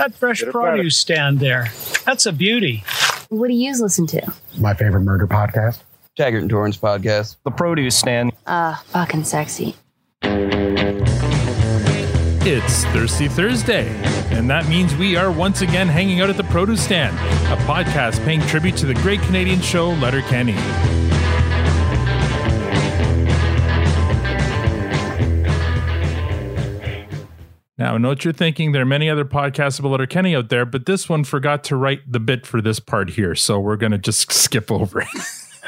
[0.00, 1.68] That fresh produce stand there.
[2.06, 2.84] That's a beauty.
[3.28, 4.32] What do you listen to?
[4.56, 5.82] My favorite murder podcast.
[6.16, 7.36] Taggart and Torrance podcast.
[7.44, 8.32] The produce stand.
[8.46, 9.76] Uh, fucking sexy.
[12.42, 13.88] It's Thirsty Thursday,
[14.30, 17.14] and that means we are once again hanging out at the Produce Stand,
[17.52, 21.09] a podcast paying tribute to the great Canadian show Letter Letterkenny.
[27.80, 28.72] Now, I know what you're thinking.
[28.72, 32.00] There are many other podcasts about Letterkenny out there, but this one forgot to write
[32.06, 35.08] the bit for this part here, so we're going to just skip over it.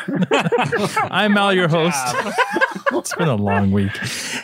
[1.11, 1.97] I'm Al, your host.
[2.99, 3.93] it's been a long week.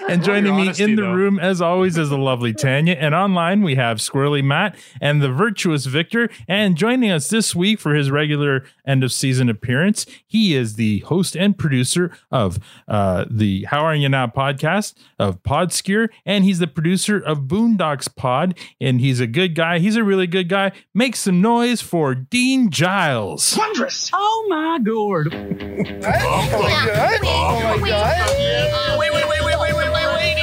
[0.09, 2.95] And joining me in the room, as always, is the lovely Tanya.
[2.95, 6.31] And online, we have Squirrely Matt and the virtuous Victor.
[6.49, 11.01] And joining us this week for his regular end of season appearance, he is the
[11.01, 16.09] host and producer of uh, the How Are You Now podcast of PodScure.
[16.25, 18.59] And he's the producer of Boondocks Pod.
[18.81, 19.79] And he's a good guy.
[19.79, 20.73] He's a really good guy.
[20.95, 23.59] Make some noise for Dean Giles.
[23.59, 24.11] Wondrous.
[24.15, 24.89] Oh my god.
[24.89, 27.21] Oh my god!
[27.25, 28.38] Oh my god!
[28.39, 30.39] Wait, wait, wait, wait, wait, wait, wait, wait.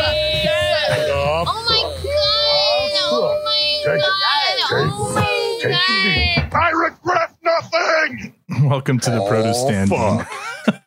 [1.47, 2.91] Oh my god!
[3.07, 4.01] Oh my god!
[4.71, 6.53] Oh my god!
[6.53, 8.33] I regret nothing.
[8.69, 9.91] Welcome to the Produce Stand.
[9.91, 10.25] Dean.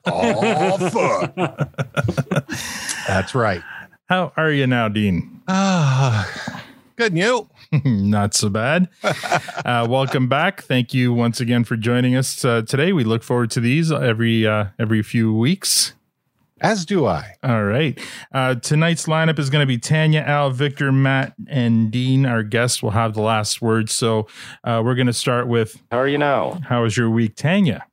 [0.05, 1.35] Oh fuck!
[3.07, 3.63] That's right.
[4.11, 5.41] How are you now, Dean?
[5.49, 6.63] Ah,
[6.97, 7.13] good.
[7.13, 7.49] And you?
[7.85, 8.89] Not so bad.
[9.03, 10.63] uh, welcome back.
[10.63, 12.93] Thank you once again for joining us uh, today.
[12.93, 15.95] We look forward to these every uh, every few weeks.
[16.61, 17.35] As do I.
[17.43, 17.99] All right.
[18.33, 22.27] Uh, tonight's lineup is going to be Tanya, Al, Victor, Matt, and Dean.
[22.27, 23.91] Our guests will have the last word.
[23.91, 24.27] So
[24.65, 26.59] uh, we're going to start with How are you now?
[26.69, 27.87] How was your week, Tanya?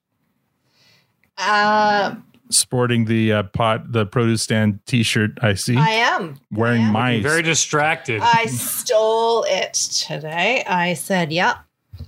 [1.37, 2.15] Uh,
[2.49, 5.31] Sporting the uh, pot, the produce stand T-shirt.
[5.41, 5.75] I see.
[5.75, 6.93] I am wearing I am.
[6.93, 8.21] my Very distracted.
[8.23, 10.63] I stole it today.
[10.67, 11.55] I said, "Yep."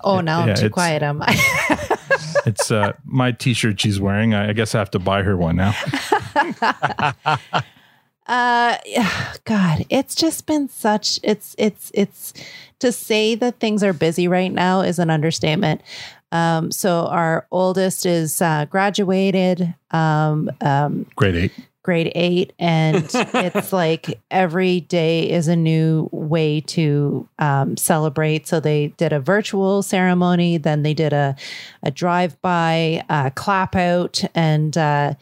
[0.01, 1.01] Oh, now Yeah, I'm too it's- quiet.
[1.01, 1.35] Am I?
[2.45, 4.33] it's uh, my T-shirt she's wearing.
[4.33, 5.75] I, I guess I have to buy her one now.
[8.27, 8.77] uh,
[9.45, 11.19] God, it's just been such.
[11.23, 12.33] It's it's it's
[12.79, 15.81] to say that things are busy right now is an understatement.
[16.31, 19.73] Um, so our oldest is uh, graduated.
[19.91, 21.51] Um, um, Grade eight.
[21.87, 28.45] Grade eight and it's like every day is a new way to um, celebrate.
[28.45, 31.37] So they did a virtual ceremony then they did a,
[31.83, 35.13] a drive-by uh, clap out and uh,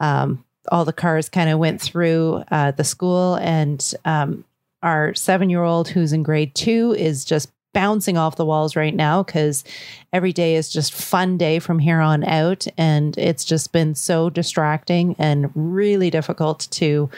[0.00, 3.36] um, all the cars kind of went through uh, the school.
[3.36, 4.44] And um,
[4.82, 9.64] our seven-year-old who's in grade two is just bouncing off the walls right now because
[10.12, 12.66] every day is just fun day from here on out.
[12.76, 17.10] And it's just been so distracting and really difficult to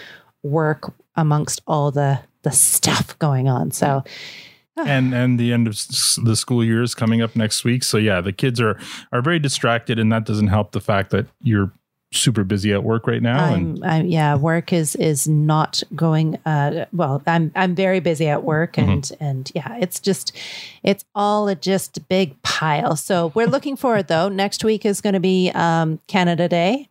[0.42, 3.70] work amongst all the the stuff going on.
[3.70, 4.04] So
[4.76, 4.84] ah.
[4.87, 5.75] and and the end of
[6.22, 7.82] the school year is coming up next week.
[7.82, 8.78] So yeah, the kids are
[9.12, 11.72] are very distracted, and that doesn't help the fact that you're
[12.16, 13.52] super busy at work right now.
[13.54, 18.28] and I'm, I'm yeah work is is not going uh well i'm i'm very busy
[18.28, 20.32] at work and and yeah it's just
[20.82, 25.14] it's all a just big pile so we're looking forward though next week is going
[25.14, 26.88] to be um canada day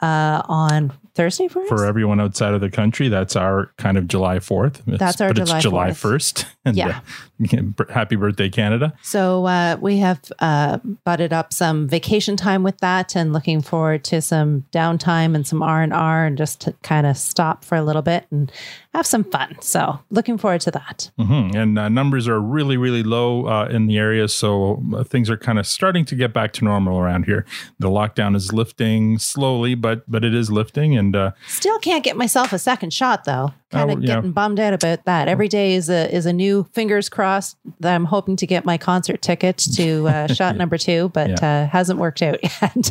[0.00, 4.38] uh on thursday for for everyone outside of the country, that's our kind of July
[4.38, 4.82] Fourth.
[4.86, 5.96] That's our but July it's July 4th.
[5.96, 6.46] first.
[6.68, 7.00] And, Yeah.
[7.40, 8.92] uh, happy birthday, Canada.
[9.00, 14.04] So uh, we have uh, butted up some vacation time with that, and looking forward
[14.04, 17.76] to some downtime and some R and R, and just to kind of stop for
[17.76, 18.52] a little bit and
[18.92, 19.56] have some fun.
[19.62, 21.10] So looking forward to that.
[21.16, 24.28] hmm And uh, numbers are really, really low uh, in the area.
[24.28, 27.46] So uh, things are kind of starting to get back to normal around here.
[27.78, 30.98] The lockdown is lifting slowly, but but it is lifting.
[30.98, 33.52] And uh, Still can't get myself a second shot though.
[33.70, 34.14] Kind Oh, of yeah.
[34.16, 35.28] getting bummed out about that.
[35.28, 38.78] Every day is a is a new fingers crossed that I'm hoping to get my
[38.78, 42.90] concert ticket to uh, shot number two, but uh, hasn't worked out yet.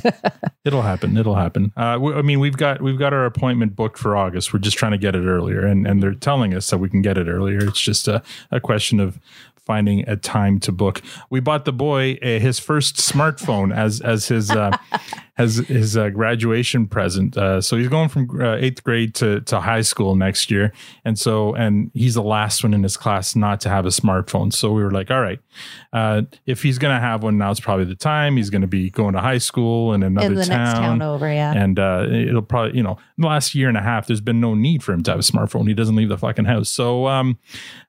[0.66, 1.18] It'll happen.
[1.18, 1.72] It'll happen.
[1.76, 4.54] Uh, we, I mean, we've got we've got our appointment booked for August.
[4.54, 7.02] We're just trying to get it earlier, and and they're telling us that we can
[7.02, 7.60] get it earlier.
[7.66, 9.20] It's just a, a question of
[9.66, 11.02] finding a time to book.
[11.30, 14.78] We bought the boy uh, his first smartphone as as his uh,
[15.38, 17.38] as his uh, graduation present.
[17.38, 20.74] Uh, so he's going from uh, eighth grade to to high school next year,
[21.06, 24.52] and so and he's the last one in his class not to have a smartphone.
[24.54, 25.40] So we were like, all right,
[25.94, 28.38] uh, if he's gonna have one, now's probably the time.
[28.38, 31.54] He's gonna be going to high school in another In town, town over, yeah.
[31.54, 34.54] and uh, it'll probably you know the last year and a half, there's been no
[34.54, 35.68] need for him to have a smartphone.
[35.68, 36.70] He doesn't leave the fucking house.
[36.70, 37.38] So um,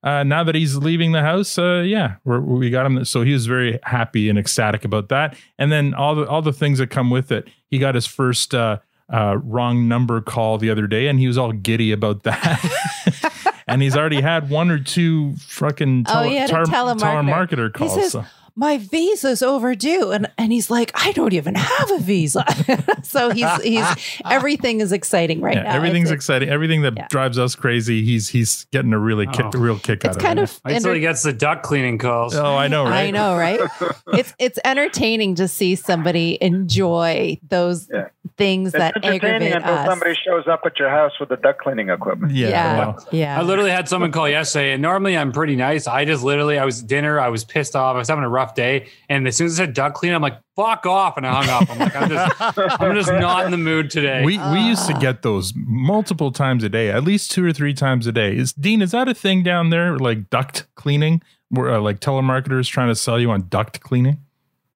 [0.02, 3.04] uh, now that he's leaving the house, uh, yeah, we're, we got him.
[3.04, 5.36] So he was very happy and ecstatic about that.
[5.58, 7.37] And then all the all the things that come with it.
[7.68, 8.78] He got his first uh,
[9.12, 13.52] uh, wrong number call the other day, and he was all giddy about that.
[13.66, 16.98] and he's already had one or two fucking Oh, he had a telemarketer.
[16.98, 17.94] telemarketer He calls.
[17.94, 18.24] says, so-
[18.58, 22.44] my visa's overdue and and he's like i don't even have a visa
[23.04, 23.86] so he's he's
[24.28, 26.48] everything is exciting right yeah, now everything's exciting.
[26.48, 27.06] Everything that Yeah.
[27.08, 29.58] drives us crazy, he's he's getting a really kick, Oh.
[29.58, 30.42] real kick out it's of kind it.
[30.42, 32.34] of Wait till he gets the duck cleaning calls.
[32.34, 33.06] Oh, I know, right?
[33.06, 33.60] I know, right?
[34.12, 38.08] it's it's entertaining to see somebody enjoy those Yeah.
[38.38, 39.86] Things It's that entertaining aggravate until us.
[39.86, 42.32] somebody shows up at your house with the duck cleaning equipment.
[42.32, 42.48] Yeah.
[42.48, 43.38] yeah, yeah.
[43.38, 45.86] I literally had someone call yesterday, and normally I'm pretty nice.
[45.86, 48.28] I just literally, I was at dinner, I was pissed off, I was having a
[48.28, 51.26] rough day, and as soon as I said duck clean, I'm like, "Fuck off!" and
[51.26, 51.70] I hung up.
[51.70, 54.24] I'm like, I'm just, I'm just not in the mood today.
[54.24, 54.98] we we used to Ah.
[55.00, 58.36] get those multiple times a day, at least two or three times a day.
[58.36, 58.80] Is Dean?
[58.82, 61.20] Is that a thing down there, like duct cleaning,
[61.50, 64.18] where uh, like telemarketers trying to sell you on duct cleaning?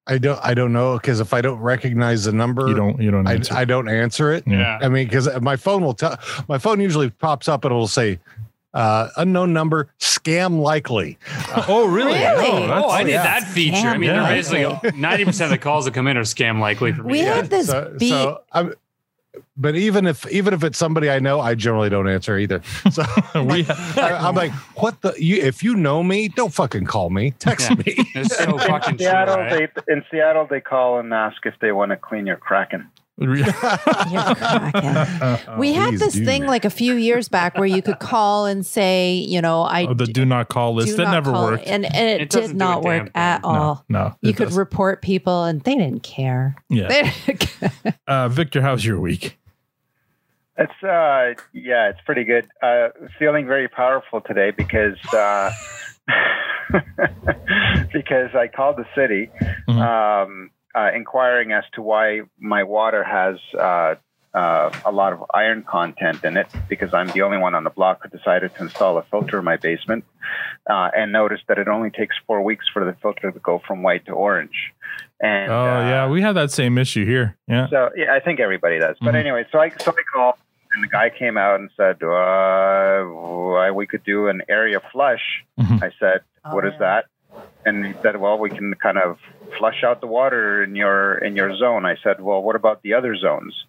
[0.05, 0.39] I don't.
[0.43, 3.39] I don't know because if I don't recognize the number, You don't you don't I.
[3.51, 4.43] I don't answer it.
[4.45, 4.77] yeah.
[4.81, 6.17] I mean, because my phone will tell.
[6.49, 8.19] My phone usually pops up and it'll say,
[8.73, 11.17] uh, "Unknown number, scam likely."
[11.69, 12.11] oh really?
[12.19, 12.47] Really?
[12.47, 13.23] Oh, that's- Oh, I need yeah.
[13.23, 13.77] that feature.
[13.87, 14.35] I mean, Scam they're
[14.81, 17.11] basically ninety percent of the calls that come in are scam likely for me.
[17.13, 18.09] We had this so, beat.
[18.09, 18.73] so I'm.
[19.57, 22.61] But even if even if it's somebody I know, I generally don't answer either.
[22.91, 23.03] So
[23.43, 23.65] we
[23.97, 25.13] I, I'm like, what the?
[25.17, 27.31] You if you know me, don't fucking call me.
[27.39, 27.75] Text Yeah.
[27.75, 27.83] me.
[28.15, 29.05] It's so fucking In true.
[29.07, 29.69] Seattle, right?
[29.85, 32.89] they in Seattle they call and ask if they want to clean your kraken.
[33.17, 35.59] You're cracking.
[35.59, 36.25] we had Please this do.
[36.25, 39.85] thing like a few years back where you could call and say, you know, I
[39.85, 41.67] oh, the do not call list that never worked.
[41.67, 43.11] and and it, It did not work thing.
[43.15, 43.85] at all.
[43.87, 44.57] No, no, You could doesn't.
[44.59, 46.55] report people, and they didn't care.
[46.69, 46.87] yeah.
[46.87, 47.71] They didn't care.
[48.07, 49.37] Uh, Victor, how's your week?
[50.57, 52.47] It's uh yeah, it's pretty good.
[52.61, 52.89] Uh
[53.19, 55.51] feeling very powerful today because uh
[57.93, 59.29] because I called the city
[59.67, 59.79] Mhm.
[59.81, 63.95] um uh, inquiring as to why my water has uh
[64.33, 67.69] uh, a lot of iron content in it because I'm the only one on the
[67.69, 70.05] block who decided to install a filter in my basement
[70.67, 73.83] uh, and noticed that it only takes four weeks for the filter to go from
[73.83, 74.73] white to orange.
[75.21, 77.37] And oh uh, yeah, we have that same issue here.
[77.47, 77.69] Yeah.
[77.69, 78.97] so yeah, I think everybody does.
[78.99, 79.19] But Mhm.
[79.19, 80.35] anyway, so I so I called
[80.73, 85.43] and the guy came out and said, uh, we could do an area flush.
[85.59, 85.83] Mhm.
[85.83, 86.79] I said, Oh, what is yeah.
[86.79, 87.05] that?
[87.65, 89.19] And he said, well, we can kind of
[89.57, 91.85] flush out the water in your in your zone.
[91.85, 93.65] I said, well, what about the other zones?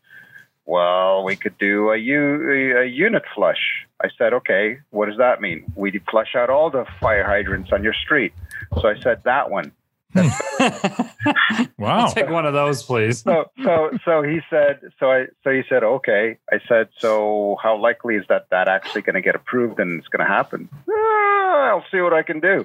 [0.66, 3.86] Well, we could do a, u- a unit flush.
[4.02, 5.70] I said, okay, what does that mean?
[5.76, 8.32] We flush out all the fire hydrants on your street.
[8.80, 9.72] So I said that one.
[11.78, 12.06] Wow.
[12.06, 13.20] I'll take one of those, please.
[13.22, 17.76] so so so he said so I so he said okay I said so how
[17.80, 21.68] likely is that that actually going to get approved and it's going to happen "Ah,
[21.70, 22.64] I'll see what I can do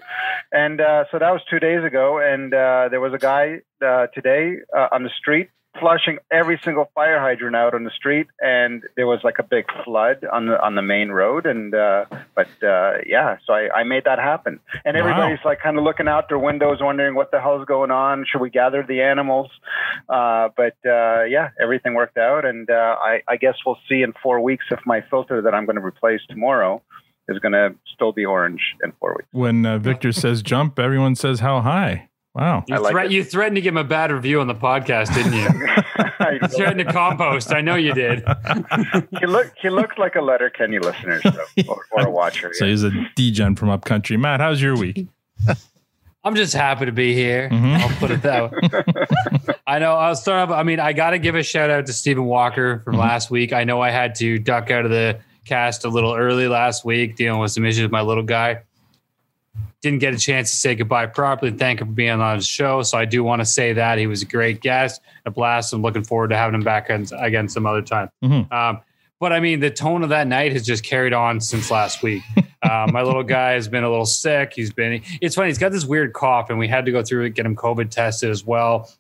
[0.52, 4.08] and uh, so that was two days ago and uh, there was a guy uh,
[4.14, 5.50] today uh, on the street
[5.80, 9.66] flushing every single fire hydrant out on the street and there was like a big
[9.86, 12.06] flood on the on the main road and uh,
[12.36, 15.02] but uh, yeah so I, I made that happen and Wow.
[15.02, 18.42] everybody's like kind of looking out their windows wondering what the hell's going on should
[18.42, 19.52] we gather the animals
[20.10, 24.14] uh, but uh, yeah, everything worked out, and uh, I, I guess we'll see in
[24.24, 26.82] four weeks if my filter that I'm going to replace tomorrow
[27.28, 29.28] is going to still be orange in four weeks.
[29.32, 32.09] When uh, Victor says jump, everyone says how high.
[32.40, 32.64] Wow.
[32.68, 35.14] You, I like threat- you threatened to give him a bad review on the podcast,
[35.14, 35.68] didn't you?
[36.42, 37.52] You threatened to compost.
[37.54, 38.24] I know you did.
[39.20, 41.32] he, look, he looks like a Letterkenny listener so,
[41.68, 42.52] or, or a watcher.
[42.54, 42.72] So yeah.
[42.72, 44.18] he's a degen from upcountry.
[44.18, 45.08] Matt, how's your week?
[46.24, 47.50] I'm just happy to be here.
[47.50, 47.78] Mhm.
[47.80, 49.56] I'll put it that way.
[49.66, 49.94] I know.
[49.96, 50.56] I'll start off.
[50.56, 53.00] I mean, I got to give a shout out to Stephen Walker from Mhm.
[53.00, 53.54] last week.
[53.54, 57.16] I know I had to duck out of the cast a little early last week,
[57.16, 58.60] dealing with some issues with my little guy.
[59.82, 61.52] Didn't get a chance to say goodbye properly.
[61.52, 62.82] Thank him for being on the show.
[62.84, 65.72] So I do want to say that he was a great guest, a blast.
[65.74, 68.10] I'm looking forward to having him back again some other time.
[68.24, 68.52] Mhm.
[68.52, 68.82] Um,
[69.22, 72.24] but I mean, the tone of that night has just carried on since last week.
[72.62, 74.52] Uh, my little guy has been a little sick.
[74.54, 77.24] He's been, it's funny, he's got this weird cough, and we had to go through
[77.24, 78.92] it, get him COVID tested as well,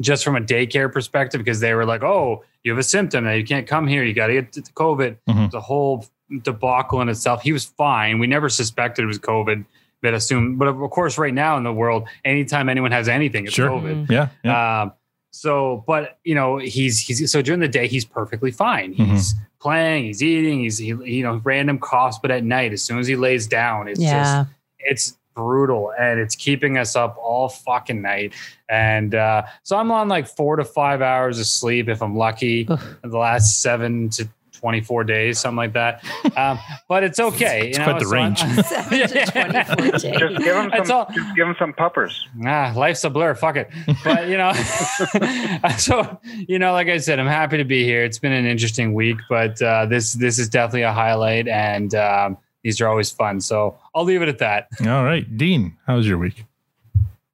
[0.00, 3.24] just from a daycare perspective, because they were like, oh, you have a symptom.
[3.24, 4.02] Now you can't come here.
[4.04, 5.18] You got to get COVID.
[5.28, 5.50] Mhm.
[5.50, 6.06] The whole
[6.42, 7.42] debacle in itself.
[7.42, 8.18] He was fine.
[8.18, 9.66] We never suspected it was COVID,
[10.04, 10.58] but assumed.
[10.58, 13.70] But of course, right now in the world, anytime anyone has anything, it's Sure.
[13.70, 14.08] COVID.
[14.10, 14.28] Yeah.
[14.44, 14.82] yeah.
[14.82, 14.92] Um,
[15.32, 18.92] so, but you know, he's he's so during the day he's perfectly fine.
[18.92, 22.98] He's playing, he's eating, he's he, you know random coughs, but at night, as soon
[23.00, 24.44] as he lays down, it's Yeah.
[24.44, 28.32] just it's brutal and it's keeping us up all fucking night.
[28.68, 32.68] And uh, so I'm on like four to five hours of sleep if I'm lucky.
[33.02, 34.28] In the last seven to
[34.64, 36.02] 24 days, something like that.
[36.38, 37.68] Um, but it's okay.
[37.68, 38.38] It's you quite know, the range.
[38.64, 40.02] Seven to 24 days.
[40.02, 41.06] just give them some, all.
[41.14, 42.26] just give him some puppers.
[42.46, 43.34] Ah, life's a blur.
[43.34, 43.70] Fuck it.
[44.02, 44.54] But you know,
[45.76, 46.18] so
[46.48, 48.04] you know, like I said, I'm happy to be here.
[48.04, 52.38] It's been an interesting week, but uh, this this is definitely a highlight, and um,
[52.62, 53.42] these are always fun.
[53.42, 54.68] So I'll leave it at that.
[54.80, 56.46] All right, Dean, how was your week?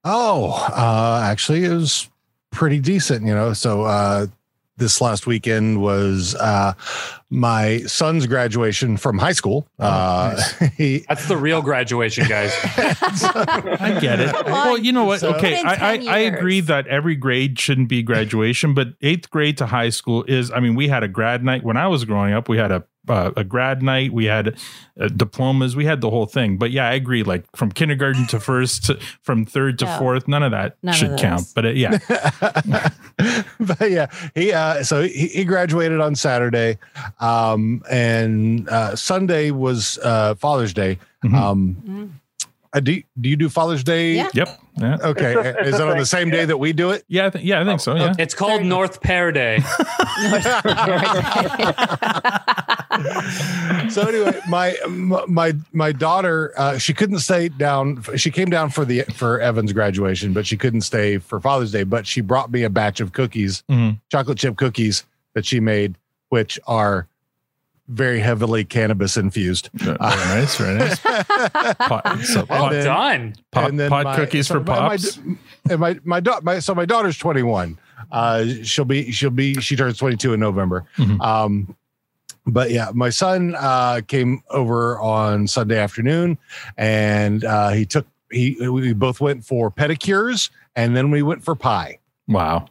[0.03, 2.09] Oh, uh, actually, it was
[2.51, 3.25] pretty decent.
[3.25, 4.27] You know, so uh,
[4.77, 6.73] this last weekend was uh,
[7.29, 9.67] my son's graduation from high school.
[9.79, 10.41] Uh,
[10.77, 12.51] he, That's the real graduation, guys.
[12.63, 14.35] I get it.
[14.51, 15.19] Well, you know what?
[15.21, 19.57] So- okay, I, I, I agree that every grade shouldn't be graduation, but eighth grade
[19.59, 20.51] to high school is.
[20.51, 22.49] I mean, we had a grad night when I was growing up.
[22.49, 24.13] We had a uh, a grad night.
[24.13, 24.57] We had
[24.99, 25.75] uh, diplomas.
[25.75, 26.57] We had the whole thing.
[26.57, 27.23] But yeah, I agree.
[27.23, 29.97] Like from kindergarten to first, to, from third to No.
[29.97, 31.21] fourth, none of that None should those.
[31.21, 31.47] count.
[31.55, 31.97] But it, yeah,
[33.59, 36.77] but yeah, he uh, so he, he graduated on Saturday,
[37.19, 40.99] um, and uh, Sunday was uh, Father's Day.
[41.23, 41.35] Mhm.
[41.35, 42.19] Um,
[42.73, 44.13] uh, do do you do Father's Day?
[44.15, 44.29] Yeah.
[44.33, 46.45] yep, yeah, Okay, It's a- it's is a it on the same day yeah.
[46.45, 47.03] that we do it?
[47.07, 47.61] yeah, I th- yeah.
[47.61, 47.95] I think so.
[47.95, 48.13] Yeah.
[48.17, 49.59] It's called North Pear Day.
[53.89, 54.75] so anyway, my
[55.27, 58.03] my my daughter, uh, she couldn't stay down.
[58.15, 61.83] She came down for the for Evan's graduation, but she couldn't stay for Father's Day.
[61.83, 63.99] But she brought me a batch of cookies, Mhm.
[64.09, 65.95] chocolate chip cookies that she made,
[66.29, 67.07] which are
[67.87, 69.69] very heavily cannabis infused.
[69.73, 70.99] Very nice, very nice.
[71.79, 73.35] Pot, so Well pot, then- done.
[73.51, 75.17] pop, and then pot my- cookies so for my- my- pops.
[75.69, 77.77] and my my, da- my so my daughter's 21
[78.11, 81.21] uh she'll be she'll be she turns 22 in november Mhm.
[81.21, 81.75] um
[82.47, 86.37] but yeah my son uh came over on sunday afternoon
[86.77, 91.55] and uh he took he we both went for pedicures and then we went for
[91.55, 92.65] pie wow.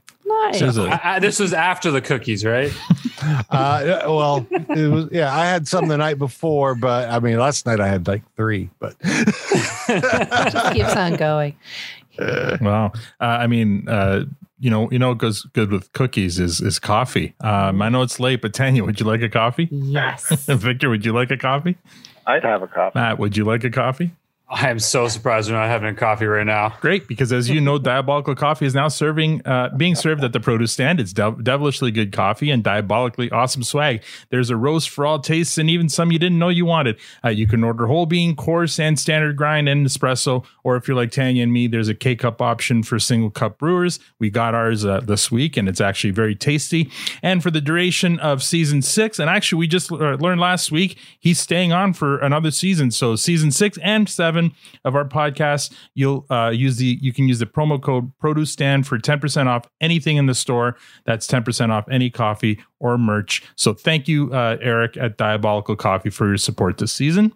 [0.44, 0.60] Nice.
[0.60, 2.72] There's a- I, I, this was after the cookies, right?
[3.50, 7.66] uh well it was yeah i had some the night before but i mean last
[7.66, 11.54] night i had like three but Just keeps on going.
[12.18, 12.92] Wow.
[13.20, 14.24] Uh, I mean, uh,
[14.58, 17.34] you know, you know, what goes good with cookies is is coffee.
[17.40, 19.68] Um, I know it's late, but Tanya, would you like a coffee?
[19.70, 20.28] Yes.
[20.46, 21.76] Victor, would you like a coffee?
[22.26, 22.94] I'd have a cup.
[22.94, 24.12] Matt, would you like a coffee?
[24.52, 26.74] I am so surprised we're not having a coffee right now.
[26.80, 30.40] Great, because as you know, Diabolical Coffee is now serving, uh, being served at the
[30.40, 30.98] produce stand.
[30.98, 34.02] It's dev- devilishly good coffee and diabolically awesome swag.
[34.30, 36.98] There's a roast for all tastes and even some you didn't know you wanted.
[37.24, 40.44] Uh, you can order whole bean, coarse, and standard grind and espresso.
[40.64, 43.56] Or if you're like Tanya and me, there's a K cup option for single cup
[43.56, 44.00] brewers.
[44.18, 46.90] We got ours uh, this week, and it's actually very tasty.
[47.22, 50.98] And for the duration of season six, and actually we just uh, learned last week
[51.20, 52.90] he's staying on for another season.
[52.90, 54.39] So season six and seven
[54.84, 58.86] of our podcast, you'll uh, use the you can use the promo code Produce Stand
[58.86, 60.76] for ten percent off anything in the store.
[61.04, 63.42] That's ten percent off any coffee or merch.
[63.56, 67.32] So thank you, uh, Eric at Diabolical Coffee, for your support this season.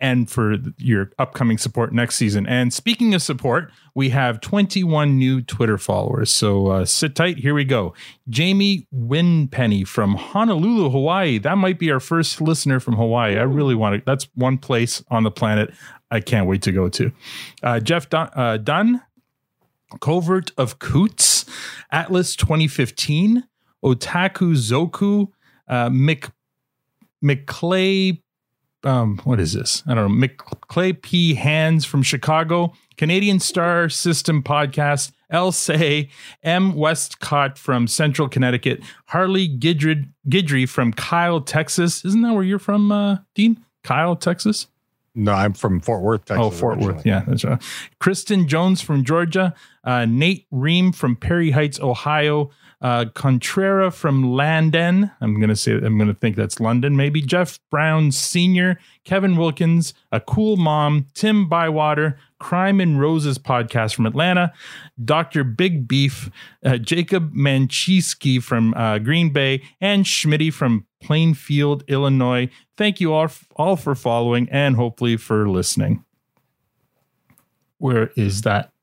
[0.00, 2.46] And for your upcoming support next season.
[2.46, 6.30] And speaking of support, we have 21 new Twitter followers.
[6.30, 7.38] So uh, sit tight.
[7.38, 7.94] Here we go.
[8.28, 11.38] Jamie Winpenny from Honolulu, Hawaii.
[11.38, 13.38] That might be our first listener from Hawaii.
[13.38, 14.02] I really want to.
[14.04, 15.72] That's one place on the planet
[16.14, 17.12] I can't wait to go to.
[17.60, 19.02] Uh, Jeff Dun, uh, Dunn,
[20.00, 21.44] Covert of Coots,
[21.90, 23.42] Atlas 2015,
[23.84, 25.32] Otaku Zoku,
[25.66, 26.30] uh, Mc,
[27.22, 28.22] McClay,
[28.84, 29.82] um, what is this?
[29.88, 30.28] I don't know.
[30.28, 31.34] McClay P.
[31.34, 36.10] Hands from Chicago, Canadian Star System Podcast, El Say,
[36.44, 36.74] M.
[36.76, 42.04] Westcott from Central Connecticut, Harley Gidry, Gidry from Kyle, Texas.
[42.04, 43.64] Isn't that where you're from, uh, Dean?
[43.82, 44.68] Kyle, Texas?
[45.14, 46.94] No i'm from fort worth texas oh, Fort originally.
[46.96, 47.06] Worth.
[47.06, 47.62] Yeah, that's right.
[47.98, 49.54] Kristen Jones from Georgia,
[49.84, 52.50] uh, Nate Ream from Perry Heights, Ohio,
[52.84, 55.10] uh, Contrera from Landen.
[55.22, 56.98] I'm gonna say I'm gonna think that's London.
[56.98, 63.94] Maybe Jeff Brown Senior, Kevin Wilkins, a cool mom, Tim Bywater, Crime and Roses podcast
[63.94, 64.52] from Atlanta,
[65.02, 65.44] Dr.
[65.44, 66.30] Big Beef,
[66.62, 72.50] uh, Jacob Manchiski from uh, Green Bay, and Schmitty from Plainfield, Illinois.
[72.76, 76.04] Thank you all, all for following and hopefully for listening.
[77.78, 78.73] Where is that?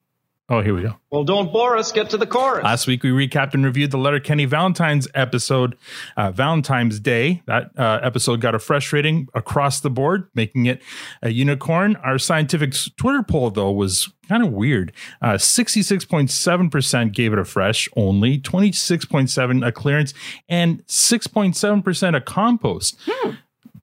[0.51, 0.97] Oh, here we go.
[1.11, 1.93] Well, don't bore us.
[1.93, 2.65] Get to the chorus.
[2.65, 5.77] Last week, we recapped and reviewed the Letterkenny Valentine's episode,
[6.17, 7.41] uh, Valentine's Day.
[7.45, 10.81] That uh, episode got a fresh rating across the board, making it
[11.21, 11.95] a unicorn.
[12.03, 14.91] Our scientific Twitter poll, though, was kind of weird.
[15.21, 20.13] Uh, 66.7% gave it a fresh only, 26.7 a clearance,
[20.49, 22.99] and 6.7% a compost.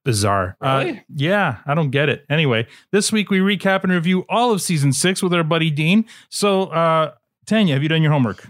[0.08, 0.56] Bizarre.
[0.62, 2.24] Uh, yeah, I don't get it.
[2.30, 6.06] Anyway, this week we recap and review all of season six with our buddy Dean.
[6.30, 7.12] So, uh,
[7.44, 8.46] Tanya, have you done your homework?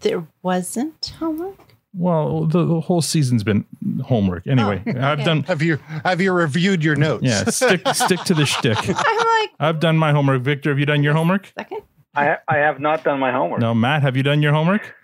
[0.00, 1.56] There wasn't homework.
[1.92, 3.64] Well, the, the whole season's been
[4.04, 4.46] homework.
[4.46, 5.42] Anyway, Oh, I've done.
[5.44, 8.78] have you have you reviewed your notes Yeah, stick stick to the shtick.
[8.88, 8.94] I'm
[9.40, 10.42] like, I've done my homework.
[10.42, 11.52] Victor, have you done your homework?
[11.58, 11.82] second.
[12.14, 13.60] I I have not done my homework.
[13.60, 14.94] No, Matt, have you done your homework?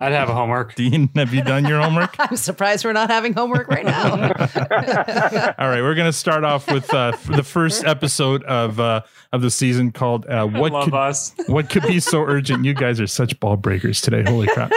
[0.00, 0.74] I'd have a homework.
[0.76, 2.14] Dean, have you done your homework?
[2.18, 4.10] I'm surprised we're not having homework right now.
[5.58, 9.02] All right, we're going to start off with uh, f- the first episode of uh,
[9.32, 11.34] of the season called uh, "What love Could us.
[11.46, 14.24] What Could Be So Urgent." You guys are such ball breakers today.
[14.26, 14.72] Holy crap!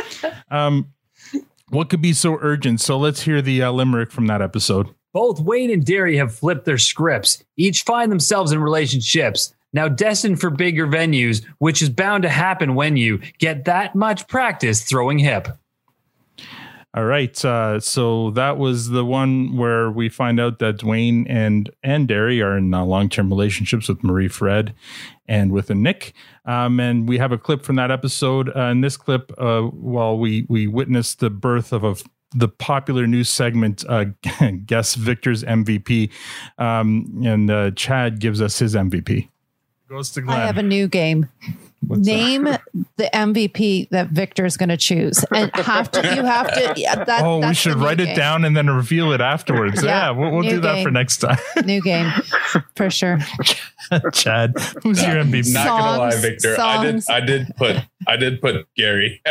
[0.51, 0.93] Um,
[1.69, 2.79] what could be so urgent?
[2.79, 4.87] So let's hear the uh, limerick from that episode.
[5.13, 7.43] Both Wayne and Derry have flipped their scripts.
[7.57, 9.53] Each find themselves in relationships.
[9.77, 14.27] Now destined for bigger venues, which is bound to happen when you get that much
[14.27, 15.49] practice throwing hip.
[16.95, 21.69] All right, uh, so that was the one where we find out that Dwayne and
[21.83, 24.73] and Derry are in uh, long term relationships with Marie Fred
[25.27, 26.13] and with Anik.
[26.45, 28.49] Um, and we have a clip from that episode.
[28.55, 31.95] Uh, in this clip, uh, while we we witness the birth of a
[32.33, 34.05] the popular news segment, uh,
[34.65, 36.09] guess Victor's MVP,
[36.57, 39.29] um, and uh, Chad gives us his MVP.
[39.89, 40.39] Goes to Glenn.
[40.39, 41.29] I have a new game.
[41.89, 46.73] Name the MVP that Victor's going to choose, and have to you have to.
[46.75, 49.83] Yeah, that, oh, we should the new write it down and then reveal it afterwards.
[49.83, 51.37] yeah, Yeah, we'll, we'll new do that for next time.
[51.65, 52.11] New game
[52.75, 53.19] for sure.
[54.11, 54.53] Chad,
[54.83, 55.53] who's your MVP?
[55.53, 56.59] Not gonna lie, Songs, Victor.
[56.59, 57.03] I did.
[57.09, 57.77] I did put.
[58.07, 59.21] I did put Gary.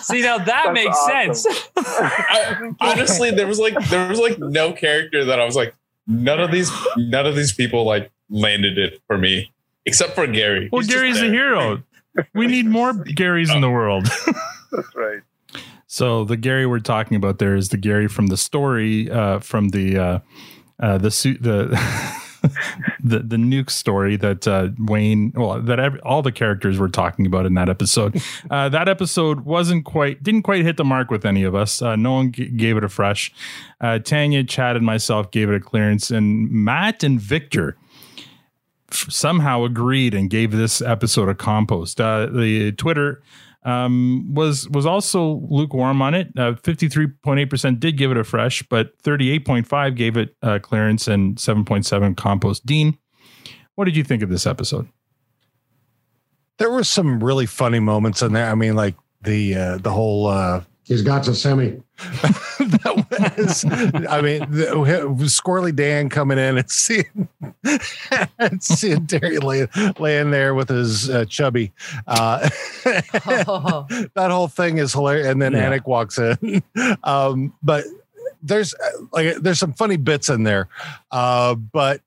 [0.00, 1.34] See, now that That's makes awesome.
[1.34, 1.68] sense.
[1.76, 5.74] I, honestly, there was like there was like no character that I was like
[6.06, 9.52] none of these none of these people like landed it for me
[9.84, 10.68] except for Gary.
[10.70, 11.82] Well, He's Gary's a hero.
[12.34, 14.04] We need more Garys in the world.
[14.72, 15.20] That's right.
[15.86, 19.68] So the Gary we're talking about there is the Gary from the story uh, from
[19.70, 20.18] the uh,
[20.80, 21.68] uh, the suit the
[23.02, 27.26] the the nuke story that uh, Wayne well that every, all the characters were talking
[27.26, 28.20] about in that episode.
[28.50, 31.82] Uh, that episode wasn't quite didn't quite hit the mark with any of us.
[31.82, 33.32] Uh, no one g- gave it a fresh.
[33.80, 37.76] Uh, Tanya, Chad, and myself gave it a clearance, and Matt and Victor
[38.90, 42.00] f- somehow agreed and gave this episode a compost.
[42.00, 43.22] Uh, the Twitter
[43.66, 46.28] um, was was also lukewarm on it.
[46.62, 49.96] Fifty three point eight percent did give it a fresh, but thirty eight point five
[49.96, 52.64] gave it uh, clearance and seven point seven compost.
[52.64, 52.96] Dean,
[53.74, 54.88] what did you think of this episode?
[56.58, 58.50] There were some really funny moments in there.
[58.50, 61.82] I mean, like the uh, the whole uh, He's got to semi.
[61.96, 63.06] That
[63.38, 63.64] was,
[64.08, 64.66] I mean, the,
[65.26, 67.28] Squirrely Dan coming in and seeing,
[68.38, 69.66] and seeing Terry lay,
[69.98, 71.72] laying there with his uh, chubby.
[72.06, 72.48] Uh,
[73.48, 73.86] Oh.
[74.14, 75.26] that whole thing is hilarious.
[75.26, 75.70] And then Yeah.
[75.70, 76.62] Anik walks in.
[77.04, 77.84] Um, but
[78.42, 80.68] there's uh, like, there's some funny bits in there.
[81.10, 82.00] Uh, but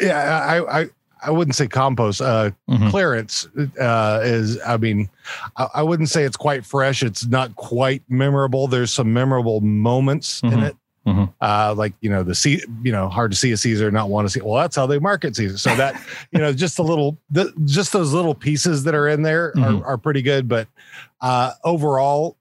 [0.00, 0.86] yeah, I, I,
[1.22, 2.20] I wouldn't say compost.
[2.20, 2.90] Uh, Mhm.
[2.90, 3.46] clearance
[3.80, 5.08] uh, is, I mean,
[5.56, 7.02] I, I wouldn't say it's quite fresh.
[7.02, 8.68] It's not quite memorable.
[8.68, 10.62] There's some memorable moments in Mhm.
[10.68, 10.76] it.
[11.06, 11.32] Mhm.
[11.40, 14.26] Uh, like you know the C, you know, hard to see a Caesar, not want
[14.26, 14.40] to see.
[14.40, 15.56] Well, that's how they market Caesar.
[15.56, 15.94] So that
[16.32, 19.84] you know, just a little, the, just those little pieces that are in there are,
[19.86, 20.48] are pretty good.
[20.48, 20.66] But
[21.20, 22.36] uh, overall,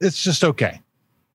[0.00, 0.80] it's just okay.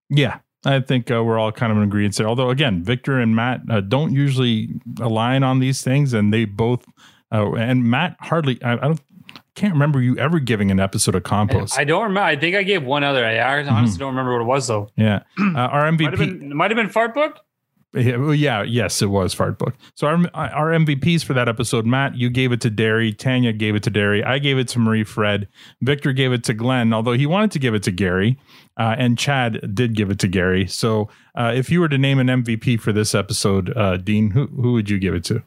[0.10, 2.28] Yeah, I think uh, we're all kind of in agreement there.
[2.28, 6.86] Although, again, Victor and Matt uh, don't usually align on these things, and they both
[7.32, 8.62] uh, and Matt hardly.
[8.64, 9.02] I, I don't
[9.56, 11.80] can't remember you ever giving an episode of compost.
[11.80, 12.26] I don't remember.
[12.28, 13.26] I think I gave one other.
[13.26, 14.90] I honestly don't remember what it was though.
[14.98, 16.40] yeah, uh, our Might have MVP.
[16.40, 17.40] been, might have been Fart Book.
[17.94, 19.74] Yeah, yeah, yes, it was Fart Book.
[19.94, 23.76] So our our MVPs for that episode, Matt, you gave it to Derry, Tanya gave
[23.76, 25.48] it to Derry, I gave it to Marie Fred,
[25.82, 28.38] Victor gave it to Glenn, although he wanted to give it to Gary,
[28.78, 30.68] uh, and Chad did give it to Gary.
[30.68, 34.48] So uh, if you were to name an MVP for this episode, uh, Dean, who
[34.48, 35.44] who would you give it to?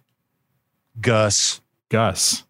[1.00, 1.60] Gus.
[1.88, 2.44] Gus.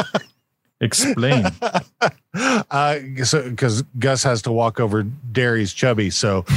[0.80, 1.46] Explain.
[2.34, 6.54] uh, so because Gus has to walk over Derry's chubby, so oh,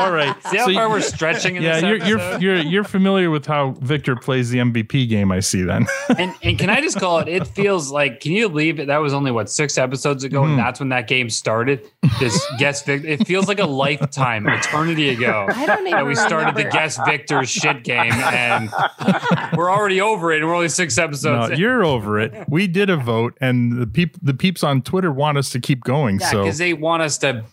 [0.00, 0.34] all right.
[0.50, 3.30] See how So far you- we're stretching in yeah, this you're you're you're you're familiar
[3.30, 5.32] with how Victor plays the MVP game.
[5.32, 5.86] I see then.
[6.18, 7.28] and and can I just call it?
[7.28, 8.20] It feels like.
[8.20, 8.86] Can you believe it?
[8.86, 10.50] That was only what six episodes ago, Mhm.
[10.50, 11.82] and that's when that game started.
[12.20, 13.08] This guess Victor.
[13.08, 15.46] It feels like a lifetime, eternity ago.
[15.48, 16.70] I don't even that we started the remember.
[16.70, 18.70] guess Victor shit game, and
[19.56, 21.48] we're already over it, and we're only six episodes.
[21.48, 21.60] No, in.
[21.60, 22.32] you're over it.
[22.48, 25.82] We did a vote, and the peop the peeps on Twitter want us to keep
[25.82, 26.20] going.
[26.20, 27.44] yeah, so because they want us to.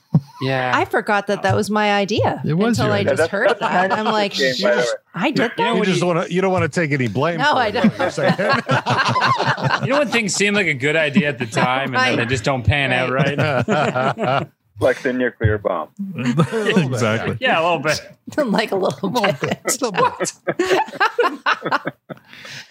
[0.41, 3.15] Yeah, I forgot that that was my idea It was until I idea.
[3.15, 3.99] just Yeah, heard that's- that's that.
[3.99, 4.83] I'm like, game, by.
[5.13, 5.75] I did that.
[5.77, 7.37] you just want to you don't want to take any blame.
[7.39, 7.97] No, for I it, don't.
[7.97, 8.33] you're saying.
[9.83, 12.25] you know when things seem like a good idea at the time, and then they
[12.25, 14.47] just don't pan out right.
[14.79, 15.89] like the nuclear bomb.
[16.17, 17.37] exactly.
[17.39, 18.01] Yeah, a little bit.
[18.51, 19.71] like a little bit.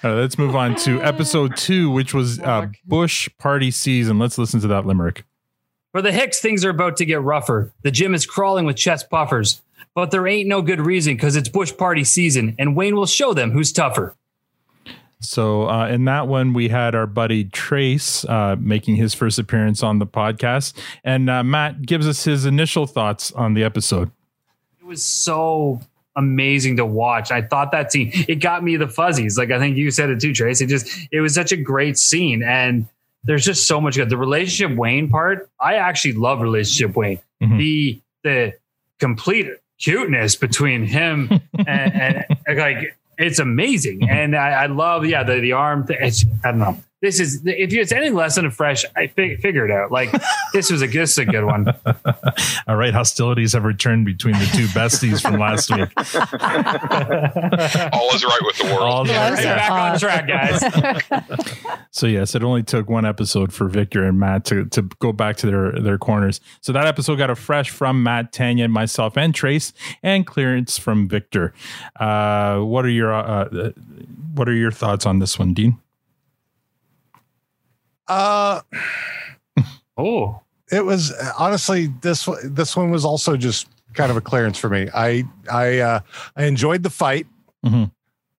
[0.03, 4.19] All right, let's move on to episode two, which was uh, Bush Party Season.
[4.19, 5.25] Let's listen to that limerick.
[5.93, 7.73] For the Hicks, things are about to get rougher.
[7.83, 9.63] The gym is crawling with chest puffers.
[9.95, 13.35] but there ain't no good reason because it's Bush Party season, and Wayne will show
[13.35, 14.15] them who's tougher.
[15.21, 19.83] So uh, in that one, we had our buddy Trace uh, making his first appearance
[19.83, 24.11] on the podcast, and uh, Matt gives us his initial thoughts on the episode.
[24.81, 25.81] It was so
[26.17, 27.31] amazing to watch.
[27.31, 29.37] I thought that scene it got me the fuzzies.
[29.37, 30.61] Like I think you said it too, Trace.
[30.61, 32.87] It just it was such a great scene, and
[33.25, 34.11] there's just so much good.
[34.11, 37.19] The relationship Wayne part, I actually love relationship Wayne.
[37.43, 37.59] Mhm.
[37.59, 38.53] The the
[39.01, 41.29] complete cuteness between him
[41.67, 44.01] and, and like it's amazing.
[44.01, 44.11] Mm-hmm.
[44.11, 45.87] And I, I love yeah the the arm.
[45.89, 46.79] It's, I don't know.
[47.01, 49.93] This is if it's anything less than a fresh, I fi- figured out.
[49.93, 50.11] Like
[50.53, 51.67] this was a this is a good one.
[52.67, 55.89] All right, hostilities have returned between the two besties from last week.
[57.93, 59.09] All is right with the world.
[59.09, 61.55] All Right back on track, guys.
[61.91, 65.37] So yes, it only took one episode for Victor and Matt to, to go back
[65.39, 66.41] to their their corners.
[66.61, 71.09] So that episode got a fresh from Matt, Tanya, myself, and Trace, and clearance from
[71.09, 71.55] Victor.
[71.99, 73.71] Uh, what are your uh, uh,
[74.35, 75.79] what are your thoughts on this one, Dean?
[78.09, 78.61] Uh,
[79.97, 80.41] oh,
[80.71, 84.69] it was honestly this one- this one was also just kind of a clearance for
[84.71, 84.89] me.
[84.95, 86.01] I I uh,
[86.37, 87.27] I enjoyed the fight.
[87.65, 87.91] Mhm.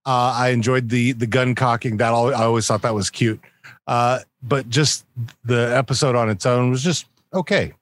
[0.05, 1.97] Uh, I enjoyed the the gun cocking.
[1.97, 3.39] That all, I always thought that was cute.
[3.88, 5.05] Uh, but just
[5.43, 7.73] the episode on its own was just okay.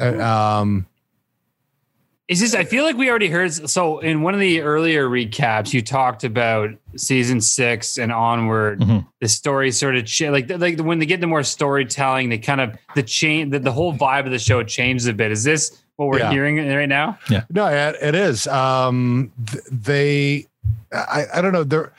[0.00, 0.86] Uh, um,
[2.28, 2.54] Is this?
[2.54, 3.52] I feel like we already heard.
[3.70, 8.80] So in one of the earlier recaps, you talked about season six and onward.
[8.80, 9.06] Mhm.
[9.22, 12.60] The story sort of cha- like like when they get to more storytelling, they kind
[12.60, 15.30] of the chain the, the whole vibe of the show changes a bit.
[15.32, 16.30] Is this what we're Yeah.
[16.30, 17.18] hearing right now?
[17.30, 18.46] Yeah, No, it, it is.
[18.46, 20.46] Um, th- they,
[20.92, 21.64] I, I don't know.
[21.64, 21.92] They're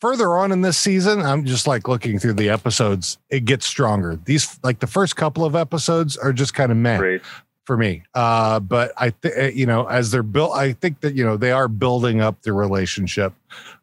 [0.00, 1.20] further on in this season.
[1.20, 3.18] I'm just like looking through the episodes.
[3.30, 4.18] It gets stronger.
[4.24, 7.22] These, like the first couple of episodes, are just kind of meh Great.
[7.66, 8.02] For me.
[8.14, 11.52] Uh, but I think you know, as they're built, I think that you know they
[11.52, 13.34] are building up the relationship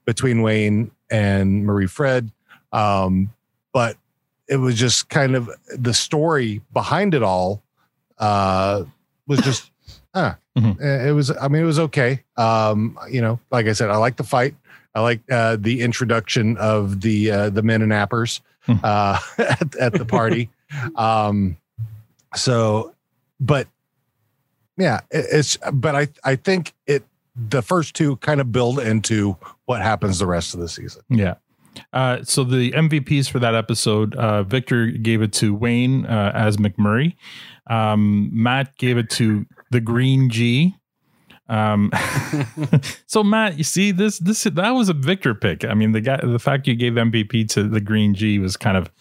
[0.06, 2.32] between Wayne and Marie Fred.
[2.72, 3.32] Um,
[3.72, 3.98] but
[4.48, 7.62] it was just kind of the story behind it all
[8.18, 8.84] uh,
[9.28, 9.70] was just,
[10.14, 10.80] uh, Mhm.
[11.08, 11.32] it was.
[11.32, 12.24] I mean, it was okay.
[12.38, 14.56] Um, you know, like I said, I like the fight.
[14.96, 18.76] I like uh, the introduction of the uh, the men and appers Hmm.
[18.84, 20.50] uh, at, at the party.
[20.96, 21.58] um,
[22.36, 22.94] so,
[23.40, 23.68] but
[24.78, 25.58] yeah, it, it's.
[25.72, 27.04] But I I think it
[27.36, 31.04] the first two kind of build into what happens the rest of the season.
[31.10, 31.36] Yeah.
[31.92, 36.58] Uh, so the MVPs for that episode, uh, Victor gave it to Wayne uh, as
[36.58, 37.16] McMurray.
[37.68, 40.76] Um, Matt gave it to the Green G.
[41.50, 41.92] Um,
[43.08, 45.66] so Matt, you see this this that was a Victor pick.
[45.66, 48.78] I mean, the guy, the fact you gave MVP to the Green G was kind
[48.78, 48.92] of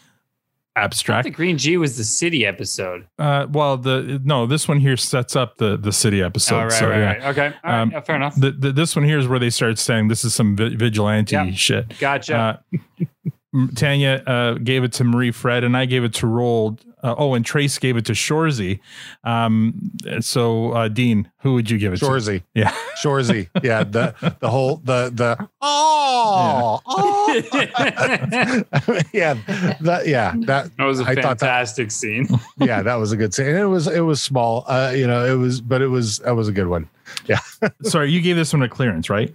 [0.76, 1.24] abstract.
[1.24, 3.06] The Green G was the city episode.
[3.18, 6.56] Uh, well, the no, this one here sets up the the city episode.
[6.56, 7.04] oh, right, so, right, yeah.
[7.06, 7.22] right.
[7.24, 8.34] Okay, all right, Um, yeah, fair enough.
[8.36, 11.34] The, the, this one here is where they start saying this is some vi- vigilante
[11.34, 11.50] Yeah.
[11.52, 11.98] shit.
[11.98, 12.36] Gotcha.
[12.70, 13.06] Uh,
[13.74, 16.80] Tanya uh, gave it to Marie Fred, and I gave it to Roald.
[17.02, 18.78] Uh, oh, and Trace gave it to Shoresy.
[19.24, 22.40] Um, so, uh, Dean, who would you give it Shoresy.
[22.40, 22.44] to?
[22.54, 22.74] Yeah.
[23.02, 23.48] Shoresy.
[23.62, 27.42] Yeah, the the whole the the oh, oh.
[29.12, 29.34] yeah,
[29.80, 32.28] that yeah, that that was a I thought that- fantastic scene.
[32.58, 33.46] yeah, that was a good scene.
[33.46, 34.64] It was it was small.
[34.68, 36.88] Uh, you know, it was but it was that was a good one.
[37.26, 37.40] Yeah.
[37.82, 39.34] Sorry, you gave this one a clearance, right?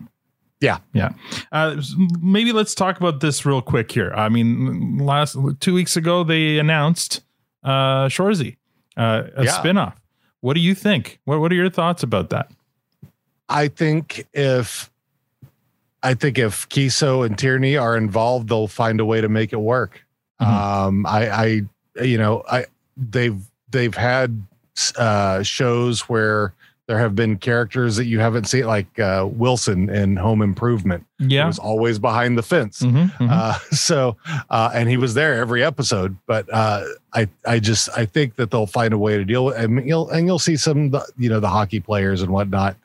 [0.60, 0.80] Yeah.
[0.93, 1.10] Yeah.
[1.51, 1.82] Uh,
[2.19, 4.12] maybe let's talk about this real quick here.
[4.15, 7.21] I mean, last two weeks ago, they announced
[7.67, 8.56] uh, Shoresy,
[8.95, 9.51] uh, a Yeah.
[9.51, 9.93] spinoff.
[10.41, 11.19] What do you think?
[11.25, 12.49] What What are your thoughts about that?
[13.49, 14.89] I think if
[16.03, 19.60] I think if Keeso and Tierney are involved, they'll find a way to make it
[19.60, 20.06] work.
[20.41, 20.45] Mhm.
[20.47, 23.39] Um, I, I, you know, I they've
[23.71, 24.43] they've had
[24.97, 26.53] uh, shows where
[26.88, 31.06] there have been characters that you haven't seen, like uh, Wilson in Home Improvement.
[31.19, 31.47] He Yeah.
[31.47, 32.80] was always behind the fence.
[32.80, 33.30] Mhm, mhm.
[33.30, 34.15] Uh, so,
[34.50, 36.15] uh, and he was there every episode.
[36.28, 39.58] But uh, I, I just, I think that they'll find a way to deal with,
[39.58, 42.78] and you'll, and you'll see some, you know, the hockey players and whatnot.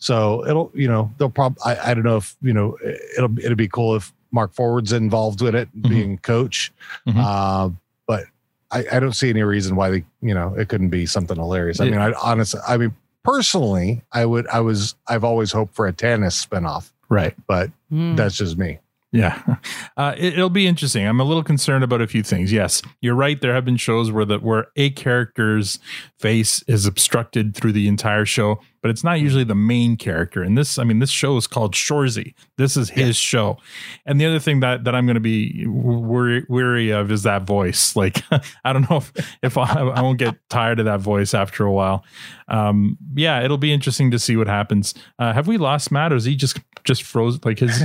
[0.00, 2.76] So it'll, you know, they'll probably, I, I don't know if, you know,
[3.16, 5.88] it'll, it'll be cool if Mark Forward's involved with it, Mhm.
[5.88, 6.72] being coach.
[7.06, 7.14] Mhm.
[7.24, 7.70] Uh,
[8.08, 8.24] but
[8.72, 11.78] I, I don't see any reason why they, you know, it couldn't be something hilarious.
[11.78, 15.86] I mean, I honestly, I mean, personally, I would, I was, I've always hoped for
[15.86, 17.34] a Tanis spinoff, right.
[17.46, 18.16] but Mm.
[18.16, 18.78] that's just me.
[19.12, 19.40] Yeah,
[19.96, 21.06] uh, it, will be interesting.
[21.06, 22.50] I'm a little concerned about a few things.
[22.50, 23.40] Yes, you're right.
[23.40, 25.78] There have been shows where the where a character's
[26.18, 30.42] face is obstructed through the entire show, but it's not usually the main character.
[30.42, 32.34] And this, I mean, this show is called Shoresy.
[32.58, 33.56] This is his show.
[34.04, 37.44] And the other thing that that I'm going to be weary, weary of is that
[37.44, 37.94] voice.
[38.04, 38.22] Like,
[38.64, 41.72] I don't know if if I, I won't get tired of that voice after a
[41.72, 42.04] while.
[42.48, 44.92] Um, yeah, it'll be interesting to see what happens.
[45.18, 47.40] Uh, have we lost Matt, or is he just just frozen?
[47.44, 47.82] Like his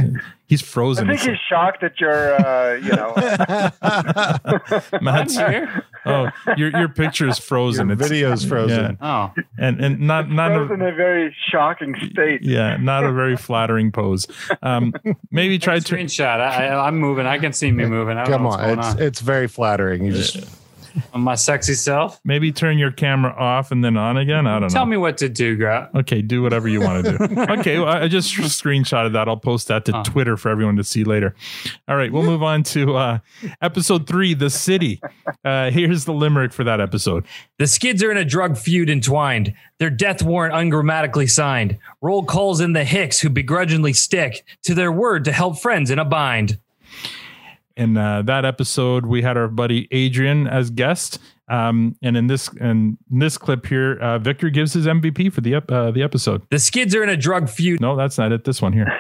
[0.47, 1.09] he's frozen.
[1.09, 3.13] I think he's shocked that you're, uh, you know.
[5.01, 5.85] Matt's here.
[6.09, 7.87] Oh, your your picture is frozen.
[7.87, 8.97] Your video's frozen.
[9.01, 12.41] Oh, and and not not a, in a very shocking state.
[12.41, 14.27] Yeah, not a very flattering pose.
[14.61, 14.93] Um,
[15.31, 16.39] maybe try to screenshot.
[16.39, 17.25] I, I, I'm moving.
[17.25, 18.17] I can see me moving.
[18.17, 19.01] I Come on, it's on.
[19.01, 20.05] it's very flattering.
[20.05, 20.58] You just on
[21.13, 22.19] my sexy self.
[22.23, 24.47] Maybe turn your camera off and then on again.
[24.47, 24.73] I don't Tell know.
[24.73, 25.93] Tell me what to do, Grant.
[25.95, 27.41] Okay, do whatever you want to do.
[27.59, 29.27] okay, well, I just screenshotted that.
[29.27, 31.35] I'll post that to Twitter for everyone to see later.
[31.87, 33.19] All right, we'll move on to uh,
[33.61, 35.01] episode three, The City.
[35.43, 37.25] Uh, here's the limerick for that episode.
[37.57, 39.53] The skids are in a drug feud entwined.
[39.79, 41.77] Their death warrant ungrammatically signed.
[42.01, 45.99] Roll calls in the Hicks who begrudgingly stick to their word to help friends in
[45.99, 46.57] a bind
[47.79, 51.17] in uh, that episode, we had our buddy Adrian as guest.
[51.47, 55.55] Um, and in this in this clip here, uh, Victor gives his MVP for the
[55.55, 56.43] ep- uh, the episode.
[56.51, 57.81] The skids are in a drug feud.
[57.81, 58.43] No, that's not it.
[58.43, 58.93] This one here.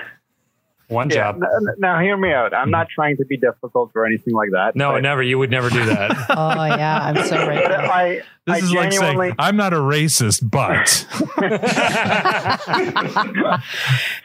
[0.89, 1.43] One yeah, job.
[1.43, 2.51] N- now, hear me out.
[2.51, 4.75] I'm not trying to be difficult or anything like that.
[4.75, 5.21] No, but, never.
[5.21, 6.09] You would never do that.
[6.31, 7.63] oh yeah, I'm so right.
[7.63, 8.15] But I,
[8.47, 11.05] this I is like saying I'm not a racist, but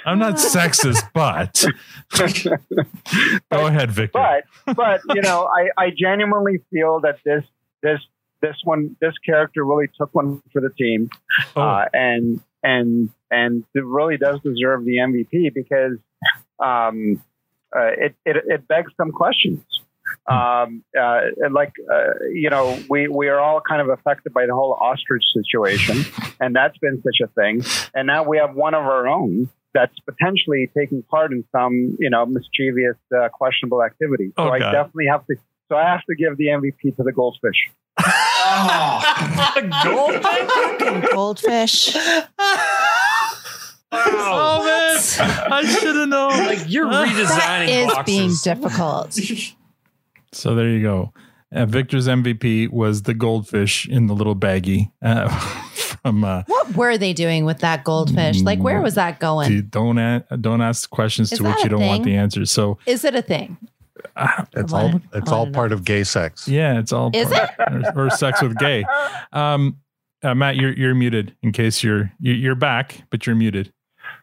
[0.06, 1.66] I'm not sexist, but
[3.50, 4.42] go ahead, Victor.
[4.64, 7.44] But but you know, I, I genuinely feel that this
[7.82, 8.00] this
[8.40, 11.10] this one this character really took one for the team,
[11.56, 11.60] oh.
[11.60, 15.98] uh, and and and it really does deserve the MVP because
[16.58, 17.22] um,
[17.74, 19.64] uh, it, it it begs some questions.
[20.26, 24.54] Um, uh, like uh, you know, we we are all kind of affected by the
[24.54, 26.04] whole ostrich situation,
[26.40, 27.62] and that's been such a thing.
[27.94, 32.10] And now we have one of our own that's potentially taking part in some you
[32.10, 34.32] know mischievous, uh, questionable activity.
[34.36, 35.36] So Oh, I definitely have to.
[35.68, 37.70] So I have to give the MVP to the goldfish.
[41.12, 41.96] Goldfish.
[43.96, 46.30] Oh man, I should have known.
[46.46, 48.04] Like you're redesigning That is boxes.
[48.42, 49.18] being difficult.
[50.32, 51.12] So there you go.
[51.54, 55.28] Uh, Victor's MVP was the goldfish in the little baggie uh,
[56.02, 56.24] from.
[56.24, 58.40] Uh, What were they doing with that goldfish?
[58.42, 59.48] Like, where was that going?
[59.48, 62.50] Dude, don't a- don't ask questions Is to which you don't want the answers.
[62.50, 63.56] So Is it a thing?
[64.54, 66.48] It's all it's all wanna part of gay sex.
[66.48, 67.50] yeah, it's all Is part-
[67.96, 68.84] or, or sex with gay.
[69.32, 69.78] Um,
[70.24, 73.72] uh, Matt, you're you're muted in case you're you're back, but you're muted.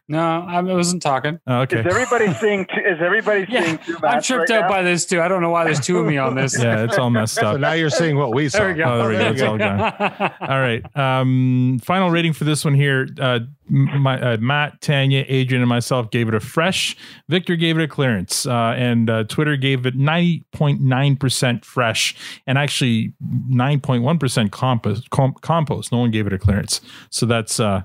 [0.08, 1.38] No, I wasn't talking.
[1.46, 1.80] Oh, okay.
[1.80, 2.66] Is everybody seeing?
[2.66, 4.68] T- is everybody Yeah, seeing two I'm tripped right out now?
[4.68, 5.20] by this too.
[5.20, 6.58] I don't know why there's two of me on this.
[6.60, 7.60] yeah, it's all messed So up.
[7.60, 8.58] now you're seeing what we saw.
[8.62, 8.84] There we go.
[8.84, 9.30] Oh, there we go.
[9.30, 9.80] It's all gone.
[10.40, 10.84] All right.
[10.96, 13.06] Um, final rating for this one here.
[13.20, 16.94] Uh, my, uh, Matt, Tanya, Adrian, and myself gave it a fresh.
[17.28, 18.44] Victor gave it a clearance.
[18.44, 22.14] Uh, and uh, Twitter gave it 90.9% fresh
[22.46, 23.14] and actually
[23.50, 25.92] 9.1% compost, compost.
[25.92, 26.80] No one gave it a clearance.
[27.10, 27.82] So that's, uh,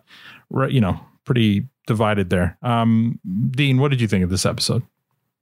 [0.49, 2.57] right, you know, pretty divided there.
[2.61, 3.19] Um,
[3.51, 4.83] Dean, what did you think of this episode?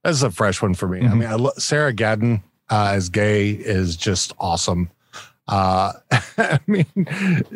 [0.04, 1.00] This is a fresh one for me.
[1.00, 1.18] I Mhm.
[1.18, 4.90] mean, I lo- Sarah Gadon uh, as Gae is just awesome.
[5.48, 5.92] Uh,
[6.38, 6.86] I mean,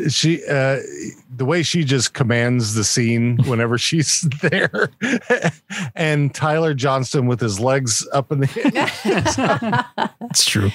[0.09, 0.79] she uh,
[1.37, 4.91] the way she just commands the scene whenever she's there,
[5.97, 8.49] and Tyler Johnston with his legs up in the
[10.31, 10.71] It's true.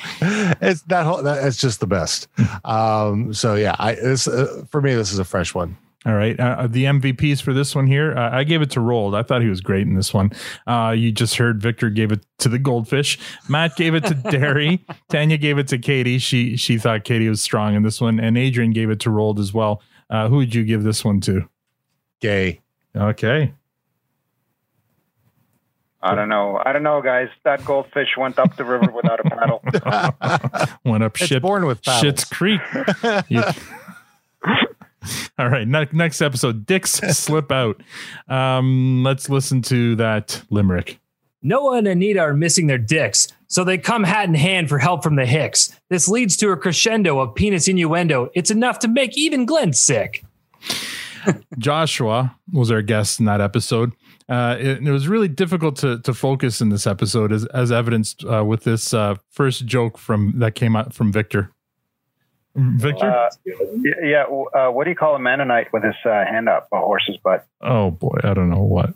[0.62, 2.28] it's that whole that, it's just the best.
[2.66, 5.78] Um, so yeah, I this uh, for me this is a fresh one.
[6.06, 6.40] All right.
[6.40, 9.16] Uh, the MVPs for this one here, uh, I gave it to Roald.
[9.16, 10.32] I thought he was great in this one.
[10.68, 13.18] Uh, you just heard Victor gave it to the Goldfish.
[13.50, 14.86] Matt gave it to Derry.
[15.10, 16.20] Tanya gave it to Katie.
[16.20, 19.40] She she thought Katie was strong in this one, and Adrian gave it to Roald
[19.40, 19.82] as well.
[20.10, 21.50] Uh, who would you give this one to?
[22.22, 22.62] Gae.
[22.96, 23.54] Okay.
[26.04, 26.62] I don't know.
[26.64, 27.30] I don't know, guys.
[27.46, 29.60] That goldfish went up the river without a paddle.
[30.86, 31.42] Went up It's shit.
[31.42, 32.02] born with paddles.
[32.04, 32.62] Shit's Creek.
[33.28, 33.42] You-
[35.40, 35.68] All right.
[35.68, 37.82] Ne- next episode, Dyck's slip out.
[38.28, 41.00] Um, let's listen to that limerick.
[41.42, 45.04] Noah and Anita are missing their dicks, so they come hat in hand for help
[45.04, 45.80] from the Hicks.
[45.92, 48.32] This leads to a crescendo of penis innuendo.
[48.34, 50.26] It's enough to make even Glenn sick.
[51.60, 53.94] Joshua was our guest in that episode.
[54.28, 58.26] Uh, it, it was really difficult to to focus in this episode, as as evidenced
[58.26, 61.52] uh, with this uh, first joke from that came out from Victor.
[62.56, 63.12] Victor.
[63.12, 63.30] Uh,
[64.02, 64.24] yeah.
[64.24, 67.46] Uh, what do you call a Mennonite with his uh, hand up a horse's butt?
[67.62, 68.94] oh boy, I don't know what.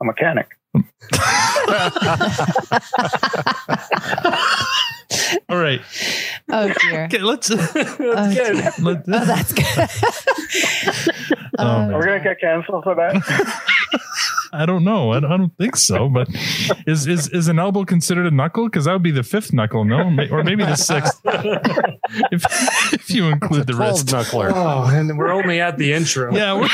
[0.00, 0.48] A mechanic.
[5.48, 5.80] All right.
[6.50, 7.04] Oh dear.
[7.04, 7.50] Okay, let's.
[7.54, 8.54] Oh, dear.
[8.80, 9.88] let- Oh, that's good.
[11.58, 11.88] Oh, Uh.
[11.92, 13.14] We're gonna get canceled for that.
[14.54, 15.12] I don't know.
[15.12, 16.08] I don't, I don't think so.
[16.10, 16.28] But
[16.86, 18.64] is is is an elbow considered a knuckle?
[18.66, 21.20] Because that would be the fifth knuckle, no, or maybe the sixth,
[22.30, 22.44] if
[22.92, 24.08] if you include the Twelve wrist.
[24.08, 24.50] knuckler.
[24.54, 26.34] Oh, and we're only at the intro.
[26.34, 26.66] Yeah,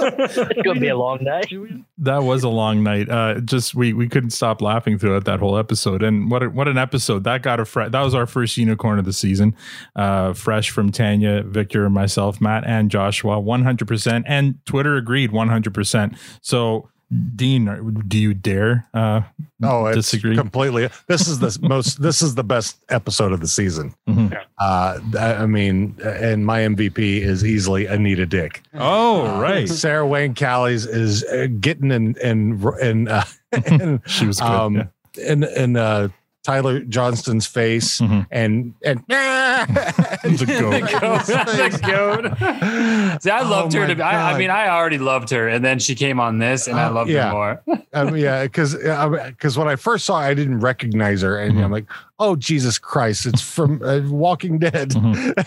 [0.00, 1.50] It's gonna be a long night.
[1.98, 3.08] that was a long night.
[3.08, 6.02] Uh, just we we couldn't stop laughing throughout that whole episode.
[6.02, 8.98] And what a, what an episode that got a fre- that was our first unicorn
[8.98, 9.54] of the season.
[9.96, 14.24] Uh, fresh from Tanya, Victor, myself, Matt, and Joshua, one hundred percent.
[14.28, 16.14] And Twitter agreed one hundred percent.
[16.40, 16.88] So.
[17.36, 19.20] Dean, do you dare uh,
[19.62, 20.34] Oh, it's disagree?
[20.36, 20.88] completely.
[21.06, 22.02] This is the most.
[22.02, 23.94] This is the best episode of the season.
[24.08, 24.36] Mhm.
[24.58, 28.62] Uh, I I mean, and my MVP is easily Anita Dyck.
[28.72, 29.68] Oh, right.
[29.68, 33.24] Sarah Wayne Callies is uh, getting in in in uh,
[33.66, 34.84] in, She was good, um, yeah.
[35.30, 36.08] in in uh,
[36.44, 38.26] Tyler Johnston's face Mhm.
[38.30, 40.86] and and The goat.
[41.26, 43.22] the goat.
[43.22, 43.86] See, I loved Oh her.
[43.88, 46.66] To be, I, I mean, I already loved her, and then she came on this,
[46.68, 47.26] and I Uh, loved yeah.
[47.28, 47.62] her more.
[47.94, 51.72] um, yeah, because because when I first saw, her, I didn't recognize her, and I'm
[51.72, 51.86] like,
[52.18, 54.94] oh Jesus Christ, it's from uh, Walking Dead,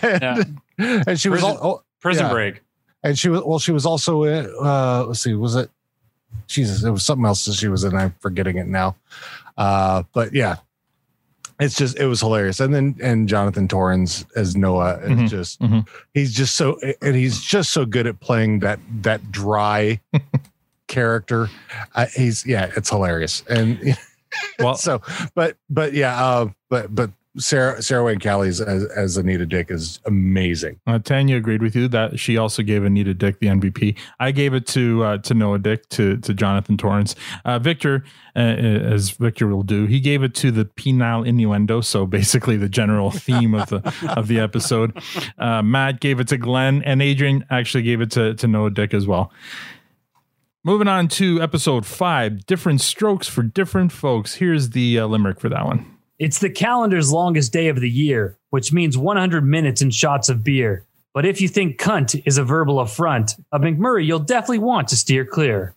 [0.02, 2.32] and, and she was Prison- all, oh, Prison yeah.
[2.32, 2.62] Break.
[3.04, 5.70] and she was well, she was also in, uh, let's see, was it?
[6.48, 7.94] Jesus, it was something else that she was in.
[7.94, 8.96] I'm forgetting it now,
[9.56, 10.56] uh, but yeah.
[11.60, 15.28] It's just it was hilarious, and then and Jonathan Torrens as Noah is Mhm.
[15.28, 15.88] just Mhm.
[16.14, 20.00] he's just so and he's just so good at playing that that dry
[20.86, 21.48] character.
[21.94, 23.42] Uh, he's yeah, it's hilarious.
[23.50, 23.96] And
[24.58, 25.00] Well- so
[25.34, 30.00] but but yeah, uh, but but Sarah Sarah Wayne Callies as, as Anita Dyck is
[30.04, 30.80] amazing.
[30.86, 33.96] Uh, Tanya agreed with you that she also gave Anita Dyck the MVP.
[34.20, 37.14] I gave it to uh, to Noah Dyck to to Jonathan Torrens.
[37.44, 38.04] Uh, Victor,
[38.36, 41.80] uh, as Victor will do, he gave it to the penile innuendo.
[41.80, 45.00] So basically, the general theme of the of the episode.
[45.38, 48.94] Uh, Matt gave it to Glenn, and Adrian actually gave it to to Noah Dyck
[48.94, 49.32] as well.
[50.64, 54.34] Moving on to episode five, different strokes for different folks.
[54.34, 55.97] Here's the uh, limerick for that one.
[56.18, 60.42] It's the calendar's longest day of the year, which means 100 minutes and shots of
[60.42, 60.84] beer.
[61.14, 64.96] But if you think cunt is a verbal affront, of McMurray you'll definitely want to
[64.96, 65.74] steer clear.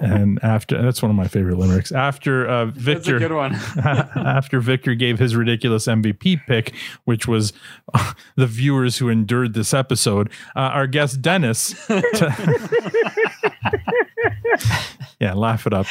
[0.00, 1.90] and after that's one of my favorite limericks.
[1.92, 3.54] After uh, Victor, good one.
[3.84, 7.52] after Victor gave his ridiculous MVP pick, which was
[7.94, 11.74] uh, the viewers who endured this episode, uh, our guest Dennis.
[11.88, 12.28] t-
[15.20, 15.86] yeah, laugh it up.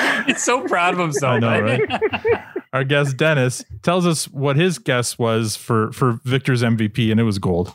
[0.26, 1.34] He's so proud of himself.
[1.34, 1.88] I know, right?
[1.88, 2.44] right?
[2.72, 7.24] Our guest Dennis tells us what his guess was for for Victor's MVP, and it
[7.24, 7.74] was gold.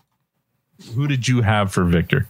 [0.95, 2.27] Who did you have for Victor?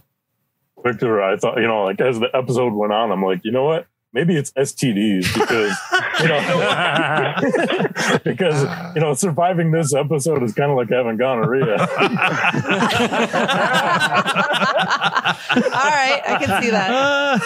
[0.84, 3.66] Victor, I thought, you know, like as the episode went on, I'm like, you know
[3.66, 3.88] what?
[4.14, 5.76] Maybe it's STDs because,
[6.22, 11.72] you know, because, you know, surviving this episode is kind of like having gonorrhea.
[11.72, 11.88] All
[15.92, 17.42] right, I can see that.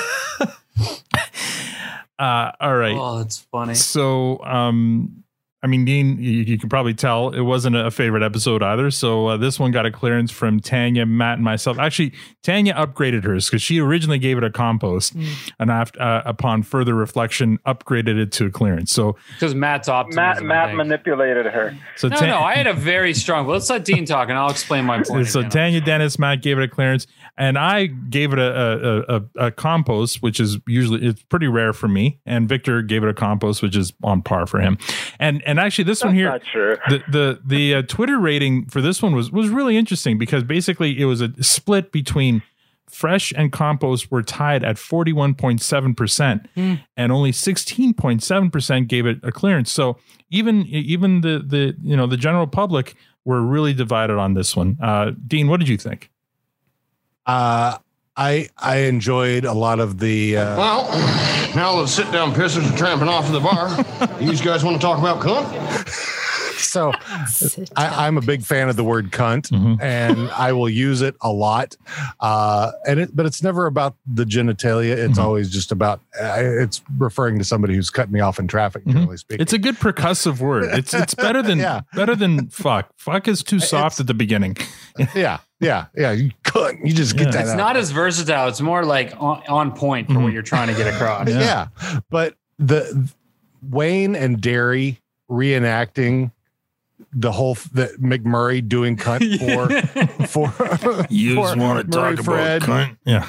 [2.20, 2.96] Uh, all right.
[2.98, 3.76] Oh, that's funny.
[3.76, 5.24] So, um,
[5.62, 8.90] I mean, Dean, you, you can probably tell it wasn't a favorite episode either.
[8.92, 11.78] So uh, this one got a clearance from Tanya, Matt, and myself.
[11.78, 15.14] Actually, Tanya upgraded hers because she originally gave it a compost,
[15.60, 18.92] and after, uh, upon further reflection, upgraded it to a clearance.
[18.94, 20.48] So, Because Matt's optimism.
[20.48, 21.78] Matt Matt manipulated her.
[21.98, 23.46] so no, Tan- no, I had a very strong.
[23.46, 25.28] Well, let's let Dean talk, and I'll explain my point.
[25.28, 27.06] So Tanya, Dennis, Matt gave it a clearance,
[27.38, 28.50] and I gave it a
[29.10, 32.20] a, a a compost, which is usually it's pretty rare for me.
[32.26, 34.78] And Victor gave it a compost, which is on par for him.
[35.20, 36.76] And and actually, this one here, Not true.
[36.90, 41.00] the the the uh, Twitter rating for this one was was really interesting because basically
[41.00, 42.42] it was a split between
[42.90, 46.48] fresh and compost were tied at 41.7%
[46.98, 49.72] and only 16.7% gave it a clearance.
[49.72, 49.98] So
[50.32, 54.78] even even the the you know the general public were really divided on this one.
[54.82, 56.10] Uh dean what did you think?
[57.26, 57.78] Uh,
[58.20, 60.38] I I enjoyed a lot of the.
[60.38, 60.84] Uh, Well,
[61.56, 63.70] now the sit down pissers are tramping off to the bar.
[64.22, 65.48] you guys want to talk about cunt?
[66.60, 66.92] so
[67.78, 69.50] I, I'm a big fan of the word cunt,
[69.82, 71.78] and I will use it a lot.
[72.20, 74.96] Uh, and it, but it's never about the genitalia.
[74.98, 76.02] It's always just about.
[76.20, 78.86] Uh, it's referring to somebody who's cut me off in traffic.
[78.86, 81.82] Generally speaking, it's a good percussive word it's it's better than Yeah.
[81.94, 84.58] better than fuck fuck is too soft at the beginning
[85.16, 86.12] yeah, yeah, yeah.
[86.12, 86.86] You cunt.
[86.86, 87.32] You just get Yeah.
[87.32, 87.42] that.
[87.42, 87.58] It's out.
[87.58, 88.48] not as versatile.
[88.48, 90.34] It's more like on, on point for what mm-hmm.
[90.34, 91.30] you're trying to get across.
[91.30, 91.68] yeah.
[92.10, 93.10] but the
[93.62, 96.32] Wayne and Derry reenacting
[97.12, 99.20] the whole f- the McMurray doing cunt
[100.28, 102.64] for for You for just want to talk Fred.
[102.64, 102.98] about cunt.
[103.06, 103.26] Yeah.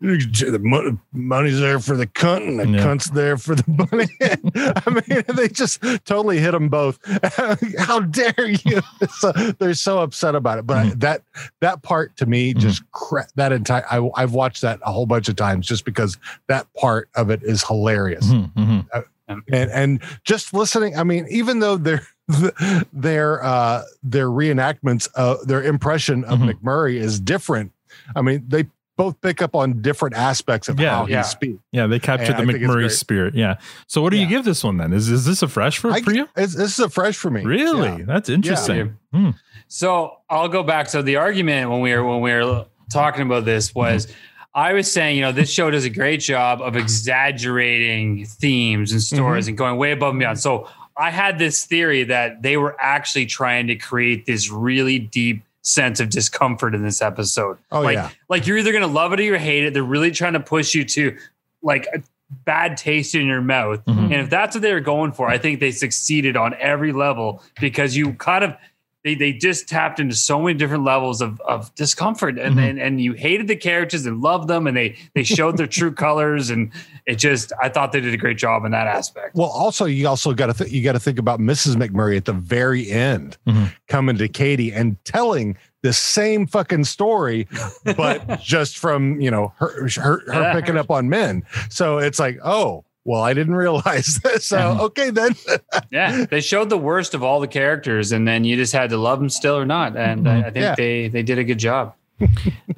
[0.00, 2.84] the mo- money's there for the cunt and the Yeah.
[2.84, 4.08] cunt's there for the money.
[4.86, 6.98] I mean, they just totally hit them both.
[7.78, 8.80] How dare you?
[9.18, 10.66] So they're so upset about it.
[10.66, 10.98] But Mm-hmm.
[11.00, 11.22] that
[11.60, 13.84] that part to me just cra- that entire.
[13.90, 17.42] I, I've watched that a whole bunch of times just because that part of it
[17.42, 18.26] is hilarious.
[18.26, 18.86] Mhm.
[18.92, 19.02] Uh,
[19.52, 20.96] and and just listening.
[20.98, 22.06] I mean, even though they're
[22.92, 26.52] their uh their reenactments uh their impression of Mhm.
[26.54, 27.72] McMurray is different.
[28.16, 28.66] I mean, they
[28.96, 31.18] both pick up on different aspects of Yeah, how yeah.
[31.22, 31.58] he speaks.
[31.72, 33.34] Yeah, they captured And the I McMurray spirit.
[33.34, 33.56] Yeah.
[33.86, 34.92] So what do you give this one then?
[34.92, 36.28] Is is this a fresh for, for you?
[36.36, 37.42] It's, this is a fresh for me.
[37.42, 37.88] Really?
[37.88, 38.04] Yeah.
[38.06, 38.98] That's interesting.
[39.12, 39.30] Hmm.
[39.68, 40.88] So I'll go back.
[40.90, 44.12] So the argument when we were when we were talking about this was
[44.54, 49.00] I was saying, you know, this show does a great job of exaggerating themes and
[49.02, 49.48] stories Mhm.
[49.48, 50.38] and going way above and beyond.
[50.38, 55.42] So I had this theory that they were actually trying to create this really deep
[55.62, 57.56] sense of discomfort in this episode.
[57.70, 58.10] Oh, like, yeah.
[58.28, 59.74] like you're either gonna love it or you hate it.
[59.74, 61.16] They're really trying to push you to
[61.62, 62.02] like a
[62.44, 63.84] bad taste in your mouth.
[63.84, 64.04] Mhm.
[64.04, 67.42] And if that's what they were going for, I think they succeeded on every level
[67.60, 68.56] because you kind of
[69.04, 72.70] they they just tapped into so many different levels of, of discomfort and Mhm.
[72.70, 75.92] and and you hated the characters and loved them and they they showed their true
[75.92, 76.70] colors and
[77.06, 79.34] it just I thought they did a great job in that aspect.
[79.34, 81.74] Well, also you also got to th- you got to think about Mrs.
[81.76, 83.72] McMurray at the very end Mhm.
[83.88, 87.48] coming to Katie and telling the same fucking story,
[87.96, 90.52] but just from you know her her, her Yeah.
[90.52, 91.42] picking up on men.
[91.70, 94.46] So it's like, oh, well, I didn't realize this.
[94.46, 94.80] So Mm-hmm.
[94.80, 95.34] okay then.
[95.90, 98.96] Yeah, they showed the worst of all the characters and then you just had to
[98.96, 100.74] love them still or not and I, I think Yeah.
[100.76, 101.94] they they did a good job.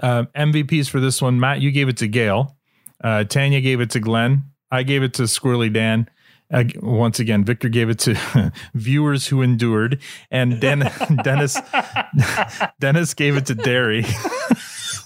[0.03, 2.57] Uh, MVPs for this one, Matt, you gave it to Gail.
[3.03, 4.43] Uh, Tanya gave it to Glenn.
[4.71, 6.09] I gave it to Squirrely Dan.
[6.53, 10.01] Uh, once again, Victor gave it to viewers who endured,
[10.31, 10.91] and Den-
[11.23, 11.57] Dennis
[12.81, 14.05] Dennis gave it to Derry.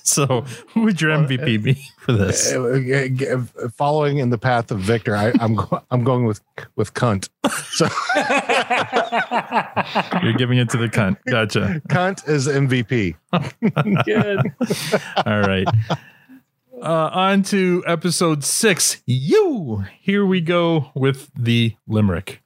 [0.09, 0.43] So,
[0.73, 2.53] who would your MVP be for this?
[2.53, 3.45] Uh,
[3.77, 6.41] Following in the path of Victor, I, I'm go- I'm going with
[6.77, 7.29] with cunt.
[7.71, 7.87] So
[10.23, 11.17] You're giving it to the cunt.
[11.29, 11.81] Gotcha.
[11.89, 13.17] cunt is MVP.
[14.05, 14.41] Good.
[15.27, 15.67] All right.
[16.81, 19.03] Uh, on to episode six.
[19.07, 19.85] You.
[20.01, 22.43] Here we go with the limerick.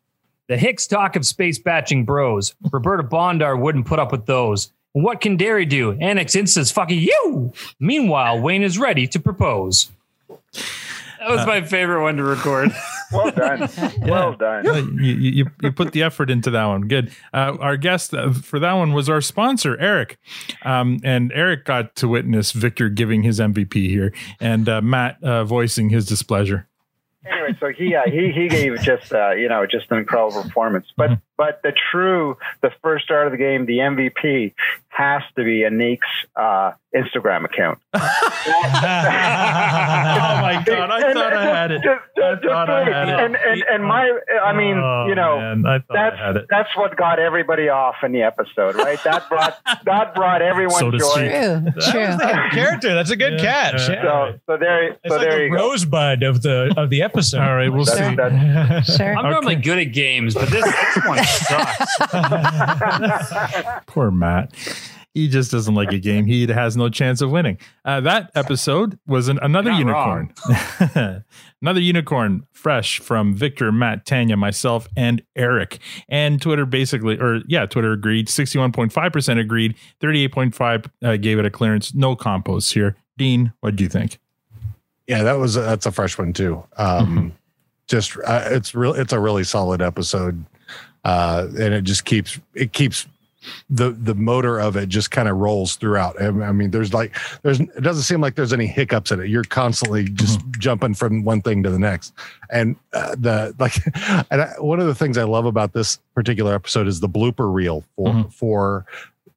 [0.48, 2.54] The Hicks talk of space batching bros.
[2.72, 4.72] Roberta Bondar wouldn't put up with those.
[4.92, 5.94] What can Derry do?
[5.94, 7.52] Anik's instance fucking you.
[7.80, 9.90] Meanwhile, Wayne is ready to propose.
[10.28, 12.72] That was my favorite one to record.
[13.12, 13.68] Well done.
[14.00, 14.66] Well done.
[14.66, 16.88] Uh, you, you, you put the effort into that one.
[16.88, 17.12] Good.
[17.34, 20.18] Uh, our guest uh, for that one was our sponsor, Eric.
[20.64, 25.44] Um, and Eric got to witness Victor giving his MVP here and uh, Matt uh,
[25.44, 26.66] voicing his displeasure.
[27.30, 30.86] Anyway, so he uh, he he gave just uh, you know just an incredible performance.
[30.96, 31.20] But Mm-hmm.
[31.42, 34.52] But the true the first start of the game, the MVP
[34.90, 37.78] has to be Anik's uh, Instagram account.
[37.94, 37.98] oh
[40.42, 40.90] my god!
[40.90, 41.80] I thought I had it.
[41.84, 43.14] I thought I had it.
[43.20, 46.36] And and and my I mean Oh, you know man, I thought that's I had
[46.36, 46.46] it.
[46.50, 49.02] that's what got everybody off in the episode, right?
[49.04, 51.06] That brought that brought everyone So to joy.
[51.06, 51.30] speak.
[51.30, 52.50] True, true.
[52.52, 52.94] character.
[52.94, 53.80] That's a good catch.
[53.86, 55.70] So so there It's so like there a you go.
[55.70, 57.40] rosebud of the of the episode.
[57.40, 58.16] All right, we'll That's- see.
[58.16, 59.16] that's- Sure.
[59.16, 61.96] I'm normally good at games, but this, this one sucks.
[63.86, 64.54] Poor Matt.
[65.14, 66.24] He just doesn't like a game.
[66.24, 67.58] He has no chance of winning.
[67.84, 70.32] Uh, that episode was an, another Not unicorn.
[71.60, 75.80] another unicorn, fresh from Victor, Matt, Tanya, myself, and Eric.
[76.08, 78.28] And Twitter basically, or yeah, Twitter agreed.
[78.28, 79.76] 61.5% agreed.
[80.00, 81.92] 38.5 uh, gave it a clearance.
[81.94, 82.96] No compost here.
[83.18, 84.18] Dean, what do you think?
[85.06, 86.64] Yeah, that was that's a fresh one too.
[86.78, 87.34] Um,
[87.86, 88.94] just uh, it's real.
[88.94, 90.44] It's a really solid episode,
[91.04, 93.06] uh, and it just keeps it keeps
[93.68, 96.20] the the motor of it just kind of rolls throughout.
[96.22, 99.28] I mean, there's like there's it doesn't seem like there's any hiccups in it.
[99.28, 102.12] You're constantly just jumping from one thing to the next,
[102.50, 103.74] and uh, the like.
[104.30, 107.52] And I, one of the things I love about this particular episode is the blooper
[107.52, 108.86] reel for for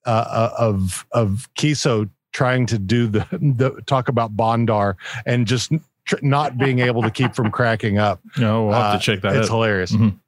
[0.05, 4.95] uh, uh, of of Keeso trying to do the, the talk about Bondar
[5.25, 5.71] and just
[6.05, 8.19] tr- not being able to keep from cracking up.
[8.37, 9.53] No, we'll have Uh, to check that It's out.
[9.55, 9.91] hilarious.
[9.93, 10.19] Mhm.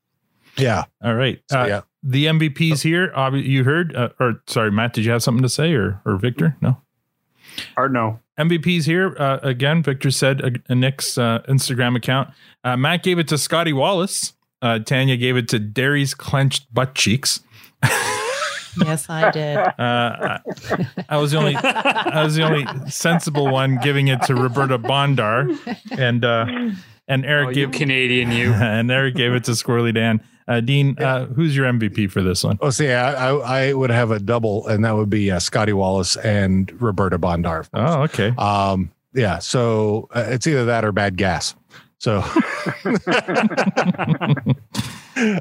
[0.57, 0.85] Yeah.
[1.03, 1.39] All right.
[1.49, 1.81] So, Uh, yeah.
[2.03, 5.49] The MVPs here, obvi- you heard, uh, or sorry, Matt, did you have something to
[5.49, 6.55] say or, or Victor?
[6.61, 6.81] No.
[7.75, 8.19] Hard no.
[8.39, 9.81] MVPs here uh, again.
[9.83, 12.29] Victor said a, Anik's uh, Instagram account.
[12.63, 14.33] Uh, Matt gave it to Scotty Wallace.
[14.61, 17.41] Uh, Tanya gave it to Derry's clenched butt cheeks.
[18.79, 19.57] Yes, I did.
[19.57, 20.39] Uh, I,
[21.09, 25.49] I was the only I was the only sensible one giving it to Roberta Bondar,
[25.97, 26.45] and uh,
[27.07, 28.53] and Eric Oh, you gave Canadian you.
[28.53, 30.21] and Eric gave it to Squirrely Dan.
[30.47, 32.57] Uh, Dean, uh, who's your MVP for this one?
[32.61, 35.73] Oh, see, I, I, I would have a double, and that would be uh, Scotty
[35.73, 37.67] Wallace and Roberta Bondar.
[37.73, 38.29] Oh, okay.
[38.37, 41.53] Um, yeah, so uh, it's either that or bad gas.
[41.99, 42.19] So,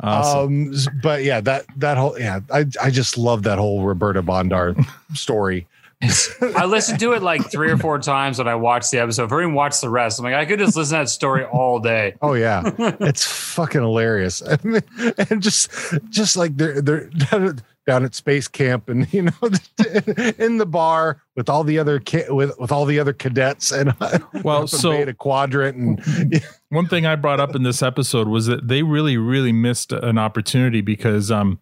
[0.03, 4.75] um, but yeah, that that whole yeah, I I just love that whole Roberta Bondar
[5.15, 5.67] story.
[6.03, 9.25] I listened to it like three or four times when I watched the episode.
[9.25, 11.45] If I didn't watch the rest, I'm like, I could just listen to that story
[11.45, 12.15] all day.
[12.21, 15.71] Oh yeah, it's fucking hilarious, and just
[16.11, 17.57] just like they're they're
[17.87, 19.33] down at space camp, and you know,
[20.39, 23.95] in the bar with all the other ki- with with all the other cadets, and
[24.43, 28.67] Well, so- a quadrant, and One thing I brought up in this episode was that
[28.69, 31.61] they really, really missed an opportunity because um,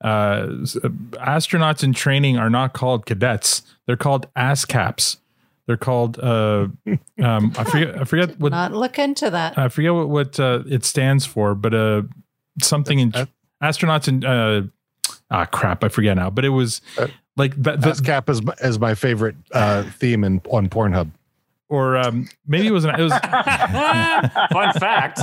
[0.00, 0.46] uh,
[1.18, 5.18] astronauts in training are not called cadets; they're called ASCAPs.
[5.66, 6.68] They're called uh,
[7.22, 9.56] um, I forget I forget what Not look into that.
[9.58, 12.02] I forget what, what uh, it stands for, but uh,
[12.60, 13.12] something in
[13.62, 14.66] astronauts in uh,
[15.34, 16.30] ah crap, I forget now.
[16.30, 16.80] But it was
[17.36, 17.80] like that.
[17.80, 21.10] the- ASCAP is my- is my favorite uh, theme in on Pornhub.
[21.68, 23.12] or um, maybe it was an, it was
[24.52, 25.18] Fun fact.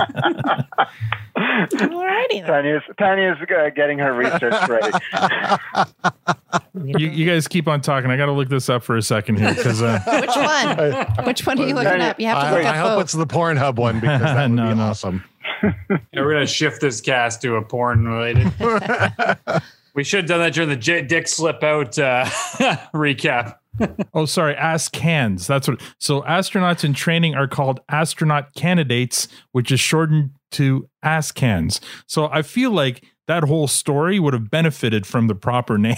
[1.37, 2.45] Alrighty.
[2.45, 4.91] Tanya's Tanya's uh, getting her research ready.
[6.99, 8.09] you, you guys keep on talking.
[8.11, 11.25] I got to look this up for a second here because uh, Which one?
[11.25, 12.19] Which one are you looking up?
[12.19, 13.03] You have to I, look I up hope both.
[13.05, 14.83] it's the Pornhub one because that would No, be no.
[14.83, 15.23] awesome.
[15.63, 15.71] Yeah,
[16.15, 18.51] we're gonna shift this cast to a porn related.
[19.93, 22.25] We should have done that during the J- Dyck Slip Out uh,
[22.93, 23.55] recap.
[24.13, 25.47] oh sorry, ask cans.
[25.47, 25.81] That's what.
[25.97, 31.79] So astronauts in training are called astronaut candidates, which is shortened to ask cans.
[32.07, 35.95] So I feel like that whole story would have benefited from the proper name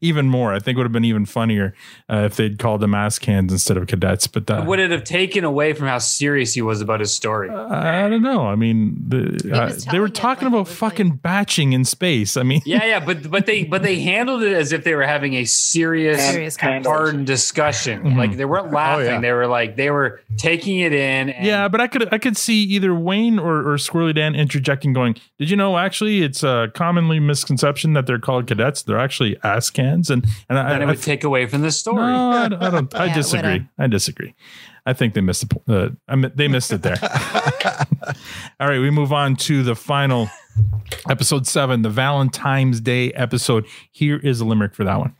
[0.00, 0.52] even more.
[0.52, 1.74] I think it would have been even funnier
[2.10, 4.26] uh, if they'd called them ask cans instead of cadets.
[4.26, 7.50] But that Would it have taken away from how serious he was about his story?
[7.50, 8.46] I don't know.
[8.46, 12.36] I mean, the, uh, they were talking about fucking batching in space.
[12.36, 15.06] I mean, yeah, yeah, but but they but they handled it as if they were
[15.06, 18.02] having a serious, Serious hard discussion.
[18.02, 18.16] Mhm.
[18.16, 19.20] Like they weren't laughing; yeah.
[19.20, 21.30] they were like they were taking it in.
[21.30, 24.92] And Yeah, but I could I could see either Wayne or, or Squirrely Dan interjecting,
[24.92, 28.82] going, "Did you know actually it's a commonly misconception that they're called cadets?
[28.82, 31.70] They're actually ass cans." And and I, then it I, would take away from the
[31.70, 31.96] story.
[32.12, 32.92] no, I, don't- I don't.
[32.94, 33.66] Yeah, it disagree.
[33.78, 34.34] I disagree.
[34.86, 35.54] I think they missed the.
[35.58, 36.96] po- Uh, I mi- they missed it there.
[38.60, 40.28] All right, we move on to the final
[41.10, 43.66] episode seven, the Valentine's Day episode.
[43.90, 45.14] Here is a limerick for that one.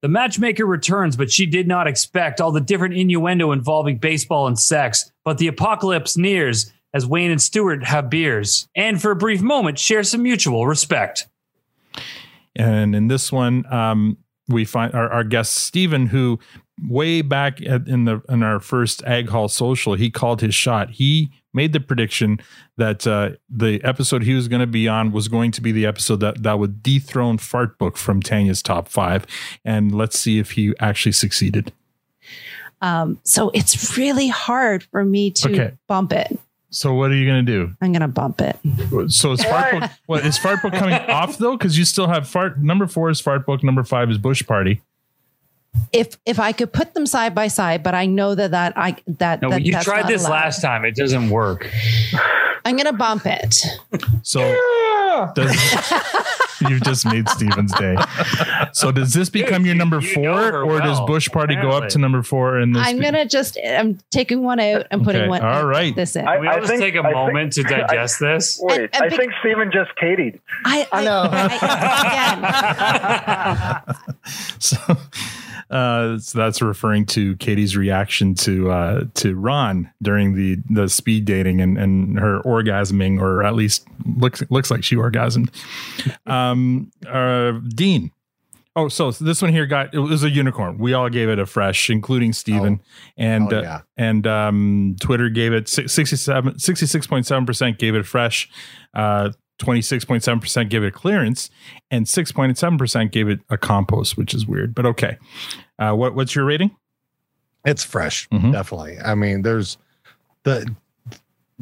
[0.00, 4.56] The matchmaker returns, but she did not expect all the different innuendo involving baseball and
[4.58, 5.10] sex.
[5.24, 9.78] But the apocalypse nears as Wayne and Stewart have beers, and for a brief moment
[9.78, 11.26] share some mutual respect.
[12.56, 14.16] And in this one, um,
[14.48, 16.38] we find our, our guest Stephen, who
[16.88, 20.90] way back at, in the in our first Ag Hall social, he called his shot.
[20.90, 22.38] He made the prediction
[22.76, 25.86] that uh, the episode he was going to be on was going to be the
[25.86, 29.26] episode that that would dethrone Fart Book from Tanya's top five.
[29.64, 31.72] And let's see if he actually succeeded.
[32.80, 35.76] Um, so it's really hard for me to Okay.
[35.88, 36.38] bump it.
[36.70, 37.74] So what are you going to do?
[37.80, 38.56] I'm gonna bump it.
[39.10, 41.56] So is Fart Book what is Fart Book coming off though?
[41.56, 44.82] Because you still have Fart number four is Fart Book, number five is Bush Party.
[45.92, 48.96] If if I could put them side by side, but I know that that I
[49.06, 50.32] that, No, that you that's tried this allowed.
[50.32, 51.70] last time; it doesn't work.
[52.64, 53.54] I'm gonna bump it.
[54.22, 54.40] So
[55.34, 55.92] does,
[56.68, 57.96] you've just made Steven's day.
[58.72, 61.88] So does this become your number you four, her or does Bush Party go up
[61.90, 62.58] to number four?
[62.58, 65.66] And this I'm be- gonna just I'm taking one out and putting Okay, one all
[65.66, 65.94] right.
[65.94, 66.24] this in.
[66.24, 68.58] Can we all I just think- take a I think- moment to digest this?
[68.62, 70.40] Wait, And- and I big- think Steven just Katie'd.
[70.64, 71.28] I, I know.
[74.58, 74.76] so,
[75.70, 81.24] uh, so that's referring to Katie's reaction to uh, to Ron during the the speed
[81.24, 85.48] dating and and her orgasming, or at least looks looks like she orgasmed.
[86.26, 88.10] Um, uh, Dean.
[88.76, 90.78] Oh, so this one here got it was a unicorn.
[90.78, 92.80] We all gave it a fresh, including Steven.
[93.16, 93.80] and Oh, uh, yeah.
[93.96, 98.48] and um, Twitter gave it 67 66.7 percent gave it a fresh.
[98.94, 101.50] Uh, 26.7% gave it a clearance
[101.90, 105.18] and 6.7% gave it a compost, which is weird, but okay.
[105.78, 106.70] Uh, what, what's your rating?
[107.64, 108.52] It's fresh, Mhm.
[108.52, 108.98] definitely.
[109.04, 109.78] I mean, there's
[110.44, 110.74] the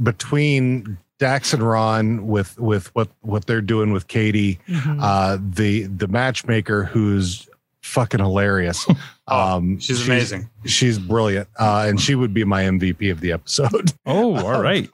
[0.03, 4.99] between Dax and Ron with with what what they're doing with Katie, Mhm.
[5.01, 7.49] uh, the the matchmaker who's
[7.83, 8.87] fucking hilarious.
[9.29, 10.49] Um, she's amazing.
[10.67, 13.93] She's brilliant, uh, and she would be my MVP of the episode.
[14.07, 14.89] Oh, all right.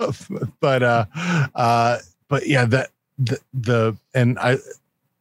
[0.58, 1.04] but uh,
[1.54, 1.98] uh,
[2.32, 4.56] but yeah, that the the and I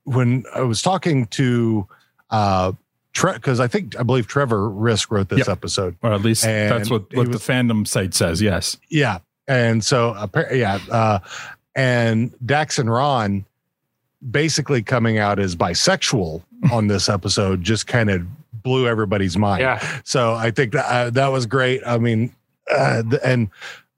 [0.05, 1.85] when I was talking to
[2.29, 2.71] uh
[3.13, 5.49] because I think I believe Trevor Risk wrote this Yep.
[5.49, 5.95] episode.
[6.01, 8.41] Or at least And that's what, what was- the fandom site says.
[8.41, 8.77] Yes.
[8.89, 9.19] Yeah.
[9.49, 11.19] And so, appar- yeah, uh,
[11.75, 13.43] and Dax and Ron
[14.31, 16.41] basically coming out as bisexual
[16.71, 18.25] on this episode just kind of
[18.63, 19.61] blew everybody's mind.
[19.61, 19.85] Yeah.
[20.05, 21.81] So I think that uh, that was great.
[21.85, 22.33] I mean,
[22.73, 23.49] uh, the- and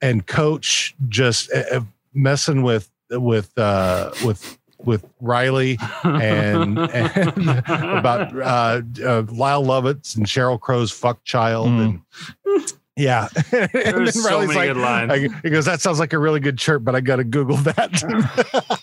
[0.01, 1.81] and coach just uh, uh,
[2.15, 2.89] messing with
[3.21, 10.91] with uh, with with Riley and, and about uh, uh, Lyle Lovett and Sheryl Crow's
[10.91, 12.01] fuck child and
[12.97, 13.27] yeah.
[13.53, 15.11] And There's then so Riley's many like- good lines.
[15.11, 17.57] I- he goes, "That sounds like a really good chirp, but I got to Google
[17.57, 18.79] that."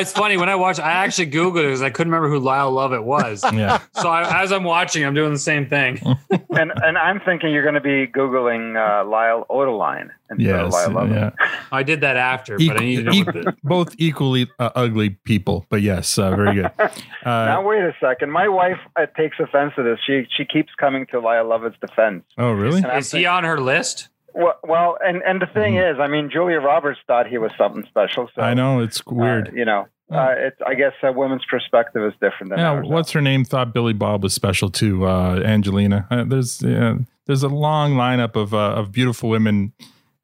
[0.00, 0.78] it's funny when I watch.
[0.78, 3.44] I actually googled it because I couldn't remember who Lyle Lovett was.
[3.54, 3.80] Yeah.
[3.94, 6.00] So I, as I'm watching, I'm doing the same thing.
[6.50, 10.72] and and I'm thinking you're going to be googling uh, Lyle Odeline instead of Yes.
[10.72, 11.12] Lyle Lovett.
[11.38, 11.48] Yeah.
[11.72, 14.50] I did that after, Equ- but I need to know equ- what the, both equally
[14.58, 16.70] uh, ugly people, but yes, uh, very good.
[16.78, 16.90] Uh,
[17.24, 18.30] now wait a second.
[18.30, 19.98] My wife uh, takes offense to this.
[20.06, 22.24] She she keeps coming to Lyle Lovett's defense.
[22.38, 22.78] oh, really?
[22.78, 24.08] And I'm is he on her list?
[24.34, 27.84] Well, well, and and the thing is, I mean, Julia Roberts thought he was something
[27.88, 28.28] special.
[28.34, 29.52] So I know it's uh, weird.
[29.54, 32.86] you know, uh, it's I guess a woman's perspective is different than yeah, ours.
[32.88, 33.44] what's her name?
[33.44, 35.06] Thought Billy Bob was special too.
[35.06, 36.06] Uh, Angelina.
[36.10, 39.72] Uh, there's yeah, there's a long lineup of uh, of beautiful women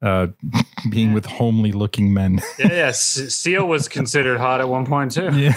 [0.01, 0.27] uh,
[0.89, 2.41] being with homely looking men.
[2.59, 2.91] Yeah, yeah.
[2.91, 5.31] Seal was considered hot at one point too.
[5.33, 5.53] Yeah.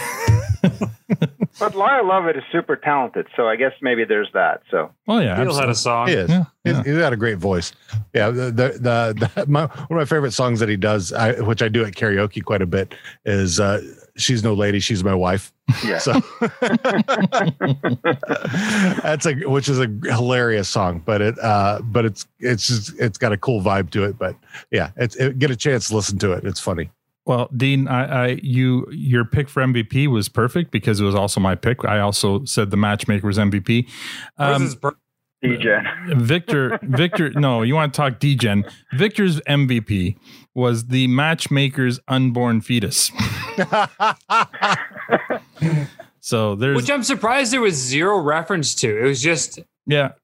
[1.58, 4.62] But Lyle Lovett is super talented, so I guess maybe there's that.
[4.70, 6.08] So Oh yeah, Seal had a song.
[6.08, 6.28] He is.
[6.28, 6.82] Yeah, He's, yeah.
[6.82, 7.72] he's got a great voice.
[8.12, 11.40] Yeah, the the, the, the my, one of my favorite songs that he does, I,
[11.40, 12.94] which I do at karaoke quite a bit,
[13.24, 13.82] is uh,
[14.16, 15.52] "She's No Lady, She's My Wife."
[15.84, 15.98] yeah.
[15.98, 16.12] So
[19.02, 23.18] that's a which is a hilarious song, but it uh, but it's it's just it's
[23.18, 24.18] got a cool vibe to it.
[24.18, 24.36] But
[24.70, 26.44] yeah, it's it, get a chance to listen to it.
[26.44, 26.90] It's funny.
[27.26, 31.40] Well, Dean, I, I you your pick for MVP was perfect because it was also
[31.40, 31.84] my pick.
[31.84, 33.88] I also said the matchmaker was MVP.
[34.36, 34.96] Where's Um, his bir-
[35.42, 36.16] DJ.
[36.20, 38.70] Victor, Victor, no, you want to talk DGen.
[38.92, 40.16] Victor's MVP
[40.54, 43.10] was the matchmaker's unborn fetus.
[46.20, 48.98] so there's, Which I'm surprised there was zero reference to.
[48.98, 50.14] It was just yeah, like,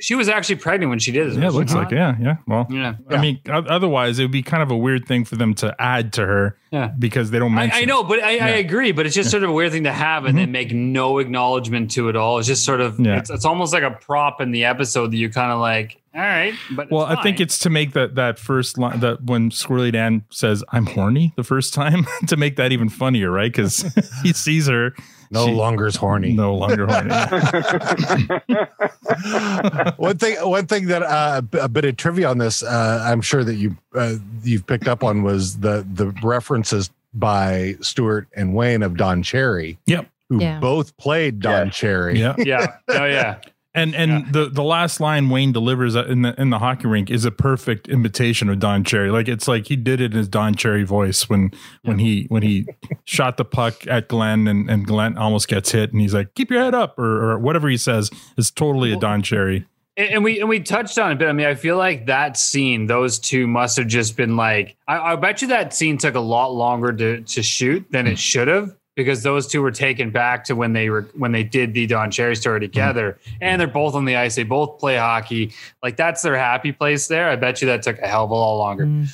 [0.00, 1.38] she was actually pregnant when she did this.
[1.38, 1.84] yeah, it looks not?
[1.84, 2.36] like, yeah, yeah.
[2.46, 2.96] Well, Yeah.
[3.08, 6.12] I mean, otherwise it would be kind of a weird thing for them to add
[6.14, 6.88] to her Yeah.
[6.88, 7.82] because they don't mention.
[7.82, 8.92] I know, but I, I agree.
[8.92, 10.52] But it's just sort of a weird thing to have and then mm-hmm.
[10.52, 12.38] make no acknowledgement to it all.
[12.38, 13.18] It's just sort of Yeah.
[13.18, 15.96] it's, it's almost like a prop in the episode that you kind of like.
[16.12, 19.22] All right, but Well, it's I think it's to make that that first line that
[19.22, 23.50] when Squirrely Dan says "I'm horny" the first time to make that even funnier, right?
[23.50, 23.82] Because
[24.24, 24.92] he sees her
[25.32, 26.32] No she- longer is horny.
[26.32, 27.10] no longer horny.
[29.96, 33.44] one thing one thing that uh, a bit of trivia on this uh, i'm sure
[33.44, 38.82] that you uh, you've picked up on was the the references by stewart and wayne
[38.82, 40.08] of don cherry Yep.
[40.28, 40.58] who Yeah.
[40.60, 41.76] both played don Yes.
[41.76, 42.34] cherry Yeah.
[42.38, 43.40] yeah, oh yeah.
[43.72, 47.24] And and the the last line Wayne delivers in the in the hockey rink is
[47.24, 49.10] a perfect imitation of Don Cherry.
[49.12, 51.52] Like it's like he did it in his Don Cherry voice when
[51.82, 52.66] when he when he
[53.04, 56.50] shot the puck at Glenn and, and Glenn almost gets hit and he's like, keep
[56.50, 59.66] your head up or, or whatever he says is totally a Don Cherry.
[59.96, 62.36] And and we and we touched on it, but I mean, I feel like that
[62.36, 64.76] scene, those two must have just been like.
[64.88, 68.10] I, I bet you that scene took a lot longer to to shoot than it
[68.10, 68.16] hmm.
[68.16, 71.72] should have because those two were taken back to when they were when they did
[71.74, 74.34] the Don Cherry story together, and they're both on the ice.
[74.34, 75.52] They both play hockey.
[75.82, 77.28] Like that's their happy place there.
[77.30, 79.06] I bet you that took a hell of a lot longer.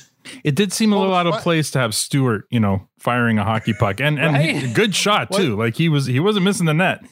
[0.43, 3.43] It did seem a little out of place to have Stewart, you know, firing a
[3.45, 4.55] hockey puck and and Right.
[4.57, 5.55] he- good shot too.
[5.55, 7.03] Like he was he wasn't missing the net.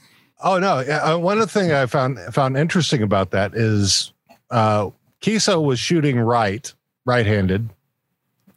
[0.44, 4.12] oh no uh, one of the thing i found found interesting about that is
[4.52, 4.90] uh
[5.22, 6.74] keeso was shooting right
[7.06, 7.70] right-handed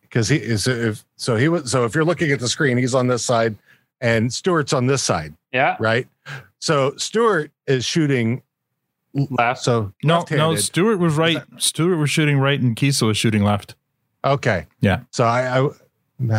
[0.02, 2.96] because he is if so he was so if you're looking at the screen he's
[2.96, 3.54] on this side
[4.00, 6.06] and stewart's on this side Yeah, right
[6.58, 8.42] so stewart is shooting
[9.30, 9.62] left.
[9.62, 10.62] so No, no, left-handed.
[10.62, 11.42] Stewart was right.
[11.58, 13.74] Stewart was shooting right and Keeso was shooting left.
[14.24, 14.66] Okay.
[14.80, 15.00] Yeah.
[15.10, 15.68] So I, I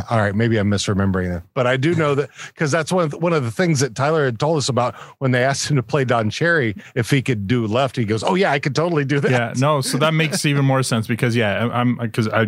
[0.10, 3.12] all right, maybe I'm misremembering that, but I do know that because that's one of
[3.12, 5.78] the, one of the things that Tyler had told us about when they asked him
[5.78, 7.96] to play Don Cherry if he could do left.
[7.96, 10.66] He goes, "Oh yeah, I could totally do that." Yeah, no, so that makes even
[10.66, 12.48] more sense because yeah, I- I'm because I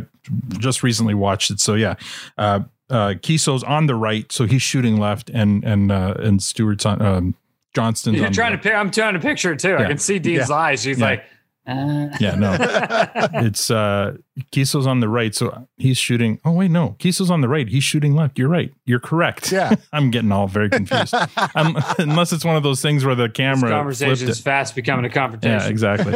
[0.59, 1.61] just recently watched it.
[1.61, 1.95] So yeah,
[2.37, 6.85] uh, uh, Keeso's on the right, so he's shooting left, and and uh, and Stewart's
[6.85, 7.35] on um,
[7.73, 8.73] Johnston's You're on trying to.
[8.73, 9.75] I'm trying to picture it too.
[9.77, 10.55] I can see Dean's Yeah.
[10.55, 10.83] eyes.
[10.83, 11.05] He's Yeah.
[11.05, 11.23] like,
[11.67, 12.07] uh.
[12.19, 12.55] Yeah, no,
[13.45, 14.17] it's uh,
[14.51, 16.39] Keeso's on the right, so he's shooting.
[16.43, 17.67] Oh wait, no, Keeso's on the right.
[17.67, 18.39] He's shooting left.
[18.39, 18.73] You're right.
[18.85, 19.51] You're correct.
[19.51, 19.75] Yeah.
[19.93, 21.13] I'm getting all very confused.
[21.55, 25.05] um, unless it's one of those things where the This camera conversation is fast becoming
[25.05, 25.59] a confrontation.
[25.59, 26.13] Yeah, exactly.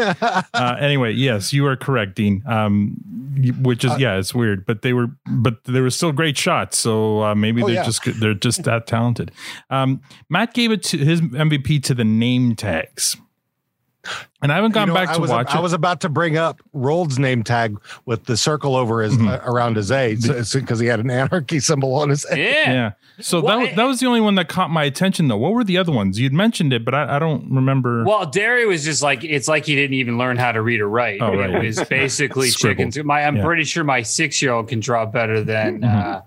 [0.53, 2.41] uh, anyway, yes, you are correct, Dean.
[2.47, 2.97] Um,
[3.61, 6.77] which is yeah, it's weird, but they were, but they were still great shots.
[6.77, 7.83] So uh, maybe Oh, they're yeah.
[7.83, 9.31] just they're just that talented.
[9.69, 13.17] Um, Matt gave it to his MVP to the name tags.
[14.41, 15.61] And I haven't gone You know, back I to was, watch I it.
[15.61, 19.27] was about to bring up Roald's name tag with the circle over his Mm-hmm.
[19.27, 22.37] uh, around his A because he had an anarchy symbol on his A.
[22.37, 22.91] yeah.
[23.21, 25.37] So that was, that was the only one that caught my attention, though.
[25.37, 26.19] What were the other ones?
[26.19, 28.03] You'd mentioned it, but I, I don't remember.
[28.03, 30.89] Well, Derry was just like it's like he didn't even learn how to read or
[30.89, 31.21] write.
[31.21, 31.49] Oh, right.
[31.49, 32.91] It was basically Scribbled.
[32.91, 33.07] chicken.
[33.07, 33.45] My, I'm Yeah.
[33.45, 35.97] pretty sure my six year old can draw better than Mm-hmm.
[36.09, 36.21] uh,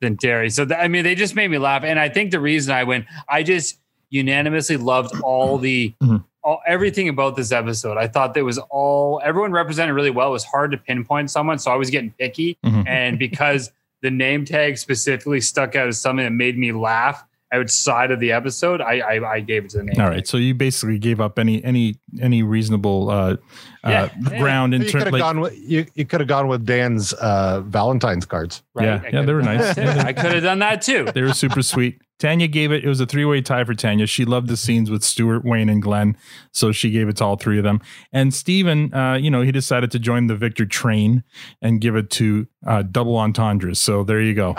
[0.00, 0.50] than Derry.
[0.50, 2.82] So th- I mean, they just made me laugh, and I think the reason I
[2.82, 3.78] went, I just
[4.12, 5.94] unanimously loved all the.
[6.02, 6.16] Mm-hmm.
[6.44, 10.26] All, everything about this episode, I thought that was all everyone represented really well.
[10.26, 12.58] It was hard to pinpoint someone, so I was getting picky.
[12.66, 12.84] Mhm.
[12.88, 13.70] And because
[14.02, 18.32] the name tag specifically stuck out as something that made me laugh outside of the
[18.32, 20.00] episode, I I, I gave it to the name.
[20.00, 23.36] All right, so you basically gave up any any any reasonable uh,
[23.84, 24.08] Yeah.
[24.26, 25.86] uh, ground in You could terms have like gone with you.
[25.94, 28.64] You could have gone with Dan's uh, Valentine's cards.
[28.80, 29.78] yeah yeah they were nice.
[29.78, 31.04] I could have done that too.
[31.14, 32.00] They were super sweet.
[32.22, 32.84] Tanya gave it.
[32.84, 34.06] It was a three way tie for Tanya.
[34.06, 36.16] She loved the scenes with Stewart, Wayne, and Glenn,
[36.52, 37.80] so she gave it to all three of them.
[38.12, 41.24] And Stephen, uh, you know, he decided to join the Victor train
[41.60, 43.80] and give it to uh, double entendres.
[43.80, 44.54] So there you go.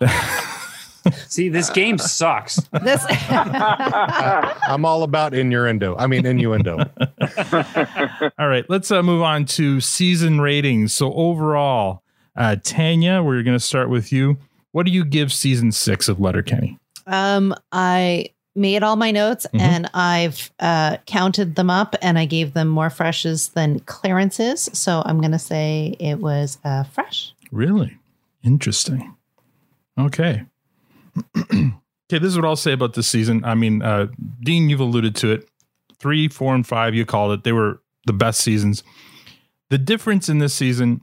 [1.26, 2.60] See, this game sucks.
[2.84, 5.96] This I'm all about innuendo.
[5.96, 6.78] I mean innuendo.
[8.38, 10.92] All right, let's uh, move on to season ratings.
[10.92, 12.04] So overall,
[12.36, 14.36] uh, Tanya, we're going to start with you.
[14.70, 16.77] What do you give season six of Letterkenny?
[17.08, 19.60] Um, I made all my notes Mhm.
[19.60, 24.68] and I've uh, counted them up and I gave them more freshes than clearances.
[24.72, 27.32] So I'm going to say it was uh, fresh.
[27.52, 27.96] Really
[28.42, 29.14] interesting.
[29.98, 30.44] Okay.
[31.52, 31.72] okay,
[32.10, 33.44] this is what I'll say about this season.
[33.44, 34.08] I mean, uh,
[34.40, 35.48] Dean, you've alluded to it.
[35.98, 37.44] Three, four, and five, you called it.
[37.44, 38.82] They were the best seasons.
[39.70, 41.00] The difference in this season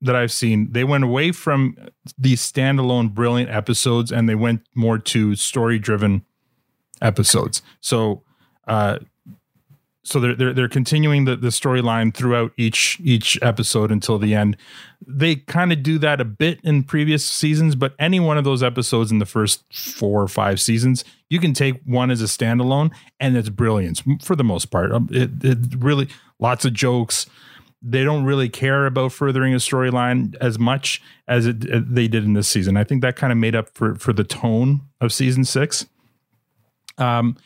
[0.00, 1.76] that I've seen, they went away from
[2.18, 6.24] these standalone brilliant episodes and they went more to story driven
[7.00, 7.62] episodes.
[7.80, 8.22] So,
[8.68, 8.98] uh,
[10.06, 14.58] so they're they're, they're continuing the, the storyline throughout each each episode until the end.
[15.06, 18.62] They kind of do that a bit in previous seasons, but any one of those
[18.62, 22.90] episodes in the first four or five seasons, you can take one as a standalone,
[23.18, 24.92] and it's brilliance for the most part.
[24.92, 27.26] Um, It, it really lots of jokes.
[27.86, 32.24] They don't really care about furthering a storyline as much as it, uh, they did
[32.24, 32.78] in this season.
[32.78, 35.84] I think that kind of made up for for the tone of season six.
[36.96, 37.36] Um,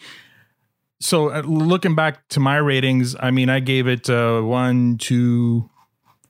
[1.01, 5.68] so uh, looking back to my ratings, I mean, I gave it uh, one, two,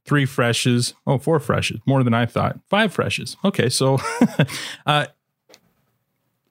[0.04, 0.94] three freshes.
[1.06, 2.59] Oh, four freshes, more than I thought.
[2.68, 3.36] Five freshes.
[3.44, 3.98] Okay, so,
[4.86, 5.06] uh,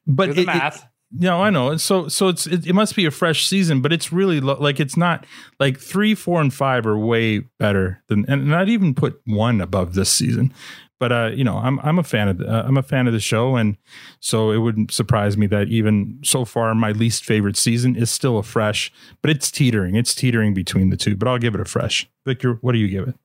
[0.06, 0.87] but it- it- math.
[1.12, 1.78] No, I know.
[1.78, 4.80] So, so it's it, it must be a fresh season, but it's really lo- like
[4.80, 5.26] it's not
[5.60, 9.94] like three, four, and five are way better than, and not even put one above
[9.94, 10.54] this season.
[11.00, 13.14] But uh, you know, I'm I'm a fan of the, uh, I'm a fan of
[13.14, 13.78] the show, and
[14.20, 18.38] so it wouldn't surprise me that even so far, my least favorite season is still
[18.38, 18.92] a fresh,
[19.22, 19.96] but it's teetering.
[19.96, 21.16] It's teetering between the two.
[21.16, 22.10] But I'll give it a fresh.
[22.26, 23.16] Victor, what do you give it?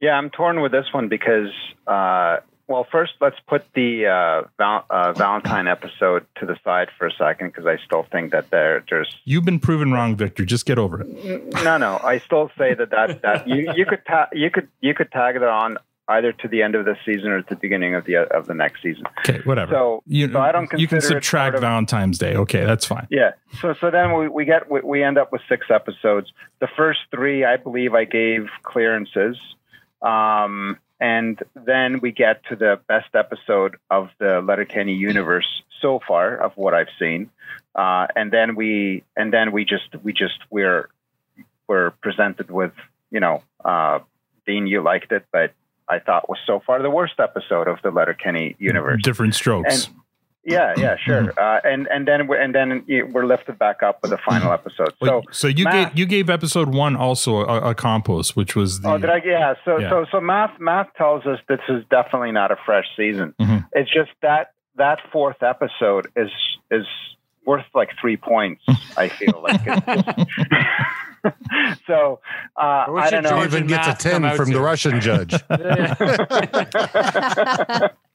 [0.00, 1.50] Yeah, I'm torn with this one because,
[1.86, 2.38] uh,
[2.70, 7.12] well, first let's put the uh, val- uh, Valentine episode to the side for a
[7.12, 10.44] second because I still think that there there's You've been proven wrong, Victor.
[10.44, 11.52] Just get over it.
[11.64, 12.00] no, no.
[12.02, 15.36] I still say that that, that you you could ta- you could you could tag
[15.36, 18.16] it on either to the end of the season or to the beginning of the
[18.16, 19.04] of the next season.
[19.20, 19.72] Okay, whatever.
[19.72, 22.36] So, you, so I don't you can subtract of- Valentine's Day.
[22.36, 23.06] Okay, that's fine.
[23.10, 23.32] Yeah.
[23.60, 26.32] So so then we, we get we, we end up with six episodes.
[26.60, 29.36] The first three, I believe, I gave clearances,
[30.02, 36.36] um, and then we get to the best episode of the Letterkenny universe so far
[36.36, 37.30] of what I've seen,
[37.74, 40.88] uh, and then we and then we just we just we're
[41.66, 42.72] we're presented with
[43.10, 44.00] you know uh,
[44.46, 45.52] Dean, you liked it, but
[45.88, 49.02] I thought was so far the worst episode of the Letterkenny universe.
[49.02, 49.86] Different strokes.
[49.86, 49.96] And
[50.44, 51.32] yeah, yeah, sure.
[51.38, 54.92] Uh, and and then we're, and then we're lifted back up with the final episode.
[55.02, 58.80] So so you math- gave you gave episode one also a, a compost, which was
[58.80, 59.20] the Oh, did I?
[59.24, 59.54] Yeah.
[59.64, 59.90] So Yeah.
[59.90, 63.34] so so math math tells us this is definitely not a fresh season.
[63.40, 63.66] Mhm.
[63.72, 66.30] It's just that that fourth episode is
[66.70, 66.86] is
[67.44, 68.62] worth like three points.
[68.96, 69.60] I feel like.
[69.66, 70.76] It's just-
[71.86, 72.18] so
[72.56, 73.28] uh, Or I don't know.
[73.30, 75.34] George Even gets a 10 from the Russian judge.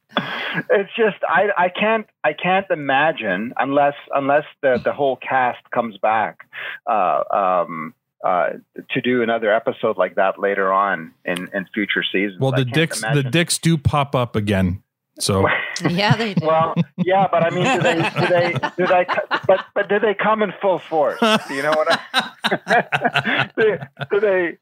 [0.69, 5.97] it's just I, I can't I can't imagine unless unless the, the whole cast comes
[5.97, 6.47] back
[6.89, 7.93] uh, um,
[8.25, 8.49] uh,
[8.91, 12.39] to do another episode like that later on in, in future seasons.
[12.39, 14.81] well the dicks the dicks do pop up again.
[15.19, 15.47] So
[15.89, 16.45] Yeah, they do.
[16.45, 19.05] Well, yeah, but I mean, do they do they do they
[19.47, 21.19] but but do they come in full force?
[21.47, 23.49] Do you know what I?
[23.57, 23.77] do,
[24.11, 24.57] do they?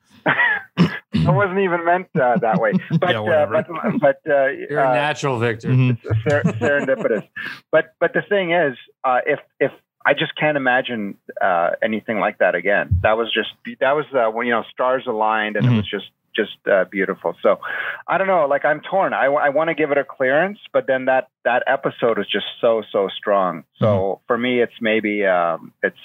[1.14, 2.72] it wasn't even meant uh, that way.
[2.99, 3.66] But Yeah, uh, whatever.
[3.99, 5.70] but but uh, You're a natural, Victor.
[5.70, 6.08] Mm-hmm.
[6.30, 7.28] Ser- serendipitous.
[7.72, 9.72] But but the thing is, uh, if if
[10.06, 12.99] I just can't imagine uh, anything like that again.
[13.04, 13.49] That was just
[13.80, 15.74] that was uh, when you know stars aligned and Mhm.
[15.74, 16.06] it was just
[16.36, 17.36] just uh, beautiful.
[17.42, 17.60] So
[18.08, 19.14] I don't know, like I'm torn.
[19.14, 22.46] I, I want to give it a clearance, but then that that episode is just
[22.62, 23.64] so so strong.
[23.80, 25.98] So for me, it's maybe um, it's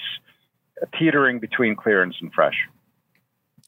[0.97, 2.55] teetering between clearance and fresh.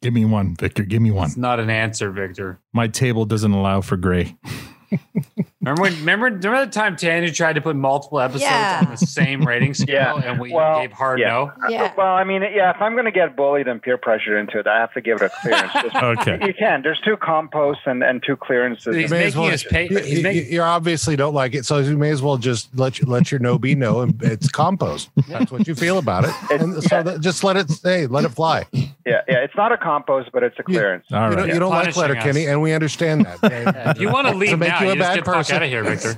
[0.02, 0.84] Give me one, Victor.
[0.84, 1.28] Give me one.
[1.28, 2.60] It's not an answer, Victor.
[2.74, 4.36] My table doesn't allow for gray.
[5.62, 5.94] Remember when?
[6.00, 8.82] Remember, remember the time Tanny tried to put multiple episodes Yeah.
[8.84, 11.28] on the same rating scale, and we Well, gave hard yeah.
[11.30, 11.52] no.
[11.70, 11.84] Yeah.
[11.84, 14.58] Uh, well, I mean, yeah, if I'm going to get bullied and peer pressured into
[14.60, 15.72] it, I have to give it a clearance.
[15.82, 16.40] Just- Okay.
[16.48, 16.82] You can.
[16.82, 18.96] There's two composts and, and two clearances.
[18.96, 19.88] He's May as making well- us pay.
[19.88, 20.52] You, He's you- making.
[20.52, 23.40] you obviously don't like it, so you may as well just let you, let your
[23.40, 25.10] no be no, and it's compost.
[25.28, 28.30] That's what you feel about it, and so that, just let it stay, let it
[28.30, 28.66] fly.
[29.06, 29.38] You, Yeah, yeah.
[29.40, 31.06] It's not a compost, but it's a clearance.
[31.12, 31.54] All don't, right.
[31.54, 32.52] you don't like Punishing Letterkenny, us.
[32.52, 33.40] and we understand that.
[33.52, 35.56] Yeah, you want to leave make now, you you, a just bad get person.
[35.56, 36.18] out of here, Victor.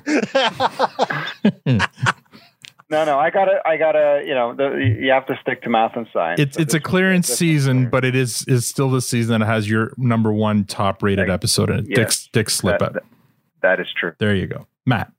[2.90, 3.18] No, no.
[3.18, 4.22] I gotta, I gotta.
[4.24, 6.40] You know, the, you have to stick to math and science.
[6.40, 7.92] It's So it's a clearance season, clearance.
[7.92, 11.34] but it is is still the season that has your number one top rated Right.
[11.34, 11.86] episode in it.
[11.90, 11.96] Yeah.
[11.96, 12.94] Dyck's Dyck's slip That- up.
[12.94, 13.04] that-
[13.62, 14.12] that is true.
[14.20, 15.12] There you go, Matt.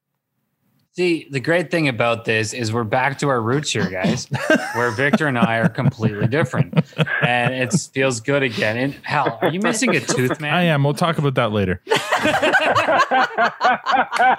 [0.97, 4.29] See, the great thing about this is we're back to our roots here, guys,
[4.75, 6.73] where Victor and I are completely different,
[7.21, 8.77] and it feels good again.
[8.77, 10.55] And hell, are you missing a tooth, man?
[10.55, 10.85] I am.
[10.85, 11.81] We'll talk about that later.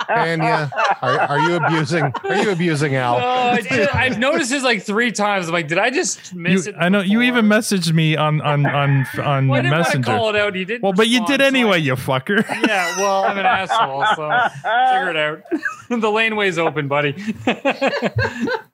[0.08, 2.14] Tanya, are, are you abusing?
[2.24, 3.16] Are you abusing Al?
[3.18, 5.48] Oh, I I've noticed this like three times.
[5.48, 6.76] I'm like, did I just You, miss it?
[6.80, 10.06] I know you even messaged me on on on on Well, I didn't Messenger.
[10.10, 10.56] call it out.
[10.56, 10.84] You didn't.
[10.84, 12.48] Well, but you respond, did so anyway, I- you fucker.
[12.66, 15.42] yeah, well, I'm an asshole, so figure it out.
[15.90, 16.10] the
[16.46, 17.16] laneway's open, buddy.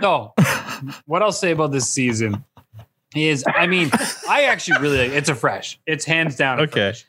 [0.00, 0.34] no,
[1.06, 2.44] what I'll say about this season
[3.14, 3.90] is, I mean,
[4.28, 5.78] I actually really like it's a fresh.
[5.86, 6.60] It's hands down.
[6.60, 6.92] Okay.
[6.92, 7.04] fresh.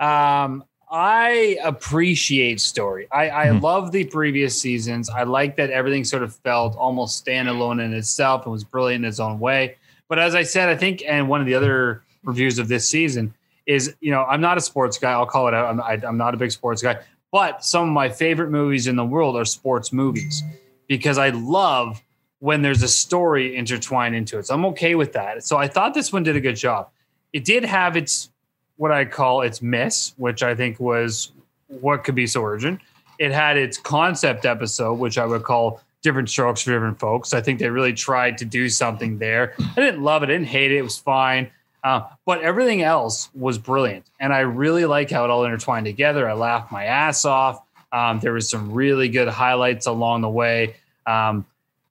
[0.00, 3.08] Um, I appreciate story.
[3.10, 3.62] I, I Mhm.
[3.62, 5.08] love the previous seasons.
[5.10, 9.08] I like that everything sort of felt almost standalone in itself and was brilliant in
[9.08, 9.76] its own way.
[10.08, 13.34] But as I said, I think, and one of the other reviews of this season
[13.66, 15.12] is, you know, I'm not a sports guy.
[15.12, 15.66] I'll call it out.
[15.70, 16.98] I'm, I, I'm not a big sports guy,
[17.34, 20.44] but some of my favorite movies in the world are sports movies
[20.86, 22.00] because I love
[22.38, 24.46] when there's a story intertwined into it.
[24.46, 25.42] So I'm okay with that.
[25.42, 26.90] So I thought this one did a good job.
[27.32, 28.30] It did have its
[28.76, 31.32] what I call its miss, which I think was
[31.66, 32.80] what could be so urgent.
[33.18, 37.34] It had its concept episode, which I would call different strokes for different folks.
[37.34, 39.54] I think they really tried to do something there.
[39.58, 40.76] I didn't love it, I didn't hate it.
[40.76, 41.50] It was fine.
[41.84, 44.06] Uh, but everything else was brilliant.
[44.18, 46.26] And I really like how it all intertwined together.
[46.26, 47.60] I laughed my ass off.
[47.92, 50.76] Um, there was some really good highlights along the way.
[51.06, 51.44] Um,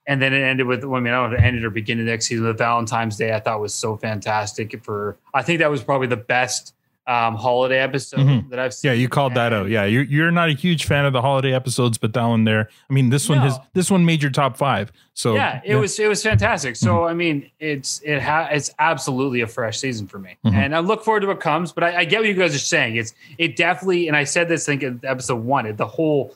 [0.08, 2.08] and then it ended with, I mean, I don't know if it ended or beginning
[2.08, 3.34] next season with Valentine's Day.
[3.34, 6.74] I thought was so fantastic for, I think that was probably the best
[7.06, 8.50] um, holiday episode Mhm.
[8.50, 8.90] that I've seen.
[8.90, 9.68] Yeah, you called that out.
[9.70, 12.70] Yeah, you're you're not a huge fan of the holiday episodes, but that one there.
[12.90, 14.92] I mean, this one has this one made your top five.
[15.14, 16.76] So yeah, it was it was fantastic.
[16.78, 20.54] So I mean, it's it ha- it's absolutely a fresh season for me, Mhm.
[20.54, 21.72] and I look forward to what comes.
[21.74, 22.96] But I, I get what you guys are saying.
[22.96, 25.66] It's it definitely, and I said this I think in episode one.
[25.66, 26.36] It, the whole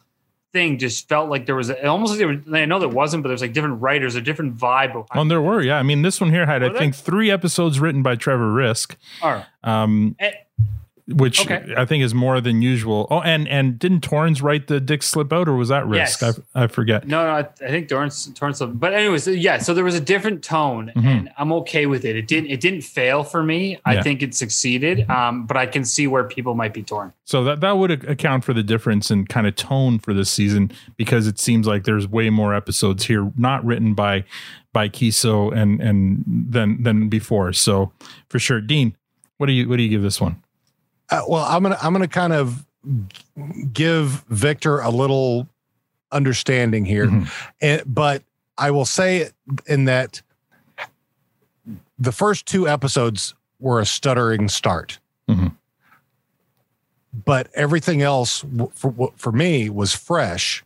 [0.53, 3.21] thing just felt like there was a, almost like there was, I know there wasn't,
[3.21, 4.93] but there's like different writers, a different vibe.
[4.93, 5.61] Behind Oh, there were.
[5.61, 6.79] Yeah, I mean, this one here had I Were there?
[6.79, 8.95] think three episodes written by Trevor Risk.
[9.21, 9.45] All right.
[9.63, 10.31] Um, Eh,
[11.09, 11.73] which Okay.
[11.77, 13.07] I think is more than usual.
[13.09, 16.21] Oh, and and didn't Torrens write the Dyck slip out, or was that Risk?
[16.21, 16.39] Yes.
[16.53, 17.07] I, I forget.
[17.07, 19.57] No, no, I, I think Torrens, Torrens, but anyways, yeah.
[19.59, 21.05] So there was a different tone, Mhm.
[21.05, 22.17] and I'm okay with it.
[22.17, 23.79] It didn't, it didn't fail for me.
[23.85, 24.01] I Yeah.
[24.01, 27.13] think it succeeded, um, but I can see where people might be torn.
[27.23, 30.71] So that that would account for the difference in kind of tone for this season
[30.97, 34.25] because it seems like there's way more episodes here not written by
[34.73, 37.53] by Keeso and and than than before.
[37.53, 37.91] So
[38.29, 38.95] for sure, Dean,
[39.37, 40.41] what do you what do you give this one?
[41.09, 42.65] Uh, well, I'm gonna I'm gonna kind of
[43.73, 45.47] give Victor a little
[46.11, 47.29] understanding here, Mhm.
[47.61, 48.23] and, but
[48.57, 49.29] I will say
[49.65, 50.21] in that
[51.99, 54.99] the first two episodes were a stuttering start,
[55.29, 55.53] Mhm.
[57.25, 58.43] but everything else
[58.73, 60.63] for for me was fresh,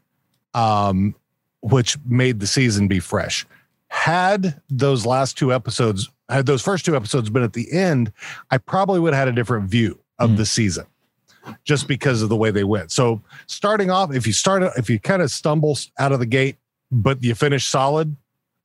[0.54, 1.16] um,
[1.62, 3.46] which made the season be fresh.
[3.90, 8.12] Had those last two episodes, had those first two episodes been at the end,
[8.50, 10.38] I probably would have had a different view of Mhm.
[10.38, 10.86] the season
[11.64, 12.92] just because of the way they went.
[12.92, 16.56] So starting off, if you start, if you kind of stumble out of the gate,
[16.92, 18.16] but you finish solid,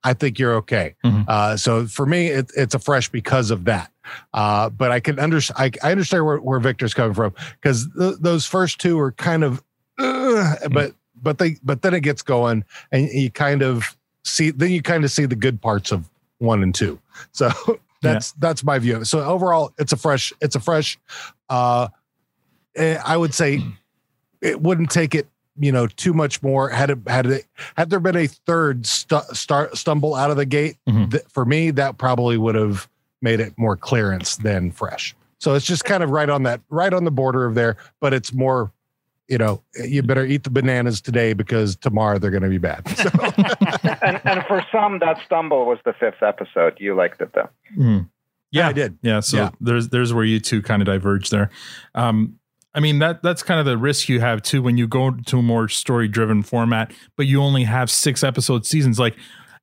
[0.04, 0.94] I think you're okay.
[1.04, 1.24] Mhm.
[1.26, 3.90] Uh, so for me, it, it's a fresh because of that.
[4.34, 5.56] Uh, but I can understand.
[5.82, 9.42] I, I understand where, where Victor's coming from because th- those first two are kind
[9.42, 9.62] of,
[9.98, 14.70] uh, but but they but then it gets going and you kind of see then
[14.70, 17.00] you kind of see the good parts of one and two.
[17.32, 17.50] So
[18.02, 19.04] that's that's my view.
[19.04, 20.98] So overall, it's a fresh it's a fresh.
[21.48, 21.88] Uh,
[22.74, 23.62] eh, I would say
[24.40, 25.26] it wouldn't take it
[25.58, 29.20] you know too much more had it had it had there been a third stu-
[29.32, 31.10] start stumble out of the gate Mhm.
[31.12, 32.86] th- for me that probably would have
[33.22, 36.92] made it more clearance than fresh so it's just kind of right on that right
[36.92, 38.70] on the border of there but it's more
[39.28, 42.86] you know you better eat the bananas today because tomorrow they're going to be bad
[42.96, 43.08] so,
[44.02, 46.74] and, and for some, that stumble was the fifth episode.
[46.78, 47.48] You liked it though.
[47.78, 48.08] Mhm.
[48.56, 48.98] Yeah, I did.
[49.02, 49.50] Yeah, so Yeah.
[49.60, 51.50] there's there's where you two kind of diverge there.
[51.94, 52.38] Um,
[52.74, 55.38] I mean that that's kind of the risk you have too when you go to
[55.38, 58.98] a more story driven format, but you only have six episode seasons.
[58.98, 59.16] Like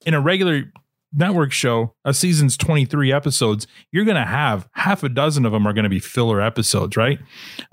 [0.06, 0.72] in a regular
[1.16, 5.68] network show, a season's 23 episodes, you're going to have half a dozen of them
[5.68, 7.20] are going to be filler episodes, right?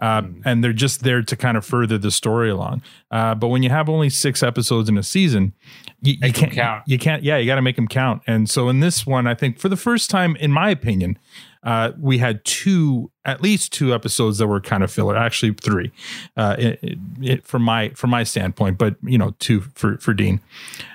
[0.00, 2.82] Uh, and they're just there to kind of further the story along.
[3.10, 5.52] Uh, but when you have only six episodes in a season,
[6.02, 6.82] you, you can't count.
[6.86, 8.22] You can't, yeah, you got to make them count.
[8.26, 11.18] And so in this one, I think for the first time, in my opinion,
[11.62, 15.14] uh, we had two, at least two episodes that were kind of filler.
[15.16, 15.92] Actually, three,
[16.36, 18.78] uh, it, it, it- from my from my standpoint.
[18.78, 20.40] But you know, two for for Dean.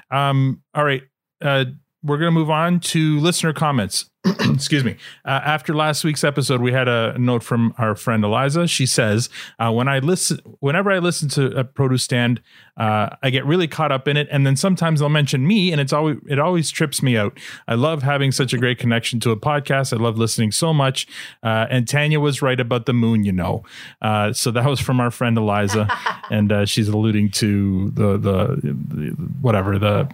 [0.09, 1.03] Um, all right,
[1.43, 1.65] uh,
[2.05, 4.09] we're gonna move on to listener comments.
[4.39, 4.95] Excuse me.
[5.23, 8.67] Uh, after last week's episode, we had a note from our friend Eliza.
[8.67, 9.29] She says,
[9.59, 12.41] uh, "When I listen, whenever I listen to a produce stand,
[12.77, 15.79] uh, I get really caught up in it, and then sometimes they'll mention me, and
[15.79, 17.37] it's always it always trips me out.
[17.67, 19.93] I love having such a great connection to a podcast.
[19.93, 21.07] I love listening so much.
[21.43, 23.63] Uh, and Tanya was right about the moon, you know.
[24.01, 25.87] Uh, so that was from our friend Eliza,
[26.31, 29.09] and uh, she's alluding to the, the the
[29.41, 30.09] whatever the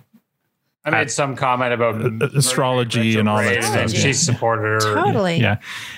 [0.84, 4.02] I made some comment about uh, astrology and all that Braid, and stuff.
[4.02, 4.80] she supported her.
[4.96, 5.38] Totally.
[5.40, 5.58] Yeah,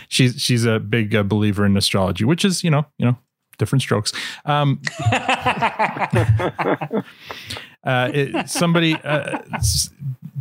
[0.10, 3.18] she's she's a big uh, believer in astrology, which is you know you know
[3.58, 4.12] different strokes.
[4.46, 4.82] Um,
[7.84, 9.40] uh, it, somebody uh,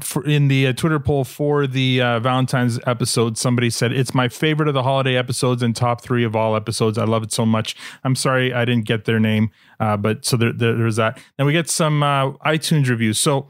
[0.01, 4.29] for, in the uh, Twitter poll for the uh, Valentine's episode, somebody said it's my
[4.29, 6.99] favorite of the holiday episodes and top three of all episodes.
[6.99, 7.77] I love it so much.
[8.05, 11.19] I'm sorry I didn't get their name, uh, but so there, there- there's that.
[11.39, 13.19] And we get some uh, iTunes reviews.
[13.21, 13.49] So.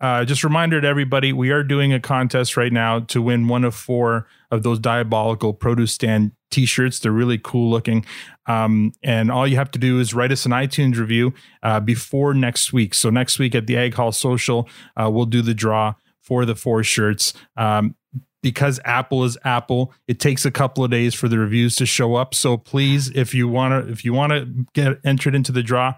[0.00, 3.64] Uh, just reminder to everybody, we are doing a contest right now to win one
[3.64, 6.98] of four of those diabolical produce stand t-shirts.
[6.98, 8.04] They're really cool looking.
[8.46, 12.32] Um, and all you have to do is write us an iTunes review uh, before
[12.32, 12.94] next week.
[12.94, 16.54] So next week at the Egg Hall Social, uh, we'll do the draw for the
[16.54, 17.34] four shirts.
[17.56, 17.94] Um,
[18.40, 22.14] because Apple is Apple, it takes a couple of days for the reviews to show
[22.14, 22.34] up.
[22.34, 25.94] So please, if you want to, if you want to get entered into the draw,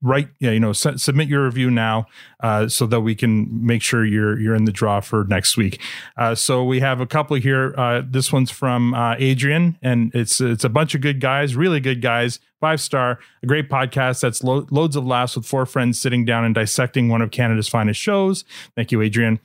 [0.00, 2.06] write yeah you know su- submit your review now
[2.40, 5.80] uh, so that we can make sure you're you're in the draw for next week.
[6.16, 7.74] Uh, so we have a couple here.
[7.76, 11.80] Uh, this one's from uh, adrian and it's it's a bunch of good guys really
[11.80, 12.40] good guys.
[12.60, 16.44] Five star a great podcast that's lo- loads of laughs with four friends sitting down
[16.44, 18.44] and dissecting one of canada's finest shows.
[18.74, 19.40] Thank you adrian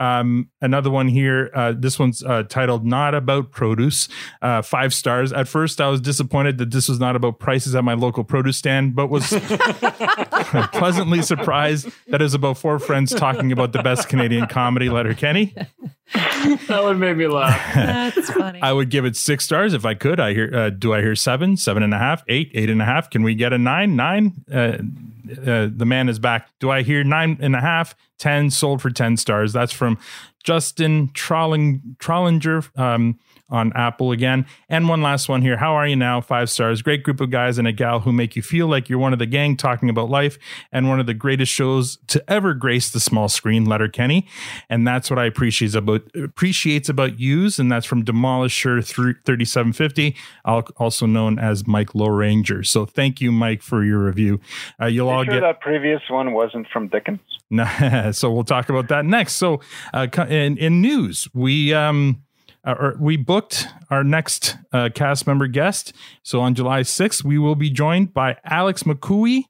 [0.00, 1.50] um, another one here.
[1.54, 4.08] Uh, this one's uh, titled "Not About Produce."
[4.42, 5.32] Uh, five stars.
[5.32, 8.56] At first, I was disappointed that this was not about prices at my local produce
[8.56, 9.28] stand, but was
[10.72, 14.88] pleasantly surprised that it was about four friends talking about the best Canadian comedy.
[14.88, 15.54] Letterkenny.
[16.14, 17.74] that would make me laugh.
[17.74, 18.60] That's funny.
[18.60, 20.18] I would give it six stars if I could.
[20.18, 20.50] I hear.
[20.52, 23.10] Uh, do I hear seven, seven and a half, eight, eight and a half?
[23.10, 23.94] Can we get a nine?
[23.94, 25.13] Nine.
[25.30, 26.48] Uh, the man is back.
[26.60, 27.94] Do I hear nine and a half?
[28.18, 29.52] Ten sold for ten stars.
[29.52, 29.98] That's from
[30.42, 33.18] Justin Trolling Trollinger um,
[33.54, 34.46] on Apple again.
[34.68, 35.56] And one last one here.
[35.56, 36.20] How are you now?
[36.20, 36.82] Five stars.
[36.82, 39.18] Great group of guys and a gal who make you feel like you're one of
[39.18, 40.38] the gang talking about life
[40.72, 43.64] and one of the greatest shows to ever grace the small screen.
[43.64, 44.26] Letterkenny,
[44.68, 48.82] and that's what I appreciate about appreciates about yous, and that's from Demolisher
[49.24, 52.62] thirty seven fifty, also known as Mike Low Ranger.
[52.64, 54.40] So thank you, Mike, for your review.
[54.80, 57.20] Uh, you'll all sure get that previous one wasn't from Dickens?
[57.50, 59.34] Nah, so we'll talk about that next.
[59.34, 59.60] So,
[59.92, 62.23] uh, in, in news, we um,
[62.66, 65.92] or we booked our next uh, cast member guest.
[66.22, 69.44] So on July 6th, we will be joined by Alex McCooey.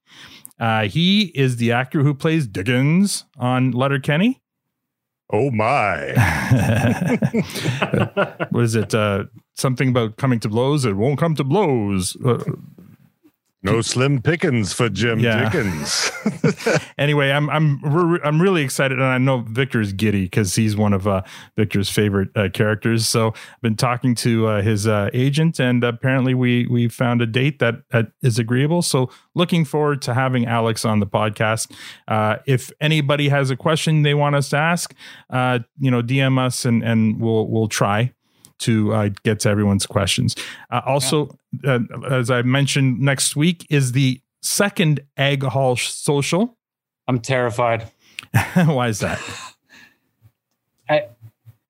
[0.59, 4.41] Uh, he is the actor who plays Dickens on Letterkenny.
[5.33, 6.13] Oh my!
[8.51, 8.95] what is it?
[8.95, 10.85] Uh, something about coming to blows.
[10.85, 12.17] It won't come to blows.
[13.65, 15.49] No slim pickings for Jim Yeah.
[15.49, 16.11] Dickens.
[16.99, 20.93] anyway, I'm I'm we're, I'm really excited, and I know Victor's giddy because he's one
[20.93, 21.23] of uh,
[21.57, 23.09] Victor's favorite uh, characters.
[23.09, 27.27] So I've been talking to uh, his uh, agent, and apparently we we found a
[27.27, 28.83] date that, that is agreeable.
[28.83, 31.73] So looking forward to having Alex on the podcast.
[32.07, 34.95] Uh, if anybody has a question they want us to ask,
[35.31, 38.13] uh, you know, DM us, and and we'll we'll try
[38.61, 40.37] to uh, get to everyone's questions.
[40.71, 41.81] Uh, also, uh,
[42.11, 46.57] as I mentioned, next week is the second Egg Hall social.
[47.09, 47.91] I'm terrified.
[48.55, 49.21] Why is that?
[50.89, 51.09] I,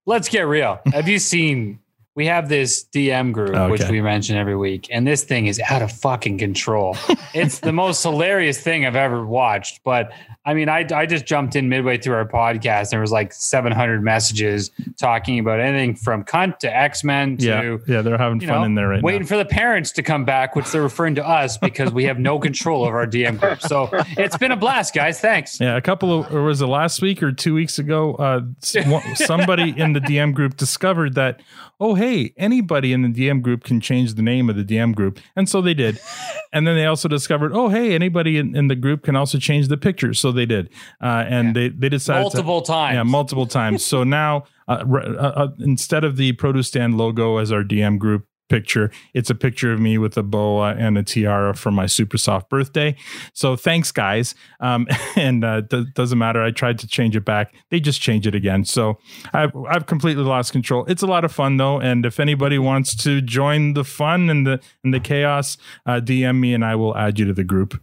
[0.07, 0.81] let's get real.
[0.93, 1.79] Have you seen
[2.15, 5.83] we have this DM group, which we mention every week, and this thing is out
[5.83, 6.97] of fucking control.
[7.35, 9.83] it's the most hilarious thing I've ever watched.
[9.83, 10.13] But
[10.47, 13.33] I mean, I, I just jumped in midway through our podcast, and there was like
[13.33, 18.39] 700 messages talking about anything from cunt to X Men to Yeah, yeah, they're having
[18.41, 19.29] fun know, in there right waiting now.
[19.29, 22.39] for the parents to come back, which they're referring to us because we have no
[22.45, 23.61] control of our DM group.
[23.61, 25.19] So it's been a blast, guys.
[25.19, 25.61] Thanks.
[25.61, 28.15] Yeah, a couple of, or was it last week or two weeks ago?
[28.15, 28.43] Uh,
[29.15, 31.41] somebody in the DM group discovered that,
[31.81, 35.19] oh, hey, anybody in the DM group can change the name of the DM group.
[35.37, 36.01] And so they did.
[36.53, 39.67] And then they also discovered, oh, hey, anybody in, in the group can also change
[39.67, 40.21] the pictures.
[40.21, 40.71] So they did.
[41.03, 42.95] Uh, and they, they decided to- Multiple times.
[42.95, 43.85] Yeah, multiple times.
[43.85, 44.99] So now, uh, uh,
[45.35, 48.91] uh, instead of the Produce Stand logo as our DM group, picture.
[49.15, 52.49] It's a picture of me with a boa and a tiara for my super soft
[52.51, 52.95] birthday.
[53.33, 54.35] So thanks guys.
[54.61, 54.87] Um
[55.17, 56.43] and uh d- doesn't matter.
[56.43, 57.55] I tried to change it back.
[57.71, 58.65] They just change it again.
[58.65, 58.99] So
[59.33, 60.85] i've i've completely lost control.
[60.87, 61.81] It's a lot of fun though.
[61.81, 66.39] And if anybody wants to join the fun and the and the chaos uh dm
[66.39, 67.81] me and i will add you to the group.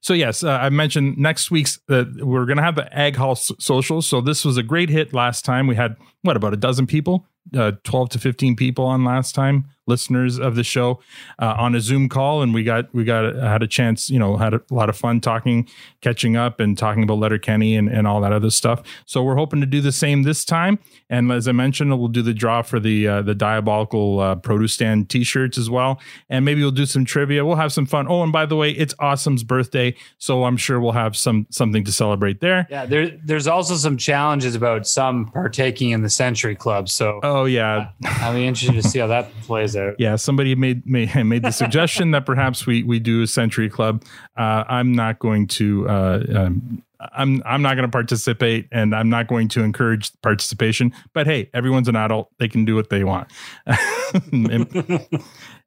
[0.00, 3.32] So yes, uh, I mentioned next week's uh, we're going to have the Ag Hall
[3.32, 4.02] s- social.
[4.02, 5.66] So this was a great hit last time.
[5.66, 7.26] We had what about a dozen people,
[7.56, 11.00] uh, twelve to fifteen people on last time, listeners of the show
[11.38, 14.36] uh, on a Zoom call, and we got we got had a chance, you know,
[14.36, 15.68] had a lot of fun talking,
[16.00, 18.82] catching up, and talking about Letterkenny and and all that other stuff.
[19.06, 20.78] So we're hoping to do the same this time.
[21.10, 24.72] And as I mentioned, we'll do the draw for the uh, the diabolical uh, produce
[24.72, 27.44] stand T-shirts as well, and maybe we'll do some trivia.
[27.44, 28.06] We'll have some fun.
[28.08, 31.84] Oh, and by the way, it's Awesome's birthday, so I'm sure we'll have some something
[31.84, 32.66] to celebrate there.
[32.70, 36.88] Yeah, there, there's also some challenges about some partaking in the Century Club.
[36.88, 39.94] So Oh yeah, I'll be interested to see how that plays out.
[39.98, 40.16] yeah.
[40.16, 44.04] Somebody made made, made the suggestion that perhaps we we do a Century Club.
[44.36, 45.88] Uh, I'm not going to.
[45.88, 50.92] Uh, um, I'm I'm not going to participate, and I'm not going to encourage participation.
[51.12, 53.30] But hey, everyone's an adult; they can do what they want.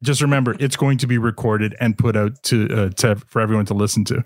[0.03, 3.66] Just remember, it's going to be recorded and put out to, uh, to for everyone
[3.66, 4.24] to listen to.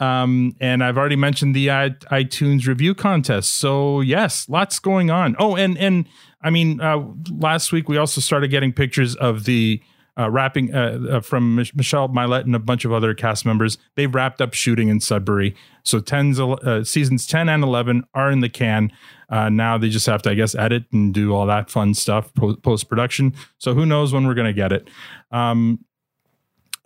[0.00, 3.54] Um, and I've already mentioned the iTunes review contest.
[3.54, 5.34] So yes, lots going on.
[5.38, 6.06] Oh, and and
[6.40, 9.82] I mean, uh, last week we also started getting pictures of the
[10.18, 13.78] uh, wrapping uh, uh, from Mich- Michelle Milet and a bunch of other cast members.
[13.94, 15.54] They've wrapped up shooting in Sudbury.
[15.84, 18.90] So tens uh, seasons ten and eleven are in the can.
[19.28, 22.32] Uh, now they just have to, I guess, edit and do all that fun stuff
[22.62, 23.34] post production.
[23.58, 24.88] So who knows when we're going to get it?
[25.30, 25.84] Um,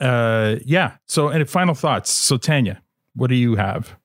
[0.01, 0.97] yeah.
[1.07, 2.11] So, and final thoughts.
[2.11, 2.83] So, Tanya,
[3.15, 3.97] what do you have?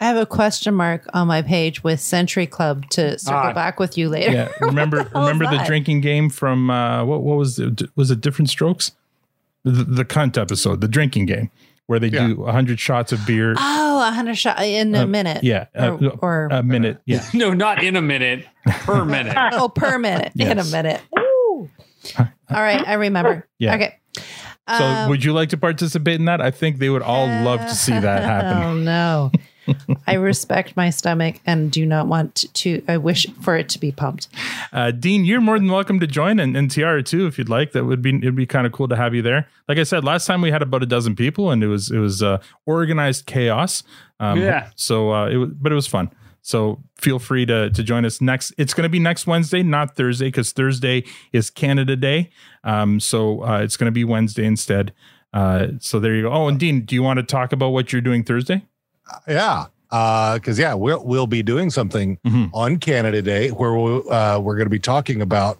[0.00, 3.52] I have a question mark on my page with Century Club to circle Ah.
[3.52, 4.32] back with you later.
[4.32, 5.66] Yeah, remember hell is remember the that?
[5.66, 7.82] drinking game from uh, what what was it?
[7.96, 8.92] Was it different strokes?
[9.62, 11.50] The, the cunt episode, the drinking game,
[11.86, 13.54] where they do hundred shots of beer.
[13.58, 15.44] Oh, a hundred shot in a Uh, minute.
[15.44, 17.02] Yeah, uh, Or, or a minute.
[17.04, 19.36] Yeah, no, not in a minute, per minute.
[19.52, 20.32] oh, per minute.
[20.38, 21.02] In a minute.
[21.18, 21.68] Ooh.
[22.18, 23.46] All right, I remember.
[23.58, 23.74] Yeah.
[23.74, 23.96] Okay.
[24.16, 26.40] So, Um, would you like to participate in that?
[26.40, 28.62] I think they would all love to see that happen.
[28.62, 29.30] Oh no.
[30.06, 33.92] I respect my stomach and do not want to I wish for it to be
[33.92, 34.28] pumped.
[34.72, 37.72] Uh, Dean, you're more than welcome to join, and, and Tiara too, if you'd like.
[37.72, 39.48] That would be it'd be kind of cool to have you there.
[39.68, 41.98] Like I said, last time we had about a dozen people, and it was it
[41.98, 43.82] was uh, organized chaos.
[44.18, 44.70] Um, Yeah.
[44.76, 46.10] So uh, it was, but it was fun.
[46.42, 48.54] So feel free to to join us next.
[48.56, 52.30] It's going to be next Wednesday, not Thursday, because Thursday is Canada Day.
[52.64, 54.92] Um, so uh, it's going to be Wednesday instead.
[55.32, 56.32] Uh, so there you go.
[56.32, 58.66] Oh, and Dean, do you want to talk about what you're doing Thursday?
[59.28, 59.66] Yeah.
[59.90, 62.18] Because yeah, we'll we'll be doing something
[62.54, 65.58] on Canada Day where we'll, uh, we're going to be talking about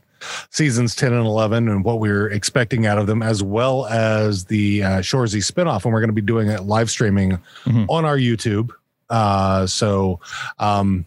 [0.51, 4.85] seasons ten and eleven and what we're expecting out of them, as well as the
[4.85, 7.41] uh, Shoresy spinoff, and we're going to be doing it live streaming
[7.89, 8.71] on our YouTube.
[9.09, 10.21] Uh, so,
[10.61, 11.07] um,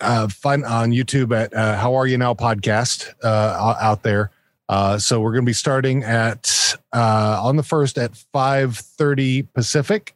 [0.00, 4.32] uh, find on YouTube at uh, How Are You Now podcast uh, out there.
[4.68, 9.42] Uh, so we're going to be starting at uh, on the first at five thirty
[9.42, 10.15] Pacific.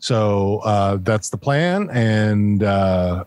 [0.00, 3.24] So uh, that's the plan, and uh,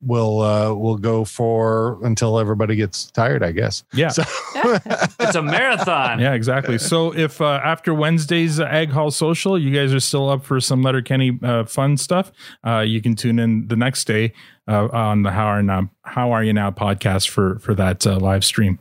[0.00, 3.84] we'll uh, we'll go for until everybody gets tired, I guess.
[3.92, 4.08] Yeah.
[4.08, 4.22] So,
[5.20, 6.20] It's a marathon.
[6.20, 6.78] Yeah, exactly.
[6.78, 10.82] So if uh, after Wednesday's Ag Hall Social, you guys are still up for some
[10.82, 12.32] Letterkenny uh, fun stuff,
[12.66, 14.32] uh, you can tune in the next day
[14.66, 18.18] uh, on the How Are Now How Are You Now podcast for for that uh,
[18.18, 18.78] live stream.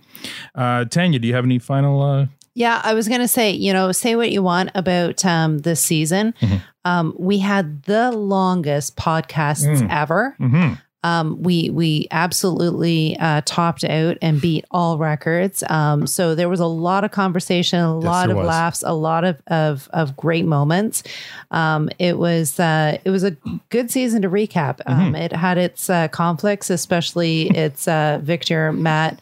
[0.55, 2.27] Uh, Tanya, do you have any final?
[2.57, 6.33] Yeah, I was gonna say, you know, say what you want about um this season.
[6.41, 6.55] Mm-hmm.
[6.85, 9.87] Um, we had the longest podcasts Mm.
[9.91, 10.35] ever.
[10.39, 10.81] Mhm.
[11.03, 15.63] Um, we we absolutely uh, topped out and beat all records.
[15.69, 18.47] Um, so there was a lot of conversation, a lot of was.
[18.47, 21.03] laughs, a lot of of, of great moments.
[21.51, 23.37] Um, it was uh, it was a
[23.69, 24.79] good season to recap.
[24.87, 29.19] Um, It had its uh, conflicts, especially its uh, Victor Matt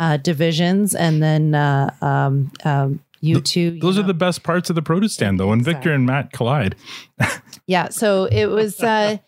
[0.00, 3.78] uh, divisions, and then uh, um, um, you two.
[3.80, 6.76] Those are the best parts of the produce stand, though, when Victor and Matt collide.
[7.66, 9.18] Yeah, so it was uh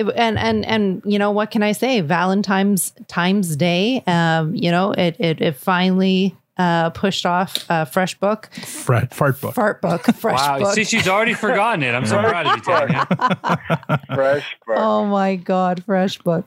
[0.00, 2.00] it, and and and you know what can I say?
[2.00, 8.18] Valentine's Times Day, um, you know, it it it finally uh pushed off a fresh
[8.18, 8.48] book.
[8.54, 9.54] Fart, fart book.
[9.54, 10.58] Fart book, fresh wow.
[10.60, 10.74] book.
[10.74, 11.94] See, she's already forgotten it.
[11.94, 14.00] I'm so proud of you, Tanya.
[14.14, 14.56] Fresh.
[14.68, 16.46] Oh my God, fresh book.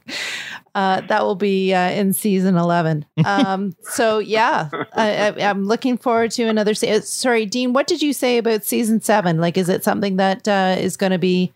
[0.74, 3.04] Uh, that will be uh, in season 11.
[3.26, 6.74] Um, so, yeah, I, I, I'm looking forward to another.
[6.76, 9.40] Se- uh, sorry, Dean, what did you say about season seven?
[9.40, 11.52] Like, is it something that uh, is going to be.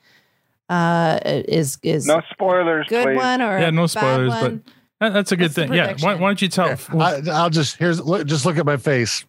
[0.69, 3.17] Uh, is is No spoilers, good please.
[3.17, 4.63] one or yeah, no spoilers, but one?
[4.65, 4.73] that-
[5.09, 5.73] that's a good What's the thing.
[5.73, 5.95] Yeah.
[5.99, 6.77] Why, why don't you tell?
[6.99, 9.25] I, I'll just here's look, just look at my face.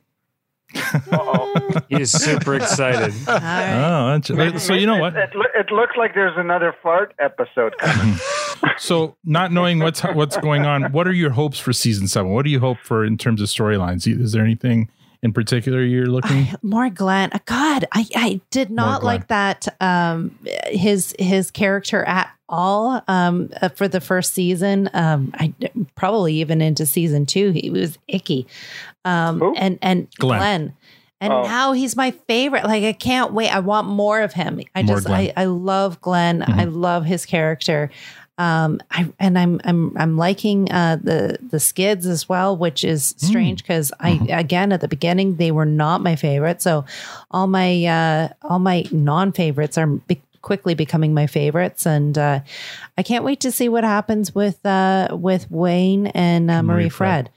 [1.88, 3.12] He's super excited.
[3.28, 4.20] All right.
[4.30, 5.14] Oh, that's, so you know what?
[5.16, 8.18] It, it, it looks like there's another fart episode coming.
[8.78, 12.30] So, not knowing what's what's going on, what are your hopes for season seven?
[12.30, 14.06] What do you hope for in terms of storylines?
[14.06, 14.88] Is there anything
[15.22, 16.48] in particular you're looking?
[16.62, 17.30] more Glenn.
[17.32, 20.36] uh, God, I, I did not like that um
[20.66, 24.90] his his character at all um uh, for the first season.
[24.92, 25.52] Um I
[25.94, 28.46] probably even into season 2 he was icky.
[29.04, 29.54] Um Who?
[29.56, 30.38] and and Glenn.
[30.40, 30.76] Glenn.
[31.20, 31.42] And Oh.
[31.44, 32.64] now he's my favorite.
[32.64, 33.48] Like I can't wait.
[33.54, 34.60] I want more of him.
[34.74, 36.42] I More just I, I love Glenn.
[36.42, 37.90] I love his character.
[38.38, 43.14] Um I and I'm I'm I'm liking uh the the skids as well, which is
[43.18, 46.62] strange because I again at the beginning they were not my favorite.
[46.62, 46.84] So
[47.30, 52.40] all my uh all my non-favorites are be- quickly becoming my favorites and uh
[52.98, 56.88] I can't wait to see what happens with uh with Wayne and uh, Marie, Marie
[56.88, 57.30] Fred.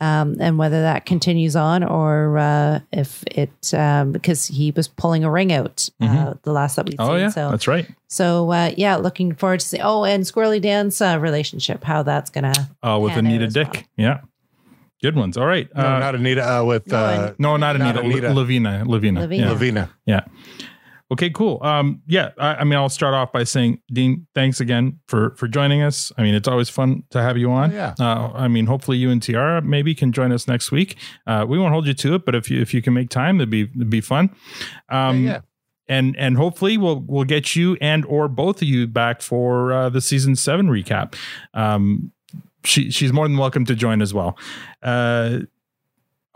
[0.00, 5.24] Um, and whether that continues on or uh, if it um, because he was pulling
[5.24, 7.18] a ring out uh, the last that we've Oh seen.
[7.20, 7.88] yeah, so that's right.
[8.06, 9.80] so uh, yeah, looking forward to see.
[9.82, 12.52] Oh, and Squirrely Dan's uh, relationship, how that's gonna.
[12.82, 13.72] Oh, with Anita Dyck.
[13.72, 13.82] well.
[13.96, 14.20] Yeah,
[15.02, 15.36] good ones.
[15.36, 15.68] All right.
[15.74, 16.48] No, Uh, not Anita.
[16.58, 18.00] Uh, with No, uh, no, not not Anita.
[18.00, 18.32] Anita.
[18.34, 18.84] Lavina.
[18.86, 19.20] Lavina.
[19.22, 19.42] Lavina.
[19.46, 19.50] Yeah.
[19.52, 19.90] Lavina.
[20.06, 20.20] Yeah.
[21.10, 21.58] Okay, cool.
[21.62, 25.48] Um, yeah, I, I mean, I'll start off by saying, Dean, thanks again for for
[25.48, 26.12] joining us.
[26.18, 27.72] I mean, it's always fun to have you on.
[27.72, 27.94] Oh, yeah.
[27.98, 30.96] Uh, I mean, hopefully you and Tiara maybe can join us next week.
[31.26, 33.36] Uh, we won't hold you to it, but if you if you can make time,
[33.36, 34.28] it'd be it'd be fun.
[34.90, 35.40] Um, yeah.
[35.88, 39.88] and and hopefully we'll we'll get you and or both of you back for uh,
[39.88, 41.14] the season seven recap.
[41.54, 42.12] Um,
[42.64, 44.36] she she's more than welcome to join as well.
[44.82, 45.40] Uh,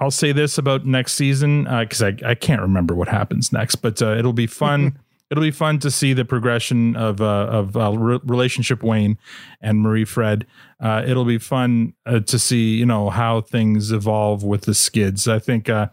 [0.03, 4.03] I'll say this about next season because I I can't remember what happens next, but
[4.03, 4.99] uh, it'll be fun.
[5.31, 9.17] it'll be fun to see the progression of uh, of uh, re- relationship Wayne
[9.61, 10.45] and Marie Fred.
[10.81, 15.29] Uh, it'll be fun uh, to see you know how things evolve with the skids.
[15.29, 15.69] I think.
[15.69, 15.87] Uh,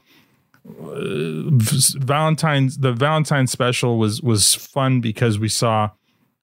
[0.66, 5.92] Valentine's the Valentine special was was fun because we saw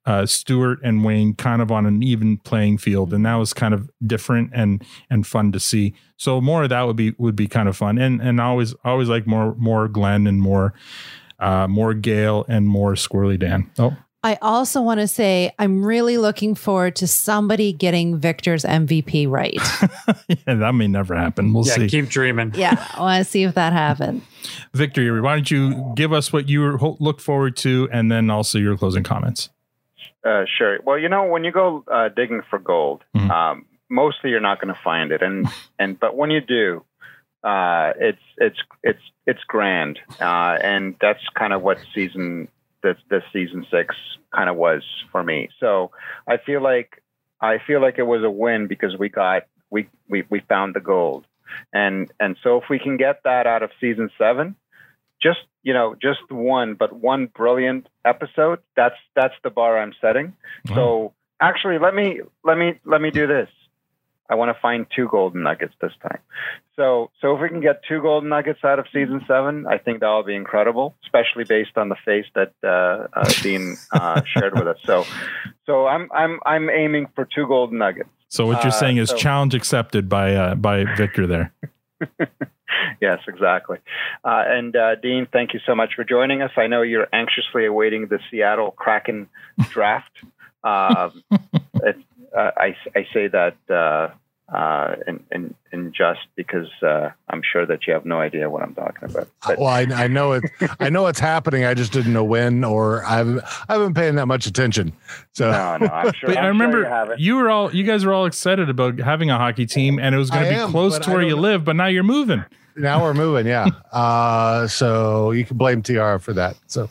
[0.07, 3.75] uh, Stewart and Wayne kind of on an even playing field, and that was kind
[3.75, 5.95] of different and and fun to see.
[6.17, 8.75] So more of that would be would be kind of fun, and and I always
[8.85, 10.75] I always like more more Glenn and more
[11.41, 13.71] uh, more Gail and more Squirrely Dan.
[13.79, 19.29] Oh, I also want to say I'm really looking forward to somebody getting Victor's MVP
[19.29, 19.55] right.
[20.29, 21.53] yeah, that may never happen.
[21.53, 21.89] We'll yeah, see.
[21.89, 22.53] keep dreaming.
[22.55, 24.23] yeah, I want to see if that happens.
[24.73, 28.77] Victor, why don't you give us what you look forward to, and then also your
[28.77, 29.49] closing comments.
[30.27, 30.79] Uh, sure.
[30.85, 33.31] Well, you know, when you go uh, digging for gold, Mhm.
[33.31, 35.47] um, mostly you're not going to find it, and
[35.79, 36.85] and but when you do,
[37.45, 42.49] uh, it's it's it's it's grand, uh, and that's kind of what season
[42.83, 43.95] this this season six
[44.35, 44.83] kind of was
[45.13, 45.49] for me.
[45.61, 45.93] So
[46.27, 47.03] I feel like
[47.41, 50.81] I feel like it was a win because we got we we we found the
[50.81, 51.25] gold,
[51.73, 54.57] and and so if we can get that out of season seven,
[55.23, 60.29] just you know just one but one brilliant episode that's that's the bar i'm setting.
[60.77, 61.13] So
[61.49, 63.51] actually let me let me let me do this.
[64.29, 66.21] I want to find two golden nuggets this time.
[66.77, 70.01] So so if we can get two golden nuggets out of season seven i think
[70.01, 74.69] that'll be incredible especially based on the face that uh, uh, dean uh, shared with
[74.69, 74.79] us.
[74.91, 75.05] So
[75.67, 78.11] so i'm i'm i'm aiming for two golden nuggets.
[78.29, 81.53] So what you're Uh, saying is so- challenge accepted by uh, by Victor there.
[83.01, 83.79] yes, exactly.
[84.25, 86.51] Uh, and uh, Dean, thank you so much for joining us.
[86.57, 89.29] I know you're anxiously awaiting the Seattle Kraken
[89.71, 90.13] draft.
[90.65, 91.23] Um,
[91.75, 91.97] it,
[92.37, 94.11] uh, I, I say that
[94.49, 98.49] uh, in, in, in just because uh, I'm I'm sure that you have no idea
[98.49, 99.29] what I'm talking about.
[99.47, 100.45] But well, I, I know it.
[100.81, 101.65] I know it's happening.
[101.65, 104.93] I just didn't know when, or I've I haven't paying that much attention.
[105.33, 106.31] So no, no, I'm sure.
[106.31, 108.99] But I'm I remember sure you you were all you guys were all excited about
[108.99, 111.37] having a hockey team, and it was going to be am, close to where you
[111.37, 111.65] know- live.
[111.65, 112.43] But now you're moving.
[112.75, 113.47] now we're moving.
[113.47, 113.67] Yeah.
[113.93, 116.55] Uh, so you can blame Tiara for that.
[116.67, 116.89] So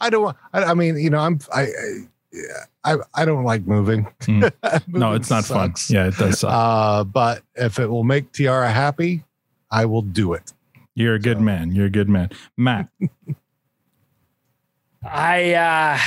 [0.00, 0.22] I don't.
[0.22, 1.38] want- I, I mean, you know, I'm.
[1.54, 1.62] I.
[1.62, 1.68] I,
[2.84, 4.06] I I don't like moving.
[4.28, 4.50] no,
[4.86, 5.86] Moving it's not sucks.
[5.86, 5.94] fun.
[5.96, 6.50] Yeah, it does suck.
[6.52, 9.24] Uh, but if it will make Tiara happy,
[9.70, 10.52] I will do it.
[10.94, 11.72] You're a good man.
[11.72, 12.88] You're a good man, Matt.
[15.04, 15.98] I uh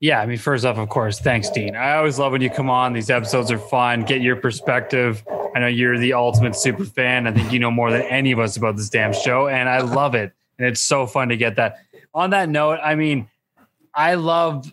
[0.00, 1.76] yeah, I mean first off, of course, thanks, Dean.
[1.76, 2.92] I always love when you come on.
[2.92, 4.02] These episodes are fun.
[4.02, 5.24] Get your perspective.
[5.54, 7.26] I know you're the ultimate super fan.
[7.26, 9.80] I think you know more than any of us about this damn show, and I
[9.80, 10.32] love it.
[10.58, 11.78] And it's so fun to get that.
[12.12, 13.28] On that note, I mean,
[13.94, 14.72] I love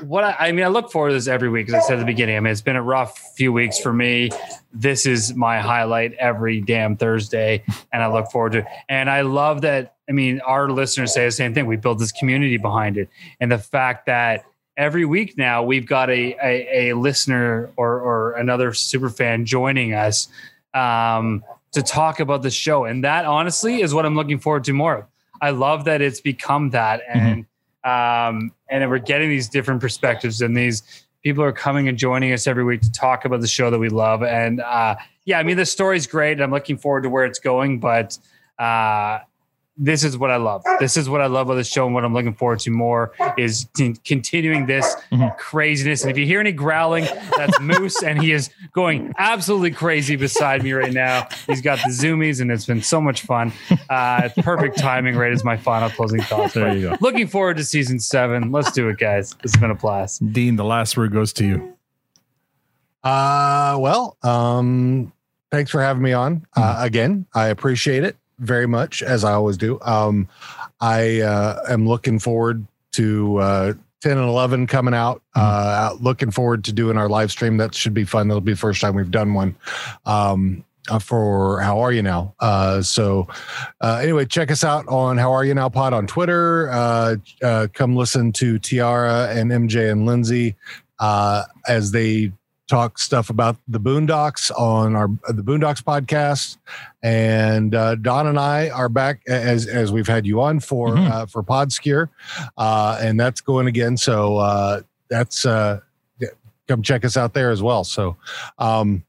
[0.00, 0.64] what I, I mean.
[0.64, 2.36] I look forward to this every week, as I said at the beginning.
[2.36, 4.30] I mean, it's been a rough few weeks for me.
[4.72, 7.62] This is my highlight every damn Thursday,
[7.92, 8.66] and I look forward to it.
[8.88, 9.96] And I love that.
[10.08, 11.66] I mean, our listeners say the same thing.
[11.66, 13.10] We built this community behind it,
[13.40, 14.44] and the fact that
[14.76, 19.94] every week now we've got a a, a listener or or another super fan joining
[19.94, 20.28] us
[20.74, 24.72] um, to talk about the show, and that honestly is what I'm looking forward to
[24.72, 25.06] more.
[25.40, 27.46] I love that it's become that, and
[27.84, 32.46] um, and we're getting these different perspectives, and these people are coming and joining us
[32.46, 34.22] every week to talk about the show that we love.
[34.22, 36.32] And uh, yeah, I mean the story's great.
[36.32, 38.18] And I'm looking forward to where it's going, but
[38.58, 39.20] uh,
[39.82, 40.62] this is what I love.
[40.78, 43.12] This is what I love about the show, and what I'm looking forward to more
[43.36, 44.94] is t- continuing this
[45.38, 46.02] craziness.
[46.02, 47.04] And if you hear any growling,
[47.36, 51.26] that's Moose, and he is going absolutely crazy beside me right now.
[51.48, 53.52] He's got the zoomies, and it's been so much fun.
[53.90, 55.32] Uh, perfect timing, right?
[55.32, 56.54] As my final closing thoughts.
[56.54, 56.96] There you go.
[57.00, 58.52] Looking forward to season seven.
[58.52, 59.34] Let's do it, guys.
[59.42, 60.32] It's been a blast.
[60.32, 61.76] Dean, the last word goes to you.
[63.02, 65.12] Uh, well, um,
[65.50, 67.26] thanks for having me on uh, again.
[67.34, 69.80] I appreciate it very much, as I always do.
[69.82, 70.28] Um,
[70.80, 75.22] I uh, am looking forward to uh, 10 and 11 coming out.
[75.34, 77.56] Uh, looking forward to doing our live stream.
[77.56, 78.28] That should be fun.
[78.28, 79.56] That'll be the first time we've done one.
[80.04, 82.34] Um, uh, for how are you now?
[82.40, 83.28] Uh, so
[83.80, 86.68] uh, anyway, check us out on how are you now pod on Twitter.
[86.70, 90.56] Uh, uh, come listen to Tiara and MJ and Lindsay
[90.98, 92.32] uh, as they
[92.68, 96.56] talk stuff about the Boondocks on our the Boondocks podcast.
[97.02, 101.26] And uh, Don and I are back as as we've had you on for uh,
[101.26, 102.08] for PodScure,
[102.56, 103.96] uh, and that's going again.
[103.96, 105.80] So uh, that's uh,
[106.68, 107.84] come check us out there as well.
[107.84, 108.16] So
[108.58, 109.04] um,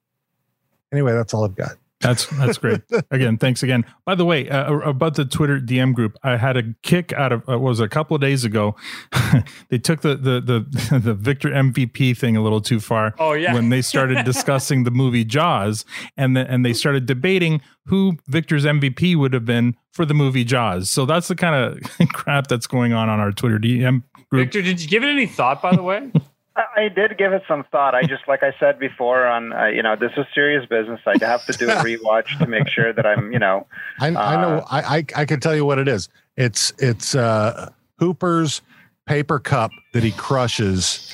[0.91, 1.77] anyway, that's all I've got.
[2.03, 2.81] That's that's great.
[3.11, 3.85] again, thanks again.
[4.05, 7.41] By the way, uh, about the Twitter DM group, I had a kick out of
[7.47, 8.75] uh, what was it, a couple of days ago.
[9.69, 13.15] they took the the the the Victor MVP thing a little too far.
[13.17, 13.53] Oh, yeah.
[13.53, 15.85] when they started discussing the movie Jaws,
[16.17, 20.43] and then and they started debating who Victor's MVP would have been for the movie
[20.43, 20.89] Jaws.
[20.89, 24.45] So that's the kind of crap that's going on on our Twitter DM group.
[24.45, 26.11] Victor, did you give it any thought, by the way?
[26.55, 27.95] I did give it some thought.
[27.95, 30.99] I just, like I said before, on uh, you know, this is serious business.
[31.05, 33.65] I'd have to do a rewatch to make sure that I'm, you know,
[33.99, 36.09] I, I know Uh, I, I I can tell you what it is.
[36.37, 38.61] It's it's uh Hooper's
[39.07, 41.09] paper cup that he crushes.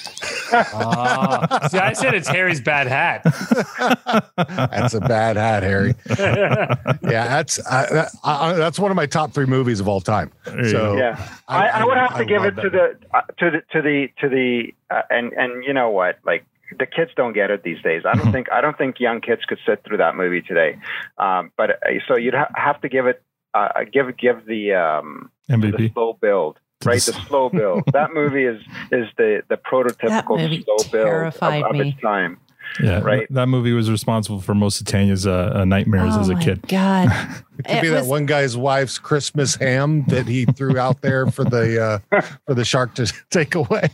[0.51, 1.67] Ah.
[1.69, 3.23] See, I said it's Harry's bad hat.
[4.37, 5.93] That's a bad hat, Harry.
[6.09, 10.01] yeah, that's uh, that, I, I- that's one of my top three movies of all
[10.01, 10.31] time.
[10.45, 13.61] So yeah, I, I, would have to I give it to the uh, to the
[13.71, 16.45] to the to the uh, and and you know what, like
[16.77, 18.03] the kids don't get it these days.
[18.05, 20.79] I don't think I don't think young kids could sit through that movie today.
[21.17, 23.21] Um, but uh, so you'd ha- have to give it
[23.53, 25.93] uh, give give the um, the MVP.
[25.93, 26.57] slow build.
[26.85, 27.83] Right, the slow build.
[27.93, 28.61] that movie is
[28.91, 31.89] is the the prototypical movie slow build of, terrified of me.
[31.89, 32.39] its time.
[32.81, 33.25] Yeah, Right.
[33.31, 36.43] That movie was responsible for most of Tanya's uh, uh, nightmares Oh as a my
[36.43, 36.61] kid.
[36.67, 37.09] God.
[37.59, 41.25] It could It be that one guy's wife's Christmas ham that he threw out there
[41.27, 43.89] for the uh, for the shark to take away.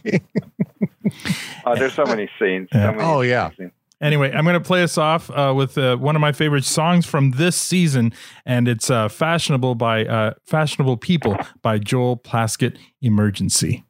[1.66, 2.70] Oh, there's so many scenes.
[2.72, 2.92] Yeah.
[2.92, 3.50] So many Oh, yeah.
[3.58, 3.72] scenes.
[4.06, 7.08] Anyway, I'm going to play us off uh, with uh, one of my favorite songs
[7.08, 8.14] from this season,
[8.46, 12.78] and it's uh, "Fashionable" by uh, "Fashionable People" by Joel Plaskett.
[13.02, 13.84] Emergency